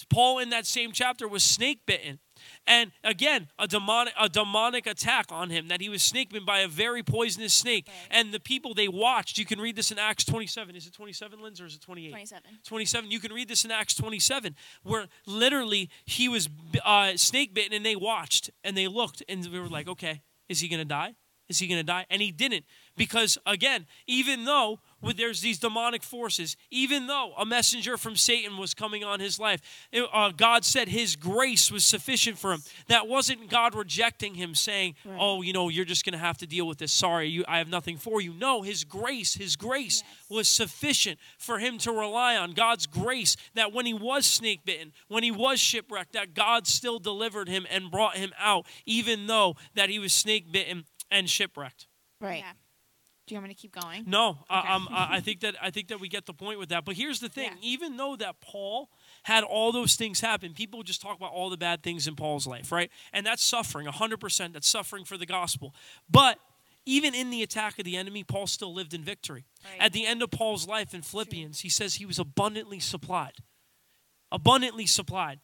Paul 0.04 0.38
in 0.38 0.50
that 0.50 0.66
same 0.66 0.92
chapter 0.92 1.26
was 1.26 1.42
snake 1.42 1.80
bitten. 1.86 2.18
And 2.66 2.92
again, 3.02 3.48
a 3.58 3.66
demonic 3.66 4.12
a 4.18 4.28
demonic 4.28 4.86
attack 4.86 5.26
on 5.30 5.50
him 5.50 5.68
that 5.68 5.80
he 5.80 5.88
was 5.88 6.02
snake 6.02 6.30
bitten 6.30 6.44
by 6.44 6.60
a 6.60 6.68
very 6.68 7.02
poisonous 7.02 7.54
snake. 7.54 7.88
And 8.10 8.32
the 8.32 8.40
people 8.40 8.74
they 8.74 8.88
watched, 8.88 9.38
you 9.38 9.44
can 9.44 9.60
read 9.60 9.76
this 9.76 9.90
in 9.90 9.98
Acts 9.98 10.24
27. 10.24 10.76
Is 10.76 10.86
it 10.86 10.92
27, 10.92 11.40
Linz, 11.40 11.60
or 11.60 11.66
is 11.66 11.74
it 11.74 11.80
28? 11.80 12.10
27. 12.10 12.42
27. 12.64 13.10
You 13.10 13.20
can 13.20 13.32
read 13.32 13.48
this 13.48 13.64
in 13.64 13.70
Acts 13.70 13.94
27, 13.94 14.54
where 14.82 15.06
literally 15.26 15.90
he 16.04 16.28
was 16.28 16.48
uh, 16.84 17.16
snake 17.16 17.54
bitten 17.54 17.72
and 17.72 17.84
they 17.86 17.96
watched 17.96 18.50
and 18.62 18.76
they 18.76 18.88
looked 18.88 19.22
and 19.28 19.44
they 19.44 19.58
were 19.58 19.68
like, 19.68 19.88
okay, 19.88 20.22
is 20.48 20.60
he 20.60 20.68
going 20.68 20.80
to 20.80 20.84
die? 20.84 21.14
Is 21.48 21.60
he 21.60 21.68
going 21.68 21.78
to 21.78 21.84
die? 21.84 22.06
And 22.10 22.20
he 22.20 22.32
didn't. 22.32 22.64
Because 22.96 23.38
again, 23.46 23.86
even 24.06 24.44
though 24.44 24.80
there's 25.12 25.40
these 25.40 25.58
demonic 25.58 26.02
forces, 26.02 26.56
even 26.70 27.06
though 27.06 27.32
a 27.38 27.44
messenger 27.46 27.96
from 27.96 28.16
Satan 28.16 28.56
was 28.56 28.74
coming 28.74 29.04
on 29.04 29.20
his 29.20 29.38
life, 29.38 29.60
it- 29.92 30.08
uh, 30.12 30.30
God 30.30 30.64
said 30.64 30.88
his 30.88 31.16
grace 31.16 31.70
was 31.70 31.84
sufficient 31.84 32.38
for 32.38 32.52
him. 32.52 32.62
That 32.88 33.06
wasn't 33.06 33.48
God 33.48 33.74
rejecting 33.74 34.34
him, 34.34 34.54
saying, 34.54 34.96
"Oh, 35.18 35.42
you 35.42 35.52
know, 35.52 35.68
you're 35.68 35.84
just 35.84 36.04
going 36.04 36.12
to 36.14 36.18
have 36.18 36.38
to 36.38 36.46
deal 36.46 36.66
with 36.66 36.78
this. 36.78 36.92
Sorry, 36.92 37.28
you, 37.28 37.44
I 37.46 37.58
have 37.58 37.68
nothing 37.68 37.98
for 37.98 38.20
you." 38.20 38.32
No, 38.32 38.62
his 38.62 38.84
grace, 38.84 39.34
his 39.34 39.56
grace 39.56 40.02
was 40.28 40.50
sufficient 40.50 41.18
for 41.38 41.58
him 41.58 41.78
to 41.78 41.92
rely 41.92 42.36
on. 42.36 42.52
God's 42.52 42.86
grace 42.86 43.36
that 43.54 43.72
when 43.72 43.86
he 43.86 43.94
was 43.94 44.26
snake 44.26 44.64
bitten, 44.64 44.92
when 45.08 45.22
he 45.22 45.30
was 45.30 45.60
shipwrecked, 45.60 46.12
that 46.12 46.34
God 46.34 46.66
still 46.66 46.98
delivered 46.98 47.48
him 47.48 47.66
and 47.70 47.90
brought 47.90 48.16
him 48.16 48.32
out, 48.38 48.66
even 48.84 49.26
though 49.26 49.56
that 49.74 49.88
he 49.90 49.98
was 49.98 50.12
snake 50.12 50.50
bitten 50.50 50.84
and 51.10 51.28
shipwrecked. 51.30 51.86
Right. 52.20 52.40
Yeah. 52.44 52.52
Do 53.26 53.34
you 53.34 53.40
want 53.40 53.48
me 53.48 53.54
to 53.54 53.60
keep 53.60 53.72
going? 53.72 54.04
No, 54.06 54.38
Okay. 54.50 54.68
um, 54.68 54.88
I 54.90 55.16
I 55.16 55.20
think 55.20 55.40
that 55.40 55.56
I 55.60 55.70
think 55.70 55.88
that 55.88 55.98
we 55.98 56.08
get 56.08 56.26
the 56.26 56.32
point 56.32 56.58
with 56.60 56.68
that. 56.68 56.84
But 56.84 56.94
here's 56.96 57.18
the 57.18 57.28
thing: 57.28 57.50
Yeah. 57.60 57.68
even 57.74 57.96
though 57.96 58.14
that 58.16 58.40
Paul 58.40 58.88
had 59.24 59.42
all 59.42 59.72
those 59.72 59.96
things 59.96 60.20
happen, 60.20 60.54
people 60.54 60.82
just 60.84 61.00
talk 61.02 61.16
about 61.16 61.32
all 61.32 61.50
the 61.50 61.56
bad 61.56 61.82
things 61.82 62.06
in 62.06 62.14
Paul's 62.14 62.46
life, 62.46 62.70
right? 62.70 62.90
And 63.12 63.26
that's 63.26 63.42
suffering, 63.42 63.86
hundred 63.88 64.20
percent. 64.20 64.52
That's 64.52 64.68
suffering 64.68 65.04
for 65.04 65.16
the 65.18 65.26
gospel. 65.26 65.74
But 66.08 66.38
even 66.84 67.16
in 67.16 67.30
the 67.30 67.42
attack 67.42 67.80
of 67.80 67.84
the 67.84 67.96
enemy, 67.96 68.22
Paul 68.22 68.46
still 68.46 68.72
lived 68.72 68.94
in 68.94 69.02
victory. 69.02 69.44
Right. 69.64 69.80
At 69.86 69.92
the 69.92 70.06
end 70.06 70.22
of 70.22 70.30
Paul's 70.30 70.68
life 70.68 70.94
in 70.94 71.02
Philippians, 71.02 71.60
he 71.60 71.68
says 71.68 71.96
he 71.96 72.06
was 72.06 72.20
abundantly 72.20 72.78
supplied. 72.78 73.38
Abundantly 74.30 74.86
supplied. 74.86 75.40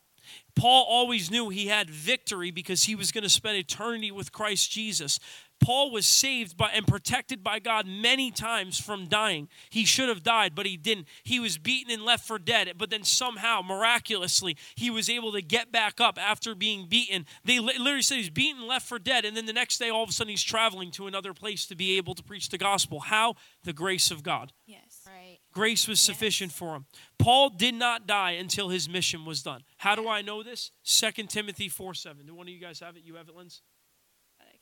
Paul 0.55 0.87
always 0.88 1.33
knew 1.33 1.49
he 1.49 1.66
had 1.66 1.90
victory 1.90 2.53
because 2.53 2.85
he 2.85 2.95
was 2.95 3.11
going 3.11 3.25
to 3.25 3.29
spend 3.29 3.57
eternity 3.57 4.12
with 4.12 4.31
Christ 4.31 4.71
Jesus. 4.71 5.18
Paul 5.62 5.92
was 5.92 6.07
saved 6.07 6.57
by 6.57 6.70
and 6.75 6.87
protected 6.87 7.42
by 7.42 7.61
God 7.61 7.87
many 7.87 8.31
times 8.31 8.81
from 8.81 9.07
dying. 9.07 9.48
He 9.70 9.85
should 9.85 10.09
have 10.09 10.22
died, 10.22 10.55
but 10.55 10.66
he 10.66 10.77
didn't. 10.77 11.07
He 11.22 11.38
was 11.38 11.57
beaten 11.57 11.92
and 11.92 12.05
left 12.05 12.27
for 12.27 12.38
dead, 12.38 12.72
but 12.77 12.90
then 12.90 13.05
somehow, 13.05 13.62
miraculously, 13.62 14.57
he 14.75 14.90
was 14.90 15.09
able 15.09 15.33
to 15.33 15.40
get 15.40 15.70
back 15.70 16.01
up 16.01 16.18
after 16.20 16.55
being 16.57 16.88
beaten. 16.88 17.27
They 17.44 17.61
literally 17.61 18.03
said 18.03 18.16
he's 18.16 18.29
beaten, 18.29 18.66
left 18.66 18.88
for 18.88 18.98
dead, 18.98 19.25
and 19.25 19.37
then 19.37 19.46
the 19.46 19.53
next 19.53 19.79
day, 19.79 19.88
all 19.88 20.03
of 20.03 20.11
a 20.11 20.12
sudden, 20.12 20.31
he's 20.33 20.42
traveling 20.42 20.90
to 20.92 21.07
another 21.07 21.33
place 21.33 21.64
to 21.66 21.77
be 21.77 21.96
able 21.96 22.14
to 22.16 22.22
preach 22.22 22.48
the 22.48 22.59
gospel. 22.59 23.01
How? 23.01 23.37
The 23.62 23.72
grace 23.72 24.11
of 24.11 24.25
God. 24.25 24.53
Yes. 24.66 25.03
Right. 25.07 25.38
Grace 25.53 25.87
was 25.87 26.01
sufficient 26.01 26.51
for 26.51 26.75
him. 26.75 26.87
Paul 27.18 27.51
did 27.51 27.75
not 27.75 28.07
die 28.07 28.33
until 28.33 28.70
his 28.70 28.88
mission 28.88 29.25
was 29.25 29.42
done. 29.42 29.62
How 29.79 29.94
do 29.94 30.09
I 30.09 30.22
know 30.22 30.42
this? 30.42 30.72
2 30.85 31.25
Timothy 31.25 31.68
4 31.68 31.94
7. 31.94 32.27
Do 32.27 32.35
one 32.35 32.48
of 32.48 32.53
you 32.53 32.61
guys 32.61 32.81
have 32.81 32.96
it? 32.96 33.05
You 33.05 33.14
have 33.16 33.29
it, 33.29 33.37
Linz? 33.37 33.62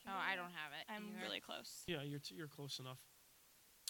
But 0.05 0.13
I 0.13 0.15
Oh, 0.15 0.19
do 0.19 0.23
I 0.29 0.33
it. 0.33 0.37
don't 0.37 0.53
have 0.55 0.73
it. 0.73 0.93
I'm 0.93 1.09
either. 1.17 1.25
really 1.27 1.41
close. 1.41 1.83
Yeah, 1.87 2.03
you're, 2.03 2.21
you're 2.35 2.49
close 2.49 2.79
enough. 2.79 2.99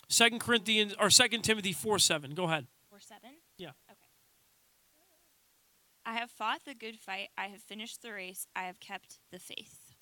Second 0.09 0.41
Corinthians 0.41 0.95
or 0.99 1.11
Second 1.11 1.43
Timothy 1.43 1.73
4 1.73 1.99
7. 1.99 2.35
Go 2.35 2.45
ahead. 2.45 2.67
Four 2.89 2.99
seven. 3.01 3.31
Yeah. 3.59 3.69
Okay. 3.89 3.97
I 6.05 6.15
have 6.15 6.31
fought 6.31 6.65
the 6.65 6.75
good 6.75 6.99
fight. 6.99 7.29
I 7.39 7.47
have 7.47 7.61
finished 7.61 8.03
the 8.03 8.13
race. 8.13 8.47
I 8.57 8.63
have 8.65 8.81
kept 8.81 9.19
the 9.31 9.39
faith. 9.39 9.93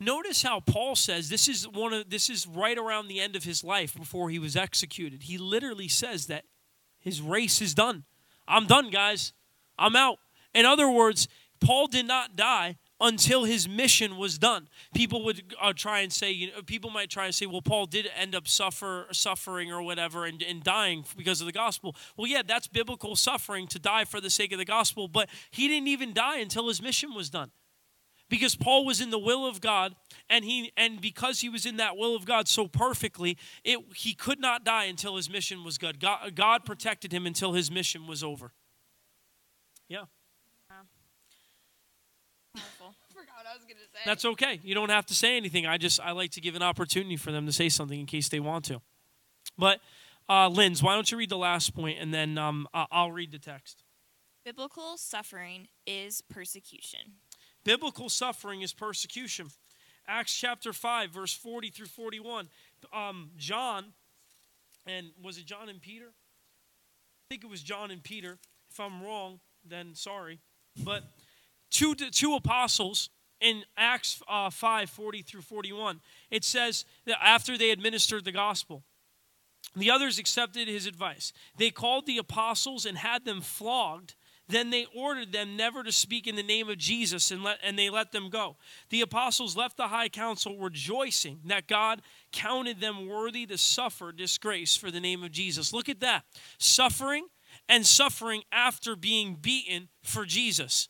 Notice 0.00 0.42
how 0.42 0.60
Paul 0.60 0.96
says 0.96 1.28
this 1.28 1.48
is 1.48 1.68
one 1.68 1.92
of 1.92 2.10
this 2.10 2.30
is 2.30 2.46
right 2.46 2.78
around 2.78 3.08
the 3.08 3.20
end 3.20 3.36
of 3.36 3.44
his 3.44 3.62
life 3.62 3.94
before 3.94 4.30
he 4.30 4.38
was 4.38 4.56
executed. 4.56 5.24
He 5.24 5.36
literally 5.38 5.88
says 5.88 6.26
that 6.26 6.44
his 6.98 7.20
race 7.20 7.60
is 7.60 7.74
done. 7.74 8.04
I'm 8.48 8.66
done, 8.66 8.90
guys. 8.90 9.32
I'm 9.78 9.96
out. 9.96 10.18
In 10.54 10.64
other 10.66 10.88
words, 10.88 11.28
Paul 11.60 11.86
did 11.86 12.06
not 12.06 12.36
die 12.36 12.76
until 13.00 13.44
his 13.44 13.68
mission 13.68 14.16
was 14.16 14.38
done. 14.38 14.68
People 14.94 15.24
would 15.24 15.54
uh, 15.60 15.72
try 15.72 16.00
and 16.00 16.12
say, 16.12 16.30
you 16.30 16.52
know, 16.52 16.62
people 16.62 16.90
might 16.90 17.10
try 17.10 17.26
and 17.26 17.34
say, 17.34 17.46
well, 17.46 17.62
Paul 17.62 17.86
did 17.86 18.08
end 18.16 18.34
up 18.34 18.46
suffer, 18.46 19.06
suffering 19.10 19.72
or 19.72 19.82
whatever 19.82 20.24
and, 20.24 20.42
and 20.42 20.62
dying 20.62 21.04
because 21.16 21.40
of 21.40 21.46
the 21.46 21.52
gospel. 21.52 21.96
Well, 22.16 22.26
yeah, 22.26 22.42
that's 22.46 22.68
biblical 22.68 23.16
suffering 23.16 23.66
to 23.68 23.78
die 23.78 24.04
for 24.04 24.20
the 24.20 24.30
sake 24.30 24.52
of 24.52 24.58
the 24.58 24.64
gospel, 24.64 25.08
but 25.08 25.28
he 25.50 25.68
didn't 25.68 25.88
even 25.88 26.12
die 26.12 26.38
until 26.38 26.68
his 26.68 26.80
mission 26.80 27.14
was 27.14 27.30
done 27.30 27.50
because 28.28 28.56
Paul 28.56 28.84
was 28.84 29.00
in 29.00 29.10
the 29.10 29.18
will 29.18 29.46
of 29.46 29.60
God 29.60 29.94
and 30.30 30.44
he 30.44 30.72
and 30.76 31.00
because 31.00 31.40
he 31.40 31.48
was 31.48 31.66
in 31.66 31.76
that 31.76 31.96
will 31.96 32.16
of 32.16 32.24
God 32.24 32.48
so 32.48 32.66
perfectly 32.66 33.36
it 33.64 33.78
he 33.94 34.14
could 34.14 34.40
not 34.40 34.64
die 34.64 34.84
until 34.84 35.16
his 35.16 35.28
mission 35.28 35.62
was 35.62 35.78
good 35.78 36.00
God, 36.00 36.34
God 36.34 36.64
protected 36.64 37.12
him 37.12 37.26
until 37.26 37.52
his 37.52 37.70
mission 37.70 38.06
was 38.06 38.24
over 38.24 38.52
yeah 39.88 40.04
Powerful. 42.54 42.94
forgot 43.12 43.34
what 43.38 43.46
I 43.46 43.54
was 43.54 43.64
gonna 43.64 43.80
say. 43.92 43.93
That's 44.04 44.24
okay 44.24 44.60
you 44.62 44.74
don't 44.74 44.90
have 44.90 45.06
to 45.06 45.14
say 45.14 45.36
anything 45.36 45.66
I 45.66 45.78
just 45.78 46.00
I 46.00 46.12
like 46.12 46.30
to 46.32 46.40
give 46.40 46.54
an 46.54 46.62
opportunity 46.62 47.16
for 47.16 47.32
them 47.32 47.46
to 47.46 47.52
say 47.52 47.68
something 47.68 47.98
in 47.98 48.06
case 48.06 48.28
they 48.28 48.40
want 48.40 48.64
to 48.66 48.80
but 49.58 49.80
uh 50.28 50.48
Linz 50.48 50.82
why 50.82 50.94
don't 50.94 51.10
you 51.10 51.18
read 51.18 51.30
the 51.30 51.38
last 51.38 51.74
point 51.74 51.98
and 52.00 52.12
then 52.12 52.38
um 52.38 52.68
I'll 52.74 53.12
read 53.12 53.32
the 53.32 53.38
text 53.38 53.82
Biblical 54.44 54.98
suffering 54.98 55.68
is 55.86 56.20
persecution. 56.20 57.00
biblical 57.64 58.10
suffering 58.10 58.60
is 58.60 58.74
persecution. 58.74 59.46
Acts 60.06 60.34
chapter 60.34 60.74
5, 60.74 61.10
verse 61.10 61.32
40 61.32 61.70
through 61.70 61.86
41. 61.86 62.50
Um, 62.92 63.30
John, 63.38 63.94
and 64.86 65.12
was 65.22 65.38
it 65.38 65.46
John 65.46 65.70
and 65.70 65.80
Peter? 65.80 66.08
I 66.08 67.24
think 67.30 67.42
it 67.42 67.48
was 67.48 67.62
John 67.62 67.90
and 67.90 68.02
Peter. 68.02 68.36
If 68.70 68.78
I'm 68.78 69.02
wrong, 69.02 69.40
then 69.66 69.94
sorry. 69.94 70.40
But 70.84 71.04
two, 71.70 71.94
two 71.94 72.34
apostles 72.34 73.08
in 73.44 73.62
Acts 73.76 74.22
uh, 74.26 74.48
5, 74.50 74.90
40 74.90 75.22
through 75.22 75.42
41, 75.42 76.00
it 76.30 76.44
says 76.44 76.84
that 77.04 77.22
after 77.22 77.58
they 77.58 77.70
administered 77.70 78.24
the 78.24 78.32
gospel, 78.32 78.82
the 79.76 79.90
others 79.90 80.18
accepted 80.18 80.66
his 80.66 80.86
advice. 80.86 81.32
They 81.58 81.70
called 81.70 82.06
the 82.06 82.18
apostles 82.18 82.86
and 82.86 82.96
had 82.96 83.24
them 83.24 83.40
flogged. 83.42 84.14
Then 84.48 84.70
they 84.70 84.86
ordered 84.94 85.32
them 85.32 85.56
never 85.56 85.82
to 85.82 85.92
speak 85.92 86.26
in 86.26 86.36
the 86.36 86.42
name 86.42 86.68
of 86.68 86.78
Jesus 86.78 87.30
and, 87.30 87.42
let, 87.42 87.58
and 87.62 87.78
they 87.78 87.90
let 87.90 88.12
them 88.12 88.30
go. 88.30 88.56
The 88.90 89.00
apostles 89.00 89.56
left 89.56 89.76
the 89.76 89.88
high 89.88 90.08
council 90.08 90.58
rejoicing 90.58 91.40
that 91.46 91.66
God 91.66 92.02
counted 92.32 92.80
them 92.80 93.08
worthy 93.08 93.46
to 93.46 93.58
suffer 93.58 94.12
disgrace 94.12 94.76
for 94.76 94.90
the 94.90 95.00
name 95.00 95.22
of 95.22 95.32
Jesus. 95.32 95.72
Look 95.72 95.88
at 95.88 96.00
that. 96.00 96.24
Suffering 96.58 97.26
and 97.68 97.86
suffering 97.86 98.42
after 98.52 98.96
being 98.96 99.36
beaten 99.40 99.88
for 100.02 100.24
Jesus. 100.24 100.88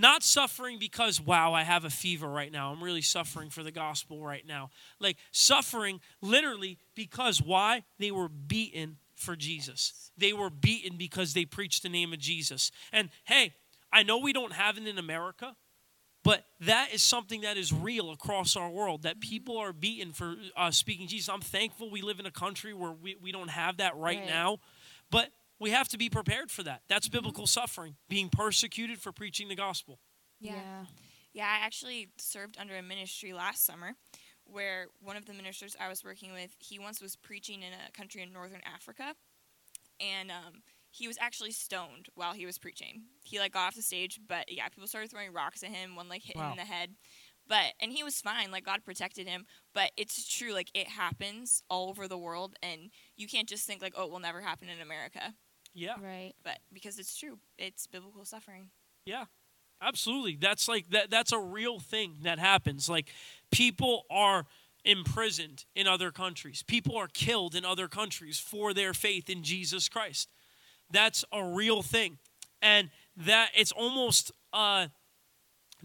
Not 0.00 0.22
suffering 0.22 0.78
because, 0.78 1.20
wow, 1.20 1.52
I 1.52 1.62
have 1.62 1.84
a 1.84 1.90
fever 1.90 2.26
right 2.26 2.50
now. 2.50 2.72
I'm 2.72 2.82
really 2.82 3.02
suffering 3.02 3.50
for 3.50 3.62
the 3.62 3.70
gospel 3.70 4.22
right 4.22 4.46
now. 4.46 4.70
Like 4.98 5.18
suffering 5.30 6.00
literally 6.22 6.78
because 6.94 7.42
why? 7.42 7.84
They 7.98 8.10
were 8.10 8.30
beaten 8.30 8.96
for 9.14 9.36
Jesus. 9.36 10.10
They 10.16 10.32
were 10.32 10.48
beaten 10.48 10.96
because 10.96 11.34
they 11.34 11.44
preached 11.44 11.82
the 11.82 11.90
name 11.90 12.14
of 12.14 12.18
Jesus. 12.18 12.70
And 12.92 13.10
hey, 13.24 13.52
I 13.92 14.02
know 14.02 14.16
we 14.18 14.32
don't 14.32 14.54
have 14.54 14.78
it 14.78 14.86
in 14.86 14.96
America, 14.96 15.54
but 16.24 16.44
that 16.60 16.88
is 16.94 17.02
something 17.02 17.42
that 17.42 17.58
is 17.58 17.70
real 17.70 18.10
across 18.10 18.56
our 18.56 18.70
world 18.70 19.02
that 19.02 19.20
people 19.20 19.58
are 19.58 19.74
beaten 19.74 20.12
for 20.12 20.36
uh, 20.56 20.70
speaking 20.70 21.08
Jesus. 21.08 21.28
I'm 21.28 21.42
thankful 21.42 21.90
we 21.90 22.00
live 22.00 22.18
in 22.20 22.24
a 22.24 22.30
country 22.30 22.72
where 22.72 22.92
we, 22.92 23.16
we 23.20 23.32
don't 23.32 23.50
have 23.50 23.76
that 23.78 23.96
right, 23.98 24.18
Right. 24.18 24.26
now, 24.26 24.60
but 25.10 25.28
we 25.60 25.70
have 25.70 25.88
to 25.88 25.98
be 25.98 26.08
prepared 26.08 26.50
for 26.50 26.62
that. 26.64 26.82
That's 26.88 27.08
biblical 27.08 27.46
suffering, 27.46 27.96
being 28.08 28.28
persecuted 28.30 28.98
for 28.98 29.12
preaching 29.12 29.48
the 29.48 29.54
gospel. 29.54 30.00
Yeah. 30.40 30.86
Yeah, 31.32 31.44
I 31.44 31.64
actually 31.64 32.08
served 32.18 32.56
under 32.58 32.76
a 32.76 32.82
ministry 32.82 33.32
last 33.32 33.64
summer 33.64 33.92
where 34.44 34.86
one 35.00 35.16
of 35.16 35.26
the 35.26 35.34
ministers 35.34 35.76
I 35.78 35.88
was 35.88 36.02
working 36.02 36.32
with, 36.32 36.56
he 36.58 36.80
once 36.80 37.00
was 37.00 37.14
preaching 37.14 37.62
in 37.62 37.72
a 37.72 37.92
country 37.92 38.22
in 38.22 38.32
northern 38.32 38.62
Africa 38.64 39.14
and 40.00 40.30
um, 40.30 40.62
he 40.90 41.06
was 41.06 41.16
actually 41.20 41.52
stoned 41.52 42.08
while 42.14 42.32
he 42.32 42.46
was 42.46 42.58
preaching. 42.58 43.02
He 43.22 43.38
like 43.38 43.52
got 43.52 43.68
off 43.68 43.74
the 43.76 43.82
stage, 43.82 44.18
but 44.26 44.50
yeah, 44.50 44.68
people 44.68 44.88
started 44.88 45.10
throwing 45.10 45.32
rocks 45.32 45.62
at 45.62 45.70
him, 45.70 45.94
one 45.94 46.08
like 46.08 46.22
hit 46.22 46.36
him 46.36 46.50
in 46.50 46.56
the 46.56 46.64
head. 46.64 46.90
But 47.46 47.74
and 47.80 47.92
he 47.92 48.02
was 48.02 48.20
fine, 48.20 48.50
like 48.50 48.64
God 48.64 48.84
protected 48.84 49.28
him. 49.28 49.44
But 49.74 49.92
it's 49.96 50.26
true, 50.26 50.52
like 50.52 50.70
it 50.74 50.88
happens 50.88 51.62
all 51.68 51.88
over 51.88 52.08
the 52.08 52.18
world 52.18 52.54
and 52.62 52.90
you 53.16 53.28
can't 53.28 53.48
just 53.48 53.66
think 53.66 53.82
like, 53.82 53.94
oh, 53.96 54.04
it 54.04 54.10
will 54.10 54.20
never 54.20 54.40
happen 54.40 54.68
in 54.68 54.80
America. 54.80 55.34
Yeah. 55.74 55.94
Right. 56.02 56.32
But 56.42 56.58
because 56.72 56.98
it's 56.98 57.16
true. 57.16 57.38
It's 57.58 57.86
biblical 57.86 58.24
suffering. 58.24 58.70
Yeah, 59.04 59.24
absolutely. 59.80 60.36
That's 60.36 60.68
like 60.68 60.90
that. 60.90 61.10
That's 61.10 61.32
a 61.32 61.38
real 61.38 61.78
thing 61.78 62.16
that 62.22 62.38
happens. 62.38 62.88
Like 62.88 63.08
people 63.50 64.04
are 64.10 64.46
imprisoned 64.84 65.64
in 65.74 65.86
other 65.86 66.10
countries. 66.10 66.62
People 66.62 66.96
are 66.96 67.08
killed 67.08 67.54
in 67.54 67.64
other 67.64 67.88
countries 67.88 68.38
for 68.38 68.72
their 68.74 68.92
faith 68.94 69.28
in 69.30 69.42
Jesus 69.42 69.88
Christ. 69.88 70.28
That's 70.90 71.24
a 71.32 71.44
real 71.44 71.82
thing, 71.82 72.18
and 72.60 72.90
that 73.16 73.50
it's 73.54 73.72
almost 73.72 74.32
a 74.52 74.90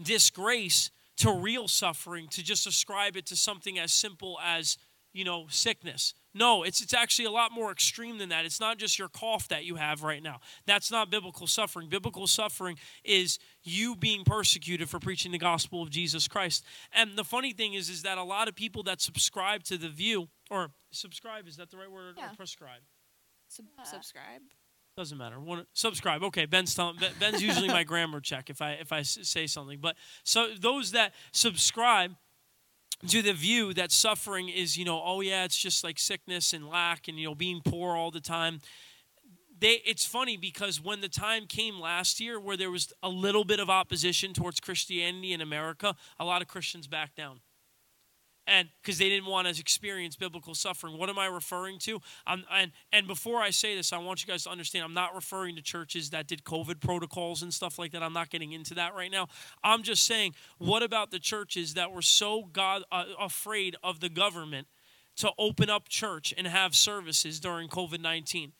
disgrace 0.02 0.90
to 1.18 1.32
real 1.32 1.68
suffering 1.68 2.28
to 2.28 2.42
just 2.42 2.66
ascribe 2.66 3.16
it 3.16 3.26
to 3.26 3.36
something 3.36 3.78
as 3.78 3.92
simple 3.92 4.38
as 4.44 4.76
you 5.16 5.24
know 5.24 5.46
sickness 5.48 6.12
no 6.34 6.62
it's 6.62 6.80
it's 6.82 6.92
actually 6.92 7.24
a 7.24 7.30
lot 7.30 7.50
more 7.52 7.72
extreme 7.72 8.18
than 8.18 8.28
that 8.28 8.44
it's 8.44 8.60
not 8.60 8.76
just 8.78 8.98
your 8.98 9.08
cough 9.08 9.48
that 9.48 9.64
you 9.64 9.76
have 9.76 10.02
right 10.02 10.22
now 10.22 10.38
that's 10.66 10.90
not 10.90 11.10
biblical 11.10 11.46
suffering 11.46 11.88
biblical 11.88 12.26
suffering 12.26 12.76
is 13.04 13.38
you 13.62 13.96
being 13.96 14.22
persecuted 14.24 14.88
for 14.88 14.98
preaching 15.00 15.32
the 15.32 15.38
gospel 15.38 15.82
of 15.82 15.88
jesus 15.90 16.28
christ 16.28 16.64
and 16.92 17.16
the 17.16 17.24
funny 17.24 17.52
thing 17.52 17.72
is 17.74 17.88
is 17.88 18.02
that 18.02 18.18
a 18.18 18.22
lot 18.22 18.46
of 18.48 18.54
people 18.54 18.82
that 18.82 19.00
subscribe 19.00 19.62
to 19.62 19.78
the 19.78 19.88
view 19.88 20.28
or 20.50 20.68
subscribe 20.90 21.48
is 21.48 21.56
that 21.56 21.70
the 21.70 21.76
right 21.76 21.90
word 21.90 22.14
Yeah. 22.18 22.30
or 22.32 22.36
prescribe 22.36 22.82
Sub- 23.48 23.66
Uh, 23.78 23.84
subscribe. 23.84 24.42
doesn't 24.96 25.18
matter. 25.18 25.38
One, 25.38 25.66
subscribe. 25.72 26.22
Okay, 26.24 26.46
Ben's 26.46 26.74
telling. 26.74 26.96
Ben's 27.20 27.40
usually 27.42 27.68
my 27.68 27.84
grammar 27.90 28.20
check 28.20 28.50
if 28.50 28.60
I 28.60 28.72
if 28.72 28.92
I 28.92 29.00
s- 29.00 29.18
say 29.22 29.46
something. 29.46 29.78
But 29.80 29.94
so 30.24 30.48
those 30.58 30.90
that 30.92 31.14
subscribe 31.32 32.16
to 33.08 33.22
the 33.22 33.32
view 33.32 33.74
that 33.74 33.92
suffering 33.92 34.48
is, 34.48 34.76
you 34.76 34.84
know, 34.84 35.00
oh 35.04 35.20
yeah, 35.20 35.44
it's 35.44 35.56
just 35.56 35.84
like 35.84 35.98
sickness 35.98 36.52
and 36.52 36.68
lack 36.68 37.08
and 37.08 37.18
you 37.18 37.28
know 37.28 37.34
being 37.34 37.60
poor 37.64 37.94
all 37.94 38.10
the 38.10 38.20
time. 38.20 38.60
They, 39.58 39.80
it's 39.86 40.04
funny 40.04 40.36
because 40.36 40.82
when 40.82 41.00
the 41.00 41.08
time 41.08 41.46
came 41.46 41.80
last 41.80 42.20
year 42.20 42.38
where 42.38 42.58
there 42.58 42.70
was 42.70 42.92
a 43.02 43.08
little 43.08 43.44
bit 43.44 43.58
of 43.58 43.70
opposition 43.70 44.34
towards 44.34 44.60
Christianity 44.60 45.32
in 45.32 45.40
America, 45.40 45.96
a 46.20 46.24
lot 46.26 46.42
of 46.42 46.48
Christians 46.48 46.86
backed 46.86 47.16
down. 47.16 47.40
And 48.46 48.68
because 48.82 48.98
they 48.98 49.08
didn't 49.08 49.26
want 49.26 49.48
to 49.48 49.60
experience 49.60 50.16
biblical 50.16 50.54
suffering. 50.54 50.98
What 50.98 51.08
am 51.08 51.18
I 51.18 51.26
referring 51.26 51.78
to? 51.80 52.00
Um, 52.26 52.44
and 52.52 52.72
and 52.92 53.06
before 53.06 53.40
I 53.40 53.50
say 53.50 53.76
this, 53.76 53.92
I 53.92 53.98
want 53.98 54.22
you 54.22 54.28
guys 54.28 54.44
to 54.44 54.50
understand 54.50 54.84
I'm 54.84 54.94
not 54.94 55.14
referring 55.14 55.56
to 55.56 55.62
churches 55.62 56.10
that 56.10 56.26
did 56.26 56.44
COVID 56.44 56.80
protocols 56.80 57.42
and 57.42 57.52
stuff 57.52 57.78
like 57.78 57.92
that. 57.92 58.02
I'm 58.02 58.12
not 58.12 58.30
getting 58.30 58.52
into 58.52 58.74
that 58.74 58.94
right 58.94 59.10
now. 59.10 59.28
I'm 59.62 59.82
just 59.82 60.04
saying, 60.04 60.34
what 60.58 60.82
about 60.82 61.10
the 61.10 61.18
churches 61.18 61.74
that 61.74 61.92
were 61.92 62.02
so 62.02 62.44
God 62.52 62.82
uh, 62.92 63.04
afraid 63.20 63.76
of 63.82 64.00
the 64.00 64.08
government 64.08 64.68
to 65.16 65.30
open 65.38 65.70
up 65.70 65.88
church 65.88 66.34
and 66.36 66.46
have 66.46 66.74
services 66.74 67.40
during 67.40 67.68
COVID 67.68 68.00
19? 68.00 68.52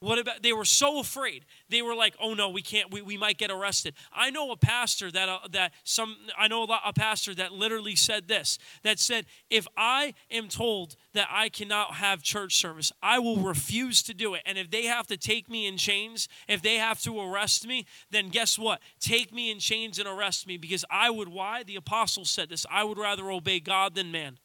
What 0.00 0.18
about 0.18 0.42
they 0.42 0.52
were 0.52 0.66
so 0.66 1.00
afraid. 1.00 1.46
They 1.70 1.80
were 1.80 1.94
like, 1.94 2.14
"Oh 2.20 2.34
no, 2.34 2.50
we 2.50 2.60
can't 2.60 2.92
we, 2.92 3.00
we 3.00 3.16
might 3.16 3.38
get 3.38 3.50
arrested." 3.50 3.94
I 4.12 4.28
know 4.28 4.50
a 4.50 4.56
pastor 4.56 5.10
that 5.10 5.28
uh, 5.28 5.38
that 5.52 5.72
some 5.84 6.16
I 6.36 6.48
know 6.48 6.64
a, 6.64 6.80
a 6.84 6.92
pastor 6.92 7.34
that 7.36 7.52
literally 7.52 7.96
said 7.96 8.28
this. 8.28 8.58
That 8.82 8.98
said, 8.98 9.24
"If 9.48 9.66
I 9.74 10.12
am 10.30 10.48
told 10.48 10.96
that 11.14 11.28
I 11.30 11.48
cannot 11.48 11.94
have 11.94 12.22
church 12.22 12.56
service, 12.56 12.92
I 13.02 13.18
will 13.20 13.38
refuse 13.38 14.02
to 14.02 14.12
do 14.12 14.34
it. 14.34 14.42
And 14.44 14.58
if 14.58 14.70
they 14.70 14.84
have 14.84 15.06
to 15.06 15.16
take 15.16 15.48
me 15.48 15.66
in 15.66 15.78
chains, 15.78 16.28
if 16.46 16.60
they 16.60 16.74
have 16.74 17.00
to 17.02 17.18
arrest 17.18 17.66
me, 17.66 17.86
then 18.10 18.28
guess 18.28 18.58
what? 18.58 18.80
Take 19.00 19.32
me 19.32 19.50
in 19.50 19.60
chains 19.60 19.98
and 19.98 20.06
arrest 20.06 20.46
me 20.46 20.58
because 20.58 20.84
I 20.90 21.08
would 21.08 21.28
why? 21.28 21.62
The 21.62 21.76
apostle 21.76 22.26
said 22.26 22.50
this. 22.50 22.66
I 22.70 22.84
would 22.84 22.98
rather 22.98 23.30
obey 23.30 23.60
God 23.60 23.94
than 23.94 24.12
man." 24.12 24.38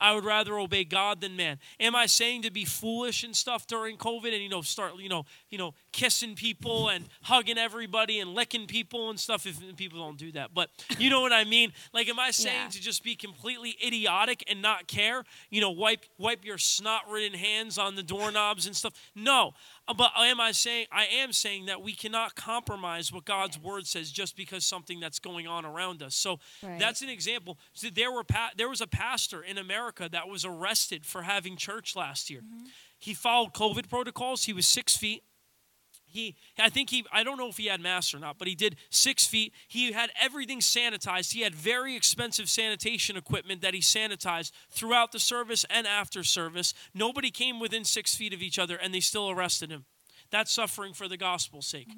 I 0.00 0.14
would 0.14 0.24
rather 0.24 0.58
obey 0.58 0.84
God 0.84 1.20
than 1.20 1.36
man. 1.36 1.58
Am 1.80 1.94
I 1.94 2.06
saying 2.06 2.42
to 2.42 2.50
be 2.50 2.64
foolish 2.64 3.24
and 3.24 3.34
stuff 3.34 3.66
during 3.66 3.96
COVID 3.96 4.32
and 4.32 4.42
you 4.42 4.48
know 4.48 4.60
start 4.62 4.92
you 4.98 5.08
know 5.08 5.24
you 5.50 5.58
know 5.58 5.74
kissing 5.92 6.34
people 6.34 6.88
and 6.88 7.06
hugging 7.22 7.58
everybody 7.58 8.20
and 8.20 8.34
licking 8.34 8.66
people 8.66 9.10
and 9.10 9.18
stuff 9.18 9.46
if 9.46 9.58
people 9.76 9.98
don't 10.00 10.18
do 10.18 10.32
that. 10.32 10.52
But 10.52 10.70
you 10.98 11.10
know 11.10 11.20
what 11.20 11.32
I 11.32 11.44
mean? 11.44 11.72
Like 11.92 12.08
am 12.08 12.18
I 12.18 12.30
saying 12.32 12.56
Yeah. 12.64 12.68
to 12.70 12.80
just 12.80 13.02
be 13.04 13.14
completely 13.14 13.76
idiotic 13.84 14.44
and 14.48 14.60
not 14.60 14.86
care? 14.88 15.24
You 15.50 15.60
know, 15.60 15.70
wipe 15.70 16.04
wipe 16.18 16.44
your 16.44 16.58
snot-ridden 16.58 17.38
hands 17.38 17.78
on 17.78 17.94
the 17.94 18.02
doorknobs 18.02 18.66
and 18.66 18.74
stuff? 18.76 18.92
No. 19.14 19.54
But 19.86 20.12
am 20.16 20.40
I 20.40 20.52
saying 20.52 20.86
I 20.90 21.04
am 21.06 21.32
saying 21.32 21.66
that 21.66 21.82
we 21.82 21.92
cannot 21.92 22.34
compromise 22.34 23.12
what 23.12 23.24
God's 23.26 23.58
word 23.58 23.86
says 23.86 24.10
just 24.10 24.34
because 24.36 24.64
something 24.64 24.98
that's 24.98 25.18
going 25.18 25.46
on 25.46 25.64
around 25.66 26.02
us. 26.02 26.14
So 26.14 26.40
Right. 26.62 26.78
that's 26.78 27.02
an 27.02 27.10
example. 27.10 27.58
So 27.74 27.88
there 27.90 28.10
were 28.10 28.24
pa- 28.24 28.52
there 28.56 28.68
was 28.68 28.80
a 28.80 28.86
pastor 28.86 29.42
in 29.42 29.58
America 29.58 30.08
that 30.10 30.26
was 30.28 30.44
arrested 30.44 31.04
for 31.04 31.22
having 31.22 31.56
church 31.56 31.94
last 31.94 32.30
year. 32.30 32.40
Mm-hmm. 32.40 32.66
He 32.98 33.12
followed 33.12 33.52
COVID 33.52 33.90
protocols. 33.90 34.44
He 34.44 34.54
was 34.54 34.66
six 34.66 34.96
feet. 34.96 35.22
He, 36.14 36.36
I 36.60 36.68
think 36.68 36.90
he, 36.90 37.04
I 37.12 37.24
don't 37.24 37.38
know 37.38 37.48
if 37.48 37.56
he 37.56 37.66
had 37.66 37.80
masks 37.80 38.14
or 38.14 38.20
not, 38.20 38.38
but 38.38 38.46
he 38.46 38.54
did 38.54 38.76
six 38.88 39.26
feet. 39.26 39.52
He 39.66 39.90
had 39.90 40.10
everything 40.22 40.60
sanitized. 40.60 41.32
He 41.32 41.40
had 41.40 41.56
very 41.56 41.96
expensive 41.96 42.48
sanitation 42.48 43.16
equipment 43.16 43.62
that 43.62 43.74
he 43.74 43.80
sanitized 43.80 44.52
throughout 44.70 45.10
the 45.10 45.18
service 45.18 45.66
and 45.68 45.88
after 45.88 46.22
service. 46.22 46.72
Nobody 46.94 47.32
came 47.32 47.58
within 47.58 47.82
six 47.82 48.14
feet 48.14 48.32
of 48.32 48.42
each 48.42 48.60
other, 48.60 48.76
and 48.76 48.94
they 48.94 49.00
still 49.00 49.28
arrested 49.28 49.70
him. 49.70 49.86
That's 50.30 50.52
suffering 50.52 50.92
for 50.92 51.08
the 51.08 51.16
gospel's 51.16 51.66
sake. 51.66 51.88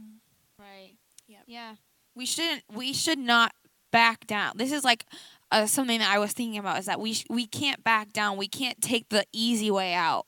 Right. 0.59 0.95
Yep. 1.29 1.43
Yeah. 1.47 1.75
We 2.15 2.25
shouldn't. 2.25 2.63
We 2.73 2.95
should 2.95 3.19
not 3.19 3.53
back 3.93 4.27
down. 4.27 4.55
This 4.57 4.73
is 4.73 4.83
like 4.83 5.05
uh, 5.53 5.67
something 5.67 5.99
that 5.99 6.11
I 6.11 6.19
was 6.19 6.33
thinking 6.33 6.59
about. 6.59 6.79
Is 6.79 6.87
that 6.87 7.01
we 7.01 7.13
sh- 7.13 7.27
we 7.29 7.47
can't 7.47 7.85
back 7.85 8.15
down. 8.15 8.39
We 8.39 8.49
can't 8.49 8.81
take 8.81 9.11
the 9.11 9.27
easy 9.33 9.71
way 9.71 9.93
out 9.93 10.27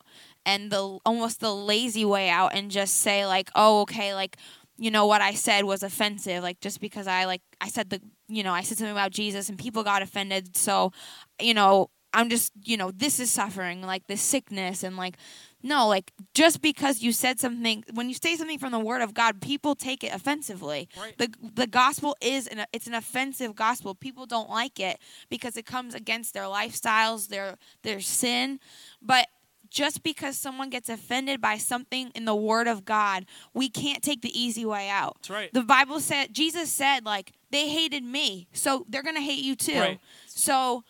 and 0.48 0.72
the 0.72 0.98
almost 1.04 1.40
the 1.40 1.54
lazy 1.54 2.06
way 2.06 2.30
out 2.30 2.54
and 2.54 2.70
just 2.70 2.94
say 3.02 3.26
like, 3.26 3.50
oh, 3.54 3.82
okay, 3.82 4.14
like 4.14 4.38
you 4.78 4.90
know 4.90 5.04
what 5.06 5.20
I 5.20 5.34
said 5.34 5.64
was 5.64 5.82
offensive. 5.82 6.42
Like 6.42 6.60
just 6.60 6.80
because 6.80 7.06
I 7.06 7.26
like 7.26 7.42
I 7.60 7.68
said 7.68 7.90
the 7.90 8.00
you 8.28 8.42
know 8.42 8.52
I 8.54 8.62
said 8.62 8.78
something 8.78 8.92
about 8.92 9.10
Jesus 9.10 9.50
and 9.50 9.58
people 9.58 9.84
got 9.84 10.00
offended. 10.00 10.56
So 10.56 10.92
you 11.38 11.52
know 11.52 11.90
I'm 12.14 12.30
just 12.30 12.52
you 12.64 12.78
know 12.78 12.90
this 12.90 13.20
is 13.20 13.30
suffering 13.30 13.82
like 13.82 14.06
this 14.06 14.22
sickness 14.22 14.82
and 14.82 14.96
like 14.96 15.18
no, 15.62 15.88
like 15.88 16.12
just 16.34 16.62
because 16.62 17.02
you 17.02 17.10
said 17.10 17.40
something, 17.40 17.84
when 17.92 18.08
you 18.08 18.14
say 18.14 18.36
something 18.36 18.60
from 18.60 18.70
the 18.70 18.78
Word 18.78 19.02
of 19.02 19.12
God, 19.12 19.40
people 19.40 19.74
take 19.74 20.04
it 20.04 20.14
offensively. 20.14 20.88
Right. 20.98 21.18
The 21.18 21.32
the 21.54 21.66
gospel 21.66 22.16
is 22.20 22.46
an 22.46 22.64
it's 22.72 22.86
an 22.86 22.94
offensive 22.94 23.56
gospel. 23.56 23.94
People 23.94 24.24
don't 24.24 24.48
like 24.48 24.78
it 24.78 24.98
because 25.28 25.56
it 25.56 25.66
comes 25.66 25.94
against 25.94 26.32
their 26.32 26.44
lifestyles, 26.44 27.28
their 27.28 27.56
their 27.82 28.00
sin. 28.00 28.60
But 29.02 29.26
just 29.70 30.02
because 30.02 30.36
someone 30.36 30.70
gets 30.70 30.88
offended 30.88 31.40
by 31.40 31.56
something 31.58 32.10
in 32.14 32.24
the 32.24 32.34
Word 32.34 32.66
of 32.68 32.84
God, 32.84 33.26
we 33.54 33.68
can't 33.68 34.02
take 34.02 34.22
the 34.22 34.38
easy 34.38 34.64
way 34.64 34.88
out. 34.88 35.16
That's 35.18 35.30
right. 35.30 35.52
The 35.52 35.62
Bible 35.62 36.00
said 36.00 36.32
Jesus 36.34 36.72
said 36.72 37.04
like 37.04 37.32
they 37.50 37.68
hated 37.68 38.04
me, 38.04 38.48
so 38.52 38.84
they're 38.88 39.02
gonna 39.02 39.20
hate 39.20 39.42
you 39.42 39.56
too. 39.56 39.78
Right. 39.80 40.00
So 40.26 40.84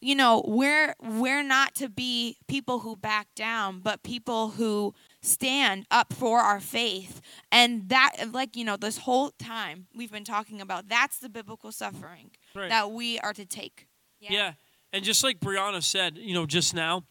you 0.00 0.16
know 0.16 0.42
we're 0.46 0.94
we're 1.00 1.44
not 1.44 1.74
to 1.76 1.88
be 1.88 2.36
people 2.48 2.80
who 2.80 2.96
back 2.96 3.28
down 3.36 3.78
but 3.78 4.02
people 4.02 4.50
who 4.50 4.92
stand 5.20 5.86
up 5.92 6.12
for 6.12 6.40
our 6.40 6.58
faith 6.58 7.20
and 7.52 7.88
that 7.88 8.10
like 8.32 8.56
you 8.56 8.64
know 8.64 8.76
this 8.76 8.98
whole 8.98 9.30
time 9.38 9.86
we've 9.94 10.10
been 10.10 10.24
talking 10.24 10.60
about 10.60 10.88
that's 10.88 11.20
the 11.20 11.28
biblical 11.28 11.70
suffering 11.70 12.32
Right. 12.52 12.68
that 12.68 12.90
we 12.90 13.20
are 13.20 13.32
to 13.32 13.46
take 13.46 13.86
Yeah. 14.18 14.54
And 14.92 15.04
just 15.04 15.22
like 15.24 15.40
Brianna 15.40 15.82
said, 15.82 16.18
you 16.18 16.34
know, 16.34 16.44
just 16.44 16.74
now, 16.74 17.04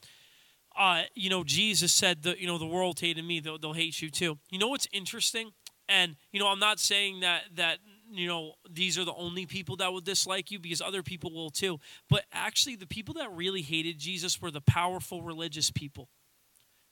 uh, 0.81 1.03
you 1.13 1.29
know, 1.29 1.43
Jesus 1.43 1.93
said 1.93 2.23
that, 2.23 2.39
you 2.39 2.47
know, 2.47 2.57
the 2.57 2.65
world 2.65 2.99
hated 2.99 3.23
me, 3.23 3.39
they'll, 3.39 3.59
they'll 3.59 3.71
hate 3.71 4.01
you 4.01 4.09
too. 4.09 4.39
You 4.49 4.57
know 4.57 4.67
what's 4.67 4.87
interesting? 4.91 5.51
And, 5.87 6.15
you 6.31 6.39
know, 6.39 6.47
I'm 6.47 6.57
not 6.57 6.79
saying 6.79 7.19
that, 7.19 7.43
that, 7.53 7.77
you 8.11 8.27
know, 8.27 8.53
these 8.67 8.97
are 8.97 9.05
the 9.05 9.13
only 9.13 9.45
people 9.45 9.75
that 9.75 9.93
will 9.93 10.01
dislike 10.01 10.49
you 10.49 10.57
because 10.57 10.81
other 10.81 11.03
people 11.03 11.31
will 11.31 11.51
too. 11.51 11.79
But 12.09 12.23
actually, 12.33 12.77
the 12.77 12.87
people 12.87 13.13
that 13.15 13.31
really 13.31 13.61
hated 13.61 13.99
Jesus 13.99 14.41
were 14.41 14.49
the 14.49 14.61
powerful 14.61 15.21
religious 15.21 15.69
people. 15.69 16.09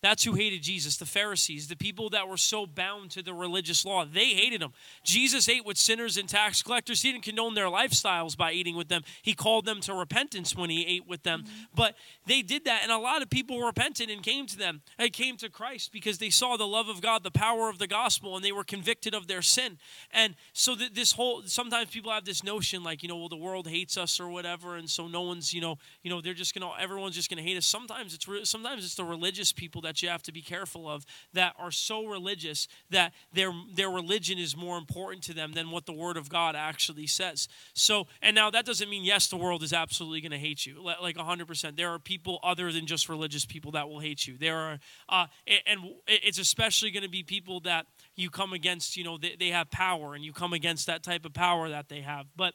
That's 0.02 0.24
who 0.24 0.34
hated 0.34 0.64
Jesus, 0.64 0.96
the 0.96 1.06
Pharisees, 1.06 1.68
the 1.68 1.76
people 1.76 2.10
that 2.12 2.28
were 2.28 2.38
so 2.38 2.66
bound 2.66 3.12
to 3.12 3.22
the 3.22 3.34
religious 3.34 3.84
law. 3.84 4.06
They 4.06 4.30
hated 4.30 4.62
him. 4.62 4.72
Jesus 5.04 5.50
ate 5.50 5.66
with 5.66 5.78
sinners 5.78 6.16
and 6.16 6.30
tax 6.30 6.64
collectors. 6.64 7.02
He 7.02 7.12
didn't 7.12 7.26
condone 7.26 7.54
their 7.54 7.66
lifestyles 7.66 8.38
by 8.38 8.54
eating 8.54 8.78
with 8.78 8.88
them. 8.88 9.04
He 9.22 9.34
called 9.34 9.66
them 9.66 9.82
to 9.82 9.94
repentance 9.94 10.56
when 10.56 10.70
he 10.70 10.86
ate 10.86 11.06
with 11.06 11.24
them. 11.24 11.42
Mm-hmm. 11.42 11.64
But 11.76 11.96
they 12.26 12.42
did 12.42 12.64
that, 12.64 12.82
and 12.84 12.92
a 12.94 12.98
lot 12.98 13.22
of 13.22 13.30
people 13.30 13.62
repented 13.62 14.10
and 14.10 14.24
came 14.24 14.46
to 14.48 14.58
them. 14.58 14.82
They 14.98 15.10
came 15.10 15.36
to 15.38 15.50
Christ 15.50 15.92
because 15.92 16.18
they 16.18 16.30
saw 16.30 16.56
the 16.56 16.68
love 16.68 16.88
of 16.88 17.02
God, 17.02 17.24
the 17.24 17.32
power 17.32 17.68
of 17.70 17.78
the 17.78 17.88
gospel, 17.88 18.38
and 18.38 18.46
they 18.46 18.54
were 18.54 18.64
convicted 18.64 19.14
of 19.14 19.28
their 19.28 19.42
sin. 19.42 19.78
And 20.12 20.36
so 20.54 20.76
th- 20.76 20.94
this 20.94 21.12
whole 21.12 21.44
sometimes 21.44 21.90
people 21.90 22.12
have 22.12 22.24
this 22.24 22.42
notion 22.44 22.84
like, 22.84 23.04
you 23.04 23.10
know, 23.10 23.18
well, 23.18 23.30
the 23.30 23.36
world 23.36 23.68
hates 23.68 23.98
us 23.98 24.20
or 24.20 24.30
whatever, 24.30 24.78
and 24.78 24.90
so 24.90 25.08
no 25.10 25.24
one's, 25.24 25.54
you 25.54 25.60
know, 25.60 25.78
you 26.04 26.10
know, 26.10 26.22
they're 26.22 26.34
just 26.34 26.54
gonna 26.54 26.72
everyone's 26.80 27.16
just 27.16 27.30
gonna 27.30 27.42
hate 27.42 27.58
us. 27.58 27.66
Sometimes 27.66 28.14
it's 28.14 28.28
re- 28.30 28.46
sometimes 28.46 28.86
it's 28.86 28.96
the 28.96 29.04
religious 29.04 29.52
people 29.52 29.82
that 29.82 29.89
you 30.02 30.10
have 30.10 30.24
to 30.24 30.32
be 30.32 30.42
careful 30.42 30.90
of 30.90 31.06
that 31.34 31.54
are 31.58 31.72
so 31.72 32.06
religious 32.06 32.68
that 32.90 33.14
their 33.34 33.52
their 33.76 33.90
religion 33.90 34.38
is 34.38 34.56
more 34.56 34.78
important 34.78 35.24
to 35.24 35.34
them 35.34 35.54
than 35.54 35.72
what 35.72 35.86
the 35.86 35.94
Word 35.94 36.18
of 36.18 36.30
God 36.30 36.56
actually 36.56 37.08
says. 37.08 37.48
So, 37.74 38.08
and 38.22 38.36
now 38.36 38.50
that 38.52 38.66
doesn't 38.66 38.90
mean 38.90 39.04
yes, 39.04 39.28
the 39.28 39.38
world 39.38 39.64
is 39.64 39.74
absolutely 39.74 40.22
going 40.22 40.32
to 40.32 40.38
hate 40.38 40.66
you, 40.66 40.82
li- 40.82 40.96
like 41.02 41.18
hundred 41.18 41.48
percent. 41.48 41.78
There 41.78 41.90
are 41.90 42.00
people 42.00 42.40
other 42.44 42.72
than 42.72 42.86
just 42.86 43.10
religious 43.10 43.46
people 43.46 43.72
that 43.72 43.90
will 43.90 44.00
hate 44.00 44.28
you. 44.28 44.38
There 44.38 44.58
are, 44.58 44.80
uh, 45.10 45.28
and 45.66 45.80
it's 46.08 46.40
especially 46.40 46.92
going 46.92 47.04
to 47.04 47.10
be 47.10 47.24
people 47.24 47.60
that 47.62 47.86
you 48.16 48.30
come 48.30 48.54
against. 48.54 48.98
You 48.98 49.04
know, 49.04 49.18
they, 49.18 49.36
they 49.40 49.50
have 49.50 49.70
power, 49.72 50.14
and 50.16 50.24
you 50.24 50.34
come 50.34 50.54
against 50.54 50.88
that 50.88 51.04
type 51.04 51.26
of 51.26 51.34
power 51.34 51.70
that 51.70 51.90
they 51.90 52.02
have. 52.02 52.28
But, 52.36 52.54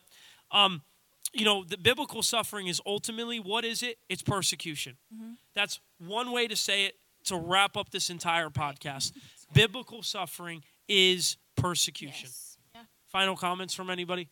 um, 0.50 0.82
you 1.32 1.44
know, 1.44 1.64
the 1.64 1.76
biblical 1.76 2.22
suffering 2.22 2.68
is 2.68 2.80
ultimately 2.86 3.40
what 3.40 3.64
is 3.64 3.82
it? 3.82 3.98
It's 4.08 4.22
persecution. 4.22 4.96
That's 5.54 5.80
one 5.98 6.32
way 6.32 6.46
to 6.46 6.56
say 6.56 6.84
it 6.86 6.94
to 7.24 7.36
wrap 7.36 7.76
up 7.76 7.90
this 7.90 8.10
entire 8.10 8.50
podcast. 8.50 9.12
Biblical 9.52 10.02
suffering 10.02 10.62
is 10.88 11.36
persecution. 11.56 12.28
Yes. 12.28 12.56
Final 13.08 13.36
comments 13.36 13.74
from 13.74 13.90
anybody? 13.90 14.28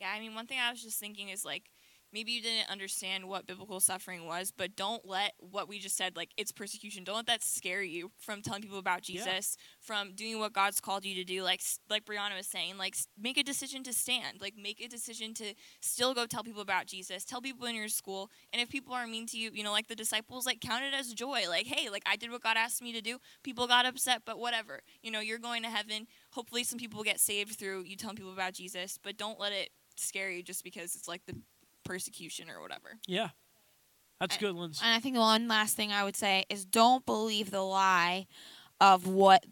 Yeah, 0.00 0.08
I 0.14 0.18
mean, 0.18 0.34
one 0.34 0.46
thing 0.46 0.58
I 0.58 0.70
was 0.70 0.82
just 0.82 0.98
thinking 0.98 1.28
is 1.28 1.44
like 1.44 1.70
maybe 2.12 2.32
you 2.32 2.42
didn't 2.42 2.70
understand 2.70 3.28
what 3.28 3.46
biblical 3.46 3.80
suffering 3.80 4.26
was, 4.26 4.52
but 4.56 4.76
don't 4.76 5.06
let 5.06 5.32
what 5.38 5.68
we 5.68 5.78
just 5.78 5.96
said, 5.96 6.16
like 6.16 6.30
it's 6.36 6.52
persecution, 6.52 7.04
don't 7.04 7.16
let 7.16 7.26
that 7.26 7.42
scare 7.42 7.82
you 7.82 8.10
from 8.18 8.42
telling 8.42 8.62
people 8.62 8.78
about 8.78 9.08
Yeah. 9.08 9.24
Jesus, 9.24 9.56
from 9.80 10.14
doing 10.14 10.38
what 10.38 10.52
God's 10.52 10.80
called 10.80 11.04
you 11.04 11.14
to 11.16 11.24
do. 11.24 11.42
Like 11.42 11.62
like 11.88 12.04
Brianna 12.04 12.36
was 12.36 12.46
saying, 12.46 12.78
like 12.78 12.96
make 13.18 13.38
a 13.38 13.42
decision 13.42 13.82
to 13.84 13.92
stand, 13.92 14.40
like 14.40 14.54
make 14.56 14.80
a 14.80 14.88
decision 14.88 15.34
to 15.34 15.54
still 15.80 16.14
go 16.14 16.26
tell 16.26 16.44
people 16.44 16.62
about 16.62 16.86
Jesus, 16.86 17.24
tell 17.24 17.40
people 17.40 17.66
in 17.66 17.74
your 17.74 17.88
school, 17.88 18.30
and 18.52 18.60
if 18.60 18.68
people 18.68 18.94
are 18.94 19.06
mean 19.06 19.26
to 19.26 19.38
you, 19.38 19.50
you 19.52 19.62
know, 19.64 19.72
like 19.72 19.88
the 19.88 19.96
disciples, 19.96 20.46
like 20.46 20.60
count 20.60 20.84
it 20.84 20.94
as 20.94 21.12
joy. 21.14 21.42
Like, 21.48 21.66
hey, 21.66 21.88
like 21.88 22.02
I 22.06 22.16
did 22.16 22.30
what 22.30 22.42
God 22.42 22.56
asked 22.56 22.82
me 22.82 22.92
to 22.92 23.00
do. 23.00 23.18
People 23.42 23.66
got 23.66 23.86
upset, 23.86 24.22
but 24.24 24.38
whatever. 24.38 24.80
You 25.02 25.10
know, 25.10 25.20
you're 25.20 25.38
going 25.38 25.62
to 25.62 25.68
heaven. 25.70 26.06
Hopefully, 26.32 26.64
some 26.64 26.78
people 26.78 27.02
get 27.02 27.20
saved 27.20 27.58
through 27.58 27.84
you 27.84 27.96
telling 27.96 28.16
people 28.16 28.32
about 28.32 28.52
Jesus, 28.54 28.98
but 29.02 29.16
don't 29.16 29.40
let 29.40 29.52
it 29.52 29.70
scare 29.96 30.30
you 30.30 30.42
just 30.42 30.64
because 30.64 30.94
it's 30.94 31.08
like 31.08 31.22
the 31.26 31.36
persecution 31.84 32.50
or 32.50 32.60
whatever. 32.60 32.98
Yeah. 33.06 33.28
That's 34.20 34.36
good, 34.36 34.54
Lindsay. 34.54 34.84
and 34.84 34.94
i 34.94 35.00
think 35.00 35.16
the 35.16 35.20
one 35.20 35.48
last 35.48 35.74
thing 35.74 35.90
i 35.90 36.04
would 36.04 36.14
say 36.14 36.44
is 36.48 36.64
don't 36.64 37.04
believe 37.04 37.50
the 37.50 37.60
lie 37.60 38.28
of 38.80 39.08
what 39.08 39.44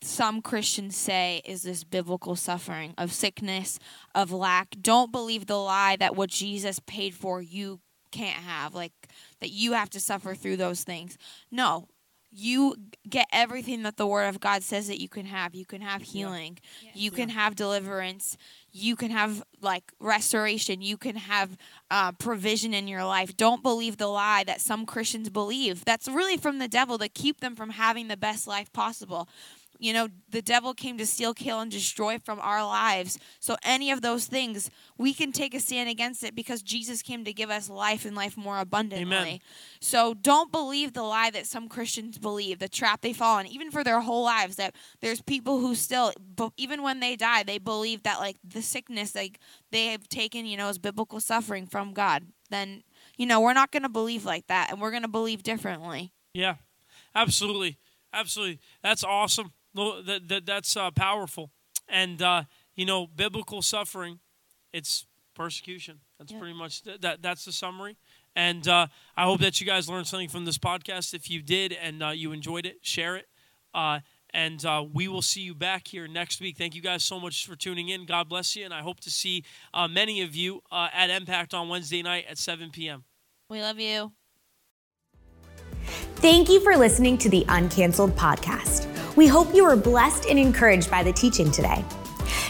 some 0.00 0.42
Christians 0.42 0.96
say 0.96 1.40
is 1.44 1.62
this 1.62 1.82
biblical 1.82 2.36
suffering 2.36 2.94
of 2.98 3.12
sickness, 3.12 3.78
of 4.14 4.32
lack. 4.32 4.76
Don't 4.80 5.10
believe 5.10 5.46
the 5.46 5.56
lie 5.56 5.96
that 5.96 6.14
what 6.14 6.30
Jesus 6.30 6.78
paid 6.80 7.14
for 7.14 7.40
you 7.40 7.80
can't 8.12 8.42
have, 8.44 8.74
like 8.74 8.92
that 9.40 9.50
you 9.50 9.72
have 9.72 9.90
to 9.90 10.00
suffer 10.00 10.34
through 10.34 10.58
those 10.58 10.84
things. 10.84 11.16
No, 11.50 11.88
you 12.30 12.74
get 13.08 13.26
everything 13.32 13.82
that 13.84 13.96
the 13.96 14.06
word 14.06 14.26
of 14.26 14.40
God 14.40 14.62
says 14.62 14.88
that 14.88 15.00
you 15.00 15.08
can 15.08 15.26
have. 15.26 15.54
You 15.54 15.64
can 15.64 15.80
have 15.80 16.02
healing. 16.02 16.58
Yes. 16.82 16.96
You 16.96 17.10
can 17.10 17.28
have 17.30 17.54
deliverance. 17.56 18.36
You 18.76 18.96
can 18.96 19.12
have 19.12 19.40
like 19.60 19.92
restoration. 20.00 20.82
You 20.82 20.96
can 20.96 21.14
have 21.14 21.56
uh, 21.92 22.10
provision 22.12 22.74
in 22.74 22.88
your 22.88 23.04
life. 23.04 23.36
Don't 23.36 23.62
believe 23.62 23.98
the 23.98 24.08
lie 24.08 24.42
that 24.44 24.60
some 24.60 24.84
Christians 24.84 25.30
believe. 25.30 25.84
That's 25.84 26.08
really 26.08 26.36
from 26.36 26.58
the 26.58 26.66
devil 26.66 26.98
to 26.98 27.08
keep 27.08 27.38
them 27.38 27.54
from 27.54 27.70
having 27.70 28.08
the 28.08 28.16
best 28.16 28.48
life 28.48 28.72
possible. 28.72 29.28
You 29.78 29.92
know, 29.92 30.08
the 30.30 30.42
devil 30.42 30.72
came 30.72 30.98
to 30.98 31.06
steal, 31.06 31.34
kill, 31.34 31.60
and 31.60 31.70
destroy 31.70 32.18
from 32.18 32.38
our 32.40 32.64
lives. 32.64 33.18
So, 33.40 33.56
any 33.62 33.90
of 33.90 34.02
those 34.02 34.26
things, 34.26 34.70
we 34.96 35.12
can 35.12 35.32
take 35.32 35.54
a 35.54 35.60
stand 35.60 35.88
against 35.88 36.22
it 36.22 36.34
because 36.34 36.62
Jesus 36.62 37.02
came 37.02 37.24
to 37.24 37.32
give 37.32 37.50
us 37.50 37.68
life 37.68 38.04
and 38.04 38.14
life 38.14 38.36
more 38.36 38.58
abundantly. 38.58 39.16
Amen. 39.16 39.40
So, 39.80 40.14
don't 40.14 40.52
believe 40.52 40.92
the 40.92 41.02
lie 41.02 41.30
that 41.30 41.46
some 41.46 41.68
Christians 41.68 42.18
believe, 42.18 42.60
the 42.60 42.68
trap 42.68 43.00
they 43.00 43.12
fall 43.12 43.38
in, 43.38 43.46
even 43.46 43.70
for 43.70 43.82
their 43.82 44.00
whole 44.00 44.24
lives. 44.24 44.56
That 44.56 44.74
there's 45.00 45.20
people 45.20 45.58
who 45.58 45.74
still, 45.74 46.12
even 46.56 46.82
when 46.82 47.00
they 47.00 47.16
die, 47.16 47.42
they 47.42 47.58
believe 47.58 48.04
that, 48.04 48.20
like, 48.20 48.36
the 48.44 48.62
sickness, 48.62 49.14
like, 49.14 49.40
they 49.72 49.88
have 49.88 50.08
taken, 50.08 50.46
you 50.46 50.56
know, 50.56 50.68
as 50.68 50.78
biblical 50.78 51.20
suffering 51.20 51.66
from 51.66 51.92
God. 51.92 52.26
Then, 52.50 52.84
you 53.16 53.26
know, 53.26 53.40
we're 53.40 53.54
not 53.54 53.72
going 53.72 53.82
to 53.82 53.88
believe 53.88 54.24
like 54.24 54.46
that, 54.46 54.70
and 54.70 54.80
we're 54.80 54.90
going 54.90 55.02
to 55.02 55.08
believe 55.08 55.42
differently. 55.42 56.12
Yeah, 56.32 56.56
absolutely, 57.14 57.78
absolutely. 58.12 58.60
That's 58.82 59.02
awesome. 59.02 59.52
No, 59.74 60.00
that, 60.02 60.28
that 60.28 60.46
that's 60.46 60.76
uh, 60.76 60.90
powerful. 60.90 61.50
And 61.88 62.22
uh, 62.22 62.44
you 62.74 62.86
know, 62.86 63.06
biblical 63.06 63.60
suffering, 63.62 64.20
it's 64.72 65.06
persecution. 65.34 66.00
That's 66.18 66.32
Yeah. 66.32 66.38
pretty 66.38 66.54
much 66.54 66.82
th- 66.82 67.00
that. 67.00 67.22
That's 67.22 67.44
the 67.44 67.52
summary. 67.52 67.96
And 68.36 68.66
uh, 68.66 68.86
I 69.16 69.24
hope 69.24 69.40
that 69.40 69.60
you 69.60 69.66
guys 69.66 69.88
learned 69.88 70.06
something 70.06 70.28
from 70.28 70.44
this 70.44 70.58
podcast. 70.58 71.14
If 71.14 71.30
you 71.30 71.42
did 71.42 71.72
and 71.72 72.02
uh, 72.02 72.08
you 72.10 72.32
enjoyed 72.32 72.66
it, 72.66 72.78
share 72.82 73.16
it. 73.16 73.26
Uh, 73.72 74.00
and 74.30 74.64
uh, 74.64 74.84
we 74.92 75.06
will 75.06 75.22
see 75.22 75.42
you 75.42 75.54
back 75.54 75.86
here 75.86 76.08
next 76.08 76.40
week. 76.40 76.56
Thank 76.56 76.74
you 76.74 76.82
guys 76.82 77.04
so 77.04 77.20
much 77.20 77.46
for 77.46 77.54
tuning 77.54 77.88
in. 77.90 78.04
God 78.06 78.28
bless 78.28 78.56
you. 78.56 78.64
And 78.64 78.74
I 78.74 78.80
hope 78.80 78.98
to 79.00 79.10
see 79.10 79.44
uh, 79.72 79.86
many 79.86 80.22
of 80.22 80.34
you 80.34 80.62
uh, 80.72 80.88
at 80.92 81.10
Mpact 81.22 81.54
on 81.54 81.68
Wednesday 81.68 82.02
night 82.02 82.24
at 82.28 82.38
7 82.38 82.70
p.m. 82.70 83.04
We 83.48 83.60
love 83.62 83.78
you. 83.78 84.10
Thank 86.16 86.48
you 86.48 86.58
for 86.60 86.76
listening 86.76 87.18
to 87.18 87.28
the 87.28 87.44
Uncanceled 87.48 88.12
podcast. 88.12 88.88
We 89.16 89.26
hope 89.26 89.54
you 89.54 89.64
were 89.64 89.76
blessed 89.76 90.26
and 90.26 90.38
encouraged 90.38 90.90
by 90.90 91.02
the 91.02 91.12
teaching 91.12 91.50
today. 91.50 91.84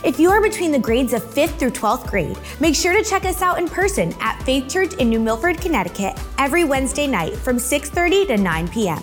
If 0.03 0.19
you 0.19 0.31
are 0.31 0.41
between 0.41 0.73
the 0.73 0.79
grades 0.79 1.12
of 1.12 1.23
5th 1.23 1.59
through 1.59 1.71
12th 1.71 2.09
grade, 2.09 2.39
make 2.61 2.75
sure 2.75 2.93
to 2.93 3.03
check 3.03 3.25
us 3.25 3.43
out 3.43 3.59
in 3.59 3.69
person 3.69 4.15
at 4.21 4.43
Faith 4.43 4.71
Church 4.71 4.95
in 4.95 5.09
New 5.09 5.21
Milford, 5.21 5.61
Connecticut 5.61 6.19
every 6.39 6.65
Wednesday 6.65 7.07
night 7.07 7.35
from 7.35 7.57
6:30 7.57 8.27
to 8.29 8.37
9 8.37 8.69
p.m. 8.69 9.03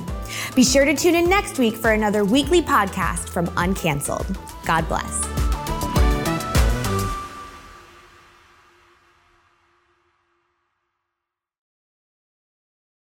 Be 0.56 0.64
sure 0.64 0.86
to 0.86 0.96
tune 0.96 1.16
in 1.16 1.30
next 1.30 1.60
week 1.60 1.76
for 1.76 1.92
another 1.92 2.24
weekly 2.24 2.62
podcast 2.62 3.30
from 3.30 3.48
Uncanceled. 3.48 4.38
God 4.66 4.88
bless. 4.88 5.51